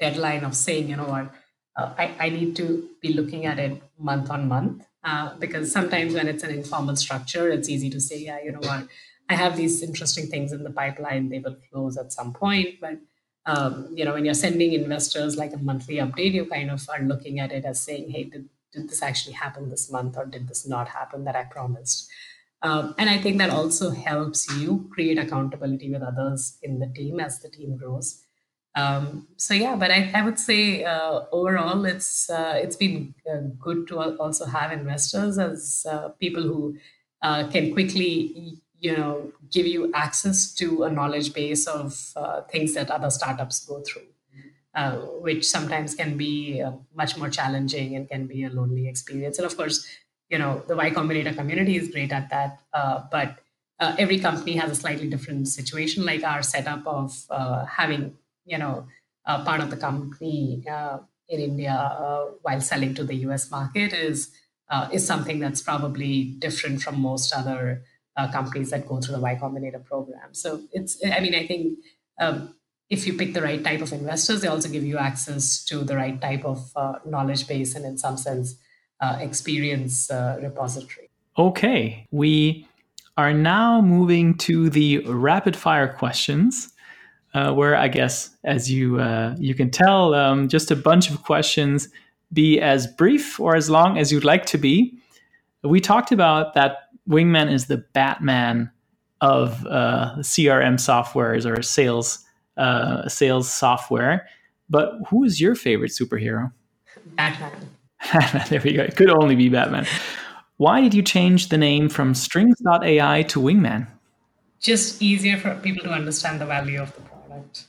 deadline 0.00 0.44
of 0.44 0.54
saying, 0.54 0.88
you 0.88 0.96
know 0.96 1.06
what, 1.06 1.32
uh, 1.76 1.94
I, 1.96 2.14
I 2.18 2.28
need 2.30 2.56
to 2.56 2.88
be 3.00 3.12
looking 3.12 3.46
at 3.46 3.58
it 3.58 3.80
month 3.98 4.30
on 4.30 4.48
month 4.48 4.86
uh, 5.04 5.36
because 5.38 5.70
sometimes 5.70 6.14
when 6.14 6.28
it's 6.28 6.42
an 6.42 6.50
informal 6.50 6.96
structure, 6.96 7.48
it's 7.48 7.68
easy 7.68 7.90
to 7.90 8.00
say, 8.00 8.18
yeah, 8.18 8.42
you 8.42 8.52
know 8.52 8.60
what, 8.60 8.88
I 9.28 9.34
have 9.34 9.56
these 9.56 9.82
interesting 9.82 10.26
things 10.26 10.52
in 10.52 10.64
the 10.64 10.70
pipeline, 10.70 11.28
they 11.28 11.38
will 11.38 11.56
close 11.70 11.96
at 11.96 12.12
some 12.12 12.32
point. 12.32 12.80
But 12.80 12.98
um, 13.46 13.88
you 13.94 14.04
know, 14.04 14.12
when 14.12 14.24
you're 14.24 14.34
sending 14.34 14.74
investors 14.74 15.36
like 15.36 15.54
a 15.54 15.58
monthly 15.58 15.96
update, 15.96 16.32
you 16.32 16.44
kind 16.44 16.70
of 16.70 16.86
are 16.90 17.00
looking 17.00 17.40
at 17.40 17.50
it 17.50 17.64
as 17.64 17.80
saying, 17.80 18.10
hey, 18.10 18.24
did, 18.24 18.48
did 18.72 18.90
this 18.90 19.02
actually 19.02 19.32
happen 19.34 19.70
this 19.70 19.90
month 19.90 20.18
or 20.18 20.26
did 20.26 20.48
this 20.48 20.66
not 20.66 20.88
happen 20.88 21.24
that 21.24 21.34
I 21.34 21.44
promised? 21.44 22.10
Um, 22.62 22.94
and 22.98 23.08
I 23.08 23.18
think 23.18 23.38
that 23.38 23.50
also 23.50 23.90
helps 23.90 24.50
you 24.56 24.88
create 24.92 25.18
accountability 25.18 25.90
with 25.92 26.02
others 26.02 26.58
in 26.62 26.80
the 26.80 26.88
team 26.88 27.20
as 27.20 27.40
the 27.40 27.48
team 27.48 27.76
grows. 27.76 28.24
Um, 28.74 29.28
so 29.36 29.54
yeah, 29.54 29.76
but 29.76 29.90
I, 29.90 30.10
I 30.14 30.22
would 30.22 30.38
say 30.38 30.84
uh, 30.84 31.22
overall 31.32 31.84
it's 31.84 32.28
uh, 32.30 32.54
it's 32.56 32.76
been 32.76 33.14
uh, 33.30 33.40
good 33.58 33.88
to 33.88 33.98
also 34.18 34.44
have 34.44 34.72
investors 34.72 35.38
as 35.38 35.86
uh, 35.88 36.10
people 36.20 36.42
who 36.42 36.78
uh, 37.22 37.48
can 37.48 37.72
quickly 37.72 38.60
you 38.80 38.96
know 38.96 39.32
give 39.50 39.66
you 39.66 39.92
access 39.94 40.54
to 40.54 40.84
a 40.84 40.90
knowledge 40.90 41.32
base 41.32 41.66
of 41.66 42.12
uh, 42.14 42.42
things 42.42 42.74
that 42.74 42.90
other 42.90 43.10
startups 43.10 43.64
go 43.66 43.82
through. 43.82 44.06
which 45.26 45.44
sometimes 45.44 45.94
can 45.94 46.16
be 46.16 46.62
much 46.94 47.16
more 47.16 47.28
challenging 47.28 47.96
and 47.96 48.08
can 48.08 48.26
be 48.26 48.44
a 48.44 48.50
lonely 48.50 48.86
experience. 48.86 49.38
And 49.38 49.46
of 49.46 49.56
course, 49.56 49.76
you 50.28 50.38
know 50.38 50.62
the 50.68 50.76
Y 50.76 50.90
Combinator 50.90 51.34
community 51.34 51.76
is 51.76 51.88
great 51.90 52.12
at 52.12 52.30
that, 52.30 52.60
but 53.10 53.38
every 53.80 54.18
company 54.18 54.56
has 54.56 54.70
a 54.70 54.74
slightly 54.74 55.08
different 55.08 55.48
situation. 55.48 56.04
Like 56.04 56.24
our 56.24 56.42
setup 56.42 56.86
of 56.86 57.12
having 57.68 58.16
you 58.48 58.58
know, 58.58 58.86
uh, 59.26 59.44
part 59.44 59.60
of 59.60 59.70
the 59.70 59.76
company 59.76 60.64
uh, 60.68 60.98
in 61.28 61.40
India 61.40 61.72
uh, 61.72 62.30
while 62.42 62.60
selling 62.60 62.94
to 62.94 63.04
the 63.04 63.14
US 63.26 63.50
market 63.50 63.92
is 63.92 64.30
uh, 64.70 64.88
is 64.92 65.06
something 65.06 65.38
that's 65.38 65.62
probably 65.62 66.24
different 66.38 66.82
from 66.82 67.00
most 67.00 67.32
other 67.34 67.82
uh, 68.16 68.30
companies 68.30 68.70
that 68.70 68.86
go 68.86 69.00
through 69.00 69.14
the 69.16 69.20
Y 69.20 69.38
Combinator 69.40 69.82
program. 69.84 70.34
So 70.34 70.62
it's, 70.72 70.98
I 71.04 71.20
mean, 71.20 71.34
I 71.34 71.46
think 71.46 71.78
um, 72.20 72.54
if 72.90 73.06
you 73.06 73.14
pick 73.14 73.32
the 73.32 73.40
right 73.40 73.62
type 73.62 73.80
of 73.80 73.92
investors, 73.92 74.42
they 74.42 74.48
also 74.48 74.68
give 74.68 74.84
you 74.84 74.98
access 74.98 75.64
to 75.66 75.84
the 75.84 75.96
right 75.96 76.20
type 76.20 76.44
of 76.44 76.70
uh, 76.76 76.94
knowledge 77.06 77.46
base 77.48 77.74
and, 77.74 77.86
in 77.86 77.96
some 77.96 78.18
sense, 78.18 78.56
experience 79.02 80.10
repository. 80.40 81.10
Okay, 81.36 82.06
we 82.10 82.66
are 83.16 83.32
now 83.32 83.80
moving 83.80 84.36
to 84.38 84.70
the 84.70 84.98
rapid 84.98 85.56
fire 85.56 85.92
questions 85.92 86.72
uh, 87.34 87.52
where 87.52 87.76
I 87.76 87.88
guess, 87.88 88.30
as 88.44 88.70
you 88.70 89.00
uh, 89.00 89.34
you 89.38 89.54
can 89.54 89.70
tell, 89.70 90.14
um, 90.14 90.48
just 90.48 90.70
a 90.70 90.76
bunch 90.76 91.10
of 91.10 91.22
questions. 91.22 91.88
Be 92.32 92.60
as 92.60 92.86
brief 92.86 93.40
or 93.40 93.56
as 93.56 93.70
long 93.70 93.98
as 93.98 94.12
you'd 94.12 94.24
like 94.24 94.44
to 94.46 94.58
be. 94.58 94.98
We 95.62 95.80
talked 95.80 96.12
about 96.12 96.54
that 96.54 96.88
Wingman 97.08 97.50
is 97.52 97.66
the 97.66 97.78
Batman 97.78 98.70
of 99.20 99.64
uh, 99.66 100.16
CRM 100.18 100.74
softwares 100.74 101.46
or 101.46 101.62
sales 101.62 102.24
uh, 102.56 103.08
sales 103.08 103.52
software. 103.52 104.28
But 104.70 104.92
who 105.08 105.24
is 105.24 105.40
your 105.40 105.54
favorite 105.54 105.92
superhero? 105.92 106.52
Batman. 107.16 107.52
there 108.48 108.60
we 108.62 108.72
go. 108.72 108.82
It 108.82 108.96
could 108.96 109.10
only 109.10 109.34
be 109.34 109.48
Batman. 109.48 109.86
Why 110.56 110.80
did 110.80 110.94
you 110.94 111.02
change 111.02 111.48
the 111.48 111.58
name 111.58 111.88
from 111.88 112.14
Strings.ai 112.14 113.22
to 113.22 113.40
Wingman? 113.40 113.86
Just 114.60 115.00
easier 115.00 115.36
for 115.36 115.54
people 115.56 115.84
to 115.84 115.90
understand 115.90 116.40
the 116.40 116.46
value 116.46 116.80
of 116.80 116.94
the 116.94 117.00
product. 117.02 117.66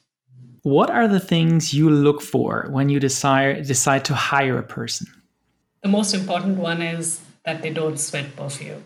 what 0.63 0.89
are 0.89 1.07
the 1.07 1.19
things 1.19 1.73
you 1.73 1.89
look 1.89 2.21
for 2.21 2.67
when 2.69 2.89
you 2.89 2.99
decide 2.99 3.65
decide 3.67 4.03
to 4.05 4.13
hire 4.13 4.57
a 4.57 4.63
person? 4.63 5.07
The 5.84 5.89
most 5.89 6.13
important 6.13 6.57
one 6.57 6.82
is 6.82 7.21
that 7.45 7.61
they 7.61 7.69
don't 7.69 7.99
sweat 7.99 8.36
perfume. 8.36 8.84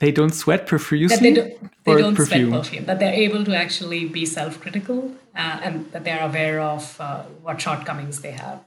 They 0.00 0.12
don't 0.12 0.34
sweat 0.34 0.66
profusely. 0.66 1.16
That 1.16 1.22
they, 1.22 1.34
do, 1.34 1.70
they 1.84 2.02
don't 2.02 2.14
perfume? 2.14 2.50
sweat 2.50 2.62
perfume. 2.62 2.84
That 2.86 2.98
they're 3.00 3.20
able 3.26 3.44
to 3.44 3.54
actually 3.56 4.06
be 4.06 4.26
self-critical 4.26 5.12
uh, 5.36 5.60
and 5.62 5.90
that 5.92 6.04
they're 6.04 6.24
aware 6.24 6.60
of 6.60 7.00
uh, 7.00 7.22
what 7.42 7.60
shortcomings 7.60 8.20
they 8.20 8.32
have. 8.32 8.64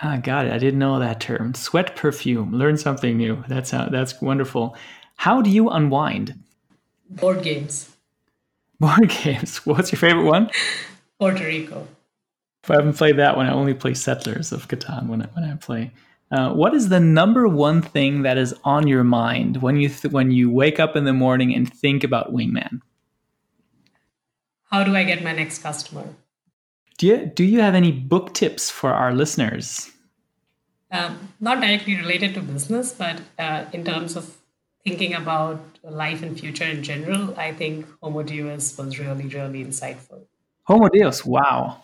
I 0.00 0.18
got 0.18 0.46
it. 0.46 0.52
I 0.52 0.58
didn't 0.58 0.78
know 0.78 0.98
that 0.98 1.20
term. 1.20 1.54
Sweat 1.54 1.96
perfume. 1.96 2.52
Learn 2.52 2.76
something 2.76 3.16
new. 3.16 3.42
That's 3.48 3.70
how, 3.70 3.88
that's 3.88 4.20
wonderful. 4.20 4.76
How 5.16 5.40
do 5.40 5.48
you 5.48 5.70
unwind? 5.70 6.34
Board 7.08 7.42
games. 7.42 7.96
Board 8.80 9.08
games. 9.08 9.64
What's 9.64 9.90
your 9.90 9.98
favorite 9.98 10.24
one? 10.24 10.50
Puerto 11.18 11.44
Rico. 11.44 11.86
If 12.62 12.70
I 12.70 12.74
haven't 12.74 12.98
played 12.98 13.16
that 13.18 13.36
one, 13.36 13.46
I 13.46 13.52
only 13.52 13.74
play 13.74 13.94
Settlers 13.94 14.52
of 14.52 14.68
Catan 14.68 15.06
when 15.06 15.22
I, 15.22 15.26
when 15.32 15.44
I 15.44 15.54
play. 15.54 15.92
Uh, 16.30 16.52
what 16.52 16.74
is 16.74 16.88
the 16.88 17.00
number 17.00 17.46
one 17.46 17.80
thing 17.80 18.22
that 18.22 18.36
is 18.36 18.54
on 18.64 18.88
your 18.88 19.04
mind 19.04 19.62
when 19.62 19.76
you 19.76 19.88
th- 19.88 20.12
when 20.12 20.32
you 20.32 20.50
wake 20.50 20.80
up 20.80 20.96
in 20.96 21.04
the 21.04 21.12
morning 21.12 21.54
and 21.54 21.72
think 21.72 22.02
about 22.02 22.34
Wingman? 22.34 22.80
How 24.70 24.82
do 24.82 24.96
I 24.96 25.04
get 25.04 25.22
my 25.22 25.32
next 25.32 25.60
customer? 25.62 26.08
Do 26.98 27.06
you 27.06 27.26
do 27.26 27.44
you 27.44 27.60
have 27.60 27.74
any 27.74 27.92
book 27.92 28.32
tips 28.32 28.70
for 28.70 28.92
our 28.92 29.12
listeners? 29.14 29.90
Um, 30.90 31.32
not 31.40 31.60
directly 31.60 31.96
related 31.96 32.34
to 32.34 32.40
business, 32.40 32.92
but 32.92 33.20
uh, 33.38 33.64
in 33.72 33.84
terms 33.84 34.16
of 34.16 34.36
thinking 34.84 35.14
about 35.14 35.60
life 35.82 36.22
and 36.22 36.38
future 36.38 36.64
in 36.64 36.82
general, 36.82 37.34
I 37.36 37.52
think 37.52 37.86
Homo 38.00 38.22
Deus 38.22 38.78
was 38.78 38.98
really, 38.98 39.26
really 39.26 39.64
insightful. 39.64 40.22
Homo 40.62 40.88
Deus, 40.88 41.24
wow. 41.24 41.82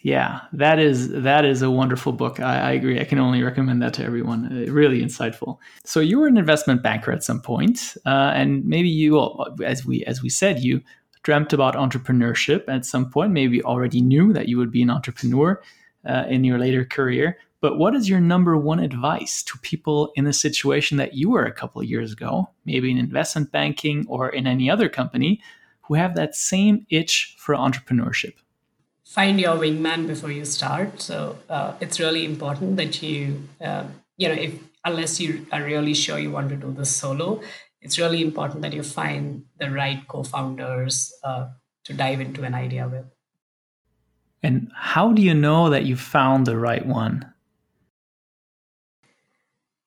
Yeah, 0.00 0.40
that 0.52 0.80
is 0.80 1.10
that 1.10 1.44
is 1.44 1.62
a 1.62 1.70
wonderful 1.70 2.12
book. 2.12 2.40
I, 2.40 2.58
I, 2.58 2.72
agree. 2.72 3.00
I 3.00 3.04
can 3.04 3.20
only 3.20 3.40
recommend 3.44 3.80
that 3.82 3.94
to 3.94 4.04
everyone. 4.04 4.46
Uh, 4.46 4.72
really 4.72 5.00
insightful. 5.00 5.58
So 5.84 6.00
you 6.00 6.18
were 6.18 6.26
an 6.26 6.36
investment 6.36 6.82
banker 6.82 7.12
at 7.12 7.22
some 7.22 7.40
point, 7.40 7.96
uh, 8.04 8.32
and 8.34 8.64
maybe 8.64 8.88
you, 8.88 9.32
as 9.64 9.86
we 9.86 10.04
as 10.04 10.20
we 10.20 10.28
said, 10.28 10.58
you 10.58 10.82
dreamt 11.22 11.52
about 11.52 11.74
entrepreneurship 11.74 12.64
at 12.68 12.84
some 12.84 13.10
point. 13.10 13.32
Maybe 13.32 13.62
already 13.62 14.00
knew 14.00 14.32
that 14.32 14.48
you 14.48 14.58
would 14.58 14.70
be 14.70 14.82
an 14.82 14.90
entrepreneur 14.90 15.62
uh, 16.06 16.24
in 16.28 16.44
your 16.44 16.58
later 16.58 16.84
career. 16.84 17.38
But 17.60 17.78
what 17.78 17.94
is 17.94 18.08
your 18.08 18.20
number 18.20 18.56
one 18.56 18.80
advice 18.80 19.42
to 19.44 19.56
people 19.58 20.12
in 20.16 20.24
the 20.24 20.32
situation 20.32 20.96
that 20.96 21.14
you 21.14 21.30
were 21.30 21.44
a 21.44 21.52
couple 21.52 21.80
of 21.80 21.88
years 21.88 22.12
ago, 22.12 22.50
maybe 22.64 22.90
in 22.90 22.98
investment 22.98 23.52
banking 23.52 24.04
or 24.08 24.28
in 24.28 24.48
any 24.48 24.68
other 24.68 24.88
company, 24.88 25.40
who 25.82 25.94
have 25.94 26.16
that 26.16 26.34
same 26.34 26.86
itch 26.90 27.36
for 27.38 27.54
entrepreneurship? 27.54 28.34
Find 29.04 29.38
your 29.38 29.56
wingman 29.56 30.08
before 30.08 30.32
you 30.32 30.44
start. 30.44 31.00
So 31.00 31.38
uh, 31.48 31.74
it's 31.80 32.00
really 32.00 32.24
important 32.24 32.76
that 32.78 33.00
you, 33.00 33.46
uh, 33.60 33.84
you 34.16 34.28
know, 34.28 34.34
if 34.34 34.54
unless 34.84 35.20
you 35.20 35.46
are 35.52 35.62
really 35.62 35.94
sure 35.94 36.18
you 36.18 36.32
want 36.32 36.48
to 36.48 36.56
do 36.56 36.72
this 36.72 36.90
solo, 36.90 37.42
it's 37.82 37.98
really 37.98 38.22
important 38.22 38.62
that 38.62 38.72
you 38.72 38.82
find 38.82 39.44
the 39.58 39.70
right 39.70 40.06
co-founders 40.08 41.12
uh, 41.24 41.48
to 41.84 41.92
dive 41.92 42.20
into 42.20 42.44
an 42.44 42.54
idea 42.54 42.88
with. 42.88 43.06
And 44.42 44.70
how 44.74 45.12
do 45.12 45.22
you 45.22 45.34
know 45.34 45.70
that 45.70 45.84
you 45.84 45.96
found 45.96 46.46
the 46.46 46.56
right 46.56 46.84
one? 46.84 47.32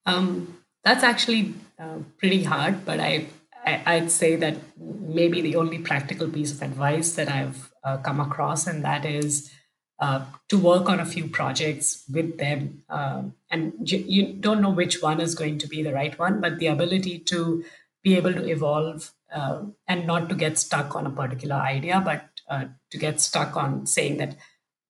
Um, 0.06 0.58
that's 0.84 1.04
actually 1.04 1.54
uh, 1.80 2.00
pretty 2.18 2.44
hard, 2.44 2.86
but 2.86 3.00
I, 3.00 3.28
I 3.66 4.00
would 4.00 4.12
say 4.12 4.36
that 4.36 4.58
maybe 4.78 5.42
the 5.42 5.56
only 5.56 5.80
practical 5.80 6.30
piece 6.30 6.52
of 6.52 6.62
advice 6.62 7.14
that 7.14 7.30
I've 7.30 7.72
uh, 7.84 7.98
come 7.98 8.20
across, 8.20 8.68
and 8.68 8.84
that 8.86 9.06
is 9.06 9.52
uh, 10.00 10.26
to 10.50 10.58
work 10.58 10.90
on 10.90 11.00
a 11.00 11.06
few 11.06 11.28
projects 11.28 12.04
with 12.12 12.38
them. 12.38 12.84
Um, 12.90 13.34
and 13.50 13.74
you, 13.90 14.04
you, 14.06 14.34
don't 14.34 14.62
know 14.62 14.70
which 14.70 15.02
one 15.02 15.22
is 15.22 15.36
going 15.36 15.58
to 15.60 15.68
be 15.68 15.82
the 15.82 15.94
right 15.94 16.18
one, 16.20 16.42
but 16.42 16.60
the 16.60 16.68
ability 16.68 17.20
to 17.20 17.64
be 18.06 18.16
able 18.16 18.34
to 18.34 18.48
evolve 18.48 19.12
uh, 19.34 19.64
and 19.88 20.06
not 20.06 20.30
to 20.30 20.36
get 20.36 20.60
stuck 20.60 20.96
on 20.96 21.08
a 21.08 21.10
particular 21.10 21.56
idea, 21.56 22.02
but 22.06 22.30
uh, 22.48 22.66
to 22.92 22.98
get 22.98 23.20
stuck 23.20 23.58
on 23.58 23.88
saying 23.88 24.18
that 24.18 24.38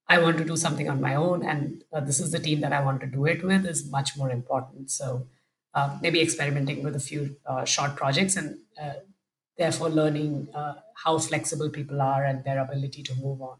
I 0.10 0.20
want 0.20 0.38
to 0.38 0.46
do 0.46 0.58
something 0.58 0.90
on 0.90 1.00
my 1.02 1.16
own, 1.16 1.44
and 1.44 1.84
uh, 1.94 2.02
this 2.02 2.20
is 2.20 2.32
the 2.32 2.40
team 2.40 2.60
that 2.62 2.74
I 2.74 2.84
want 2.84 3.00
to 3.02 3.08
do 3.08 3.26
it 3.26 3.44
with 3.44 3.66
is 3.66 3.90
much 3.90 4.18
more 4.18 4.30
important. 4.30 4.92
So 4.92 5.28
uh, 5.74 5.98
maybe 6.02 6.22
experimenting 6.22 6.84
with 6.84 6.96
a 6.96 7.00
few 7.00 7.38
uh, 7.46 7.64
short 7.64 7.96
projects 7.96 8.36
and 8.36 8.60
uh, 8.80 8.96
therefore 9.58 9.90
learning 9.90 10.50
uh, 10.54 10.74
how 11.04 11.18
flexible 11.18 11.70
people 11.70 12.02
are 12.02 12.24
and 12.24 12.44
their 12.44 12.60
ability 12.60 13.02
to 13.04 13.16
move 13.16 13.42
on. 13.42 13.58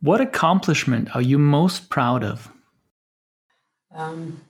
What 0.00 0.20
accomplishment 0.20 1.14
are 1.14 1.22
you 1.22 1.38
most 1.38 1.90
proud 1.90 2.22
of? 2.22 2.50
Um, 3.92 4.42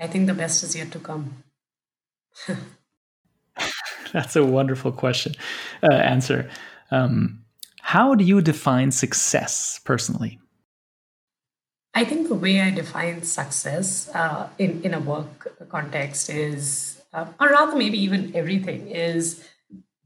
I 0.00 0.06
think 0.06 0.26
the 0.26 0.34
best 0.34 0.64
is 0.64 0.74
yet 0.74 0.90
to 0.92 0.98
come. 0.98 1.44
That's 4.12 4.36
a 4.36 4.44
wonderful 4.44 4.92
question 4.92 5.34
uh, 5.82 5.94
answer. 5.94 6.50
Um, 6.90 7.44
how 7.80 8.14
do 8.14 8.24
you 8.24 8.40
define 8.40 8.90
success 8.90 9.80
personally? 9.84 10.40
I 11.94 12.04
think 12.04 12.28
the 12.28 12.34
way 12.34 12.60
I 12.60 12.70
define 12.70 13.22
success 13.22 14.10
uh, 14.14 14.48
in, 14.58 14.82
in 14.82 14.92
a 14.92 15.00
work 15.00 15.68
context 15.70 16.28
is, 16.28 17.00
uh, 17.14 17.26
or 17.40 17.48
rather, 17.48 17.76
maybe 17.76 17.98
even 17.98 18.36
everything, 18.36 18.88
is 18.88 19.48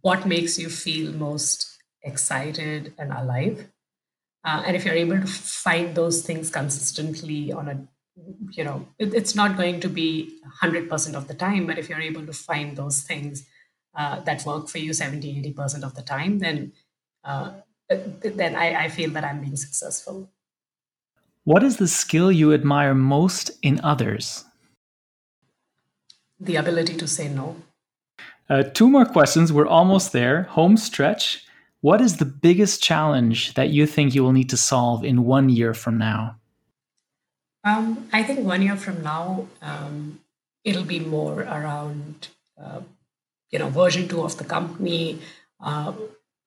what 0.03 0.27
makes 0.27 0.59
you 0.59 0.69
feel 0.69 1.13
most 1.13 1.79
excited 2.03 2.95
and 2.97 3.13
alive. 3.13 3.69
Uh, 4.45 4.63
and 4.65 4.77
if 4.77 4.85
you're 4.85 4.95
able 4.95 5.21
to 5.21 5.27
find 5.27 5.95
those 5.95 6.23
things 6.23 6.49
consistently 6.49 7.53
on 7.53 7.69
a, 7.69 7.89
you 8.53 8.63
know, 8.63 8.87
it, 8.99 9.13
it's 9.13 9.35
not 9.35 9.57
going 9.57 9.81
to 9.81 9.89
be 9.89 10.39
100% 10.63 11.15
of 11.15 11.27
the 11.27 11.35
time, 11.35 11.67
but 11.67 11.79
if 11.79 11.89
you're 11.89 12.01
able 12.01 12.25
to 12.25 12.33
find 12.33 12.77
those 12.77 13.03
things 13.03 13.47
uh, 13.95 14.21
that 14.21 14.45
work 14.47 14.69
for 14.69 14.79
you 14.79 14.93
70, 14.93 15.43
80% 15.55 15.83
of 15.83 15.95
the 15.95 16.03
time, 16.03 16.39
then 16.39 16.73
uh, 17.25 17.53
then 18.23 18.55
I, 18.55 18.85
I 18.85 18.89
feel 18.89 19.11
that 19.11 19.25
I'm 19.25 19.41
being 19.41 19.57
successful. 19.57 20.31
What 21.45 21.63
is 21.63 21.79
the 21.79 21.89
skill 21.89 22.31
you 22.31 22.53
admire 22.53 22.95
most 22.95 23.51
in 23.63 23.81
others? 23.83 24.45
The 26.39 26.57
ability 26.57 26.97
to 26.97 27.07
say 27.07 27.29
no. 27.29 27.57
Uh, 28.49 28.63
two 28.63 28.89
more 28.89 29.05
questions. 29.05 29.53
We're 29.53 29.67
almost 29.67 30.13
there. 30.13 30.43
Home 30.43 30.77
stretch. 30.77 31.45
What 31.81 32.01
is 32.01 32.19
the 32.19 32.25
biggest 32.25 32.83
challenge 32.83 33.55
that 33.55 33.71
you 33.71 33.87
think 33.87 34.15
you 34.15 34.23
will 34.23 34.33
need 34.33 34.51
to 34.51 34.57
solve 34.57 35.05
in 35.05 35.25
one 35.25 35.49
year 35.49 35.73
from 35.73 35.99
now? 35.99 36.37
Um, 37.65 38.09
I 38.13 38.23
think 38.23 38.41
one 38.41 38.63
year 38.63 38.77
from 38.77 39.03
now, 39.03 39.47
um, 39.63 40.21
it'll 40.65 40.85
be 40.85 41.01
more 41.01 41.43
around, 41.43 42.29
uh, 42.63 42.81
you 43.51 43.59
know, 43.59 43.69
version 43.69 44.09
two 44.09 44.23
of 44.23 44.37
the 44.39 44.45
company 44.45 45.21
uh, 45.61 45.93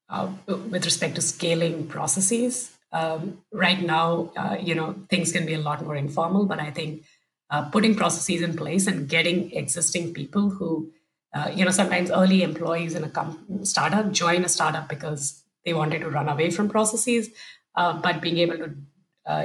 uh, 0.09 0.29
with 0.47 0.85
respect 0.85 1.15
to 1.15 1.21
scaling 1.21 1.87
processes. 1.87 2.71
Um, 2.91 3.39
right 3.51 3.81
now, 3.81 4.31
uh, 4.37 4.57
you 4.59 4.75
know, 4.75 4.95
things 5.09 5.31
can 5.31 5.45
be 5.45 5.53
a 5.53 5.59
lot 5.59 5.83
more 5.83 5.95
informal, 5.95 6.45
but 6.45 6.59
I 6.59 6.71
think 6.71 7.03
uh, 7.49 7.69
putting 7.69 7.95
processes 7.95 8.41
in 8.41 8.55
place 8.55 8.87
and 8.87 9.09
getting 9.09 9.51
existing 9.53 10.13
people 10.13 10.49
who 10.49 10.91
uh, 11.33 11.51
you 11.51 11.65
know, 11.65 11.71
sometimes 11.71 12.11
early 12.11 12.43
employees 12.43 12.93
in 12.93 13.03
a 13.03 13.09
com- 13.09 13.65
startup 13.65 14.11
join 14.11 14.45
a 14.45 14.47
startup 14.47 14.87
because 14.87 15.41
they 15.65 15.73
wanted 15.73 15.97
to 16.01 16.09
run 16.11 16.29
away 16.29 16.51
from 16.51 16.69
processes, 16.69 17.29
uh, 17.75 17.99
but 17.99 18.21
being 18.21 18.37
able 18.37 18.57
to, 18.57 18.75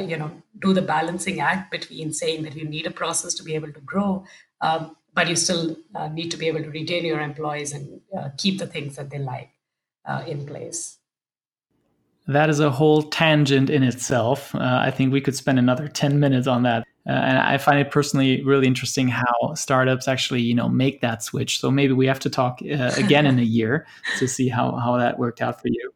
you 0.03 0.19
know, 0.19 0.31
do 0.59 0.75
the 0.75 0.83
balancing 0.83 1.41
act 1.41 1.71
between 1.71 2.13
saying 2.13 2.43
that 2.43 2.55
you 2.55 2.69
need 2.69 2.87
a 2.87 2.91
process 2.91 3.33
to 3.33 3.43
be 3.43 3.55
able 3.55 3.73
to 3.73 3.81
grow, 3.81 4.23
um, 4.61 4.95
but 5.19 5.29
you 5.29 5.35
still 5.35 5.77
uh, 5.97 6.07
need 6.07 6.31
to 6.31 6.37
be 6.37 6.47
able 6.47 6.63
to 6.63 6.71
retain 6.71 7.05
your 7.05 7.21
employees 7.21 7.73
and 7.73 8.01
uh, 8.17 8.29
keep 8.39 8.59
the 8.59 8.67
things 8.69 8.95
that 8.95 9.11
they 9.11 9.19
like 9.19 9.51
in 10.27 10.47
place. 10.47 10.99
That 12.29 12.49
is 12.49 12.61
a 12.61 12.71
whole 12.71 13.03
tangent 13.03 13.69
in 13.69 13.83
itself. 13.83 14.55
I 14.55 14.91
think 14.91 15.13
we 15.13 15.21
could 15.21 15.35
spend 15.35 15.59
another 15.59 15.89
10 15.89 16.21
minutes 16.21 16.47
on 16.47 16.63
that. 16.63 16.87
Uh, 17.09 17.13
and 17.13 17.39
I 17.39 17.57
find 17.57 17.81
it 17.81 17.91
personally 17.91 18.45
really 18.45 18.67
interesting 18.67 19.09
how 19.09 19.55
startups 19.55 20.07
actually, 20.07 20.43
you 20.43 20.55
know, 20.55 20.69
make 20.69 21.01
that 21.01 21.23
switch. 21.23 21.59
So 21.59 21.71
maybe 21.71 21.95
we 21.95 22.07
have 22.07 22.21
to 22.21 22.31
talk 22.31 22.61
uh, 22.63 22.93
again 22.97 23.27
in 23.27 23.39
a 23.39 23.43
year 23.59 23.87
to 24.19 24.29
see 24.29 24.49
how 24.49 24.77
how 24.77 24.99
that 24.99 25.19
worked 25.19 25.41
out 25.41 25.61
for 25.61 25.69
you. 25.69 25.91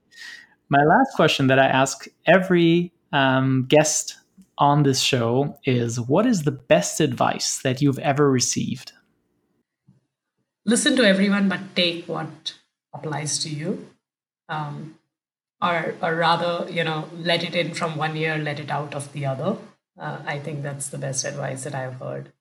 My 0.68 0.82
last 0.82 1.14
question 1.14 1.46
that 1.48 1.58
I 1.58 1.66
ask 1.66 2.06
every 2.26 2.92
um, 3.12 3.66
guest 3.68 4.16
on 4.56 4.84
this 4.84 5.00
show 5.00 5.54
is: 5.64 6.00
What 6.00 6.26
is 6.26 6.44
the 6.44 6.52
best 6.52 7.00
advice 7.00 7.58
that 7.58 7.82
you've 7.82 7.98
ever 7.98 8.30
received? 8.30 8.92
Listen 10.64 10.96
to 10.96 11.04
everyone, 11.04 11.48
but 11.48 11.74
take 11.74 12.06
what 12.06 12.54
applies 12.94 13.38
to 13.40 13.48
you. 13.48 13.88
Um, 14.48 14.96
or, 15.60 15.94
or 16.02 16.16
rather, 16.16 16.70
you 16.70 16.84
know, 16.84 17.08
let 17.16 17.42
it 17.44 17.54
in 17.54 17.74
from 17.74 17.96
one 17.96 18.16
ear, 18.16 18.36
let 18.36 18.58
it 18.58 18.70
out 18.70 18.94
of 18.94 19.12
the 19.12 19.26
other 19.26 19.56
uh, 19.98 20.18
I 20.26 20.38
think 20.38 20.62
that's 20.62 20.88
the 20.88 20.98
best 20.98 21.24
advice 21.24 21.64
that 21.64 21.74
I've 21.74 21.94
heard. 21.94 22.32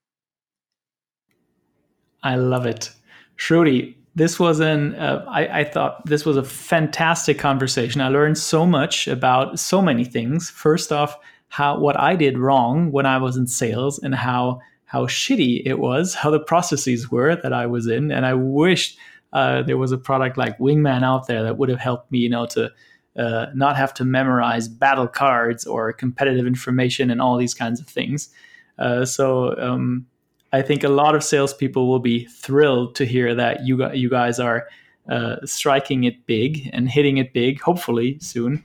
I 2.23 2.35
love 2.35 2.65
it. 2.65 2.91
Shruti, 3.37 3.95
this 4.15 4.39
was 4.39 4.59
an, 4.59 4.95
uh, 4.95 5.25
I, 5.27 5.61
I 5.61 5.63
thought 5.63 6.05
this 6.05 6.25
was 6.25 6.37
a 6.37 6.43
fantastic 6.43 7.39
conversation. 7.39 8.01
I 8.01 8.09
learned 8.09 8.37
so 8.37 8.65
much 8.65 9.07
about 9.07 9.59
so 9.59 9.81
many 9.81 10.05
things. 10.05 10.49
First 10.49 10.91
off, 10.91 11.17
how 11.49 11.79
what 11.79 11.99
I 11.99 12.15
did 12.15 12.37
wrong 12.37 12.91
when 12.91 13.05
I 13.05 13.17
was 13.17 13.35
in 13.35 13.47
sales 13.47 13.99
and 13.99 14.15
how 14.15 14.61
how 14.91 15.05
shitty 15.05 15.61
it 15.65 15.79
was, 15.79 16.13
how 16.21 16.29
the 16.29 16.39
processes 16.39 17.09
were 17.09 17.35
that 17.37 17.53
I 17.53 17.65
was 17.65 17.87
in, 17.87 18.11
and 18.11 18.25
I 18.25 18.33
wished 18.33 18.97
uh, 19.33 19.61
there 19.61 19.77
was 19.77 19.93
a 19.93 19.97
product 19.97 20.37
like 20.37 20.57
Wingman 20.59 21.03
out 21.03 21.27
there 21.27 21.43
that 21.43 21.57
would 21.57 21.69
have 21.69 21.79
helped 21.79 22.11
me, 22.11 22.19
you 22.19 22.29
know, 22.29 22.45
to 22.47 22.69
uh, 23.17 23.45
not 23.53 23.77
have 23.77 23.93
to 23.93 24.03
memorize 24.03 24.67
battle 24.67 25.07
cards 25.07 25.65
or 25.65 25.93
competitive 25.93 26.45
information 26.45 27.09
and 27.09 27.21
all 27.21 27.37
these 27.37 27.53
kinds 27.53 27.79
of 27.79 27.87
things. 27.87 28.29
Uh, 28.77 29.05
so 29.05 29.57
um, 29.57 30.05
I 30.51 30.61
think 30.61 30.83
a 30.83 30.89
lot 30.89 31.15
of 31.15 31.23
salespeople 31.23 31.87
will 31.87 31.99
be 31.99 32.25
thrilled 32.25 32.95
to 32.95 33.05
hear 33.05 33.33
that 33.35 33.65
you 33.65 33.89
you 33.93 34.09
guys 34.09 34.39
are 34.39 34.67
uh, 35.09 35.37
striking 35.45 36.03
it 36.03 36.25
big 36.25 36.69
and 36.73 36.89
hitting 36.89 37.17
it 37.17 37.31
big, 37.33 37.61
hopefully 37.61 38.17
soon. 38.19 38.63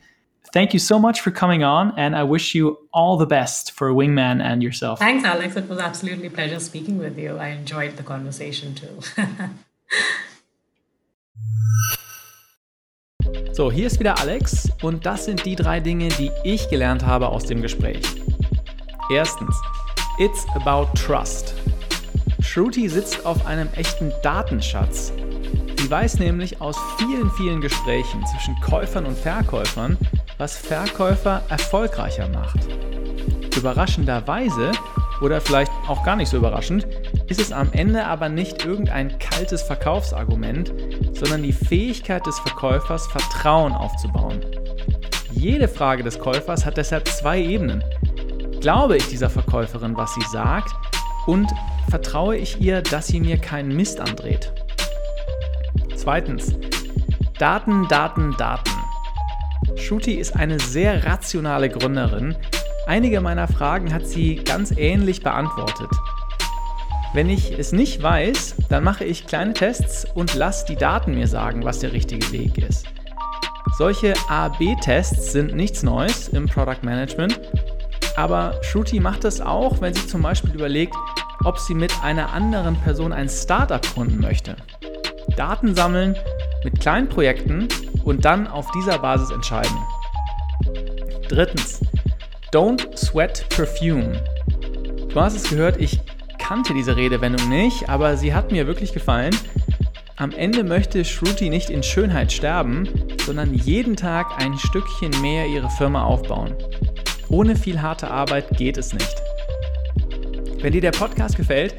Thank 0.57 0.72
you 0.72 0.80
so 0.80 0.98
much 0.98 1.20
for 1.20 1.30
coming 1.30 1.64
on, 1.64 1.92
and 1.98 2.16
I 2.16 2.22
wish 2.22 2.54
you 2.54 2.78
all 2.90 3.18
the 3.18 3.26
best 3.26 3.72
for 3.72 3.92
Wingman 3.92 4.40
and 4.40 4.62
yourself. 4.62 4.98
Thanks, 4.98 5.22
Alex. 5.22 5.54
It 5.54 5.68
was 5.68 5.78
absolutely 5.78 6.30
pleasure 6.30 6.61
speaking 6.61 6.96
with 6.96 7.18
you. 7.18 7.36
I 7.36 7.48
enjoyed 7.48 7.98
the 7.98 8.02
conversation 8.02 8.74
too. 8.74 9.02
So, 13.52 13.70
hier 13.70 13.86
ist 13.86 13.98
wieder 14.00 14.18
Alex 14.18 14.70
und 14.82 15.07
das 15.07 15.24
sind 15.24 15.44
die 15.46 15.57
drei 15.57 15.80
Dinge, 15.80 16.09
die 16.09 16.30
ich 16.44 16.68
gelernt 16.68 17.04
habe 17.07 17.28
aus 17.28 17.44
dem 17.44 17.62
Gespräch. 17.62 18.04
Erstens, 19.11 19.57
it's 20.18 20.46
about 20.54 20.88
trust. 20.94 21.54
Shruti 22.40 22.88
sitzt 22.88 23.24
auf 23.24 23.46
einem 23.46 23.68
echten 23.74 24.12
Datenschatz. 24.22 25.12
Sie 25.78 25.90
weiß 25.90 26.18
nämlich 26.18 26.61
aus 26.61 26.76
vielen, 26.98 27.30
vielen 27.32 27.61
Gesprächen 27.61 28.24
zwischen 28.26 28.61
Käufern 28.61 29.07
und 29.07 29.16
Verkäufern, 29.16 29.96
was 30.39 30.57
Verkäufer 30.57 31.43
erfolgreicher 31.49 32.28
macht. 32.28 32.59
Überraschenderweise, 33.57 34.72
oder 35.20 35.41
vielleicht 35.41 35.72
auch 35.89 36.03
gar 36.05 36.16
nicht 36.16 36.28
so 36.28 36.37
überraschend, 36.37 36.87
ist 37.28 37.41
es 37.41 37.53
am 37.53 37.72
Ende 37.72 38.05
aber 38.05 38.28
nicht 38.28 38.64
irgendein 38.64 39.18
kaltes 39.18 39.62
Verkaufsargument, 39.62 40.72
sondern 41.14 41.43
die 41.43 41.53
Fähigkeit 41.53 42.26
des 42.26 42.39
Verkäufers, 42.41 43.07
Vertrauen 43.07 43.72
aufzubauen. 43.72 44.45
Jede 45.32 45.68
Frage 45.68 46.03
des 46.03 46.18
Käufers 46.18 46.66
hat 46.66 46.76
deshalb 46.76 47.09
zwei 47.09 47.41
Ebenen. 47.41 47.82
Glaube 48.61 48.97
ich 48.97 49.09
dieser 49.09 49.30
Verkäuferin, 49.30 49.97
was 49.97 50.14
sie 50.14 50.24
sagt, 50.30 50.74
und 51.26 51.51
vertraue 51.89 52.37
ich 52.37 52.61
ihr, 52.61 52.82
dass 52.82 53.09
sie 53.09 53.20
mir 53.20 53.39
keinen 53.39 53.74
Mist 53.74 54.01
andreht? 54.01 54.53
Zweitens, 55.95 56.55
Daten, 57.39 57.87
Daten, 57.89 58.34
Daten. 58.37 58.76
Shruti 59.77 60.14
ist 60.14 60.35
eine 60.35 60.59
sehr 60.59 61.05
rationale 61.05 61.68
Gründerin. 61.68 62.35
Einige 62.87 63.20
meiner 63.20 63.49
Fragen 63.49 63.93
hat 63.93 64.07
sie 64.07 64.37
ganz 64.37 64.72
ähnlich 64.77 65.22
beantwortet. 65.22 65.91
Wenn 67.12 67.29
ich 67.29 67.57
es 67.57 67.72
nicht 67.72 68.03
weiß, 68.03 68.57
dann 68.68 68.85
mache 68.85 69.05
ich 69.05 69.27
kleine 69.27 69.53
Tests 69.53 70.07
und 70.14 70.35
lasse 70.35 70.66
die 70.66 70.77
Daten 70.77 71.14
mir 71.14 71.29
sagen, 71.29 71.64
was 71.64 71.79
der 71.79 71.93
richtige 71.93 72.31
Weg 72.33 72.59
ist. 72.59 72.87
Solche 73.79 74.14
A-B-Tests 74.29 75.33
sind 75.33 75.55
nichts 75.55 75.83
Neues 75.83 76.29
im 76.29 76.47
Product 76.47 76.83
Management, 76.83 77.41
aber 78.16 78.59
Shruti 78.62 79.01
macht 79.01 79.24
das 79.24 79.41
auch, 79.41 79.81
wenn 79.81 79.95
sie 79.95 80.07
zum 80.07 80.22
Beispiel 80.22 80.55
überlegt, 80.55 80.95
ob 81.45 81.59
sie 81.59 81.74
mit 81.74 81.93
einer 82.03 82.33
anderen 82.33 82.77
Person 82.77 83.12
ein 83.12 83.29
Startup 83.29 83.83
gründen 83.95 84.20
möchte. 84.20 84.57
Daten 85.37 85.74
sammeln 85.74 86.16
mit 86.67 86.81
kleinen 86.81 87.09
Projekten 87.09 87.69
und 88.03 88.25
dann 88.25 88.49
auf 88.49 88.69
dieser 88.73 88.99
Basis 88.99 89.31
entscheiden. 89.31 89.77
Drittens, 91.29 91.81
don't 92.53 92.97
sweat 92.97 93.49
perfume. 93.51 94.21
Du 95.09 95.21
hast 95.21 95.37
es 95.37 95.49
gehört, 95.49 95.81
ich 95.81 96.01
kannte 96.39 96.75
diese 96.75 96.97
Redewendung 96.97 97.49
nicht, 97.49 97.89
aber 97.89 98.17
sie 98.17 98.35
hat 98.35 98.51
mir 98.51 98.67
wirklich 98.67 98.93
gefallen. 98.93 99.35
Am 100.17 100.33
Ende 100.33 100.64
möchte 100.64 101.05
Shruti 101.05 101.51
nicht 101.51 101.71
in 101.71 101.85
Schönheit 101.85 102.33
sterben, 102.33 102.89
sondern 103.25 103.55
jeden 103.55 103.95
Tag 103.95 104.43
ein 104.43 104.59
Stückchen 104.59 105.12
mehr 105.23 105.47
ihre 105.47 105.71
Firma 105.71 106.03
aufbauen. 106.03 106.53
Ohne 107.29 107.55
viel 107.55 107.81
harte 107.81 108.11
Arbeit 108.11 108.57
geht 108.57 108.77
es 108.77 108.93
nicht. 108.93 109.14
Wenn 110.61 110.73
dir 110.73 110.81
der 110.81 110.91
Podcast 110.91 111.37
gefällt, 111.37 111.77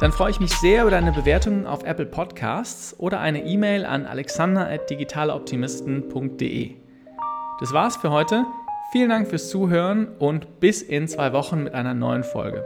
dann 0.00 0.12
freue 0.12 0.30
ich 0.30 0.40
mich 0.40 0.52
sehr 0.54 0.82
über 0.82 0.90
deine 0.90 1.12
Bewertungen 1.12 1.66
auf 1.66 1.84
Apple 1.84 2.06
Podcasts 2.06 2.98
oder 2.98 3.20
eine 3.20 3.44
E-Mail 3.44 3.84
an 3.84 4.06
alexander.digitaloptimisten.de. 4.06 6.76
Das 7.60 7.72
war's 7.74 7.98
für 7.98 8.10
heute. 8.10 8.46
Vielen 8.92 9.10
Dank 9.10 9.28
fürs 9.28 9.50
Zuhören 9.50 10.08
und 10.18 10.58
bis 10.58 10.80
in 10.80 11.06
zwei 11.06 11.34
Wochen 11.34 11.64
mit 11.64 11.74
einer 11.74 11.92
neuen 11.92 12.24
Folge. 12.24 12.64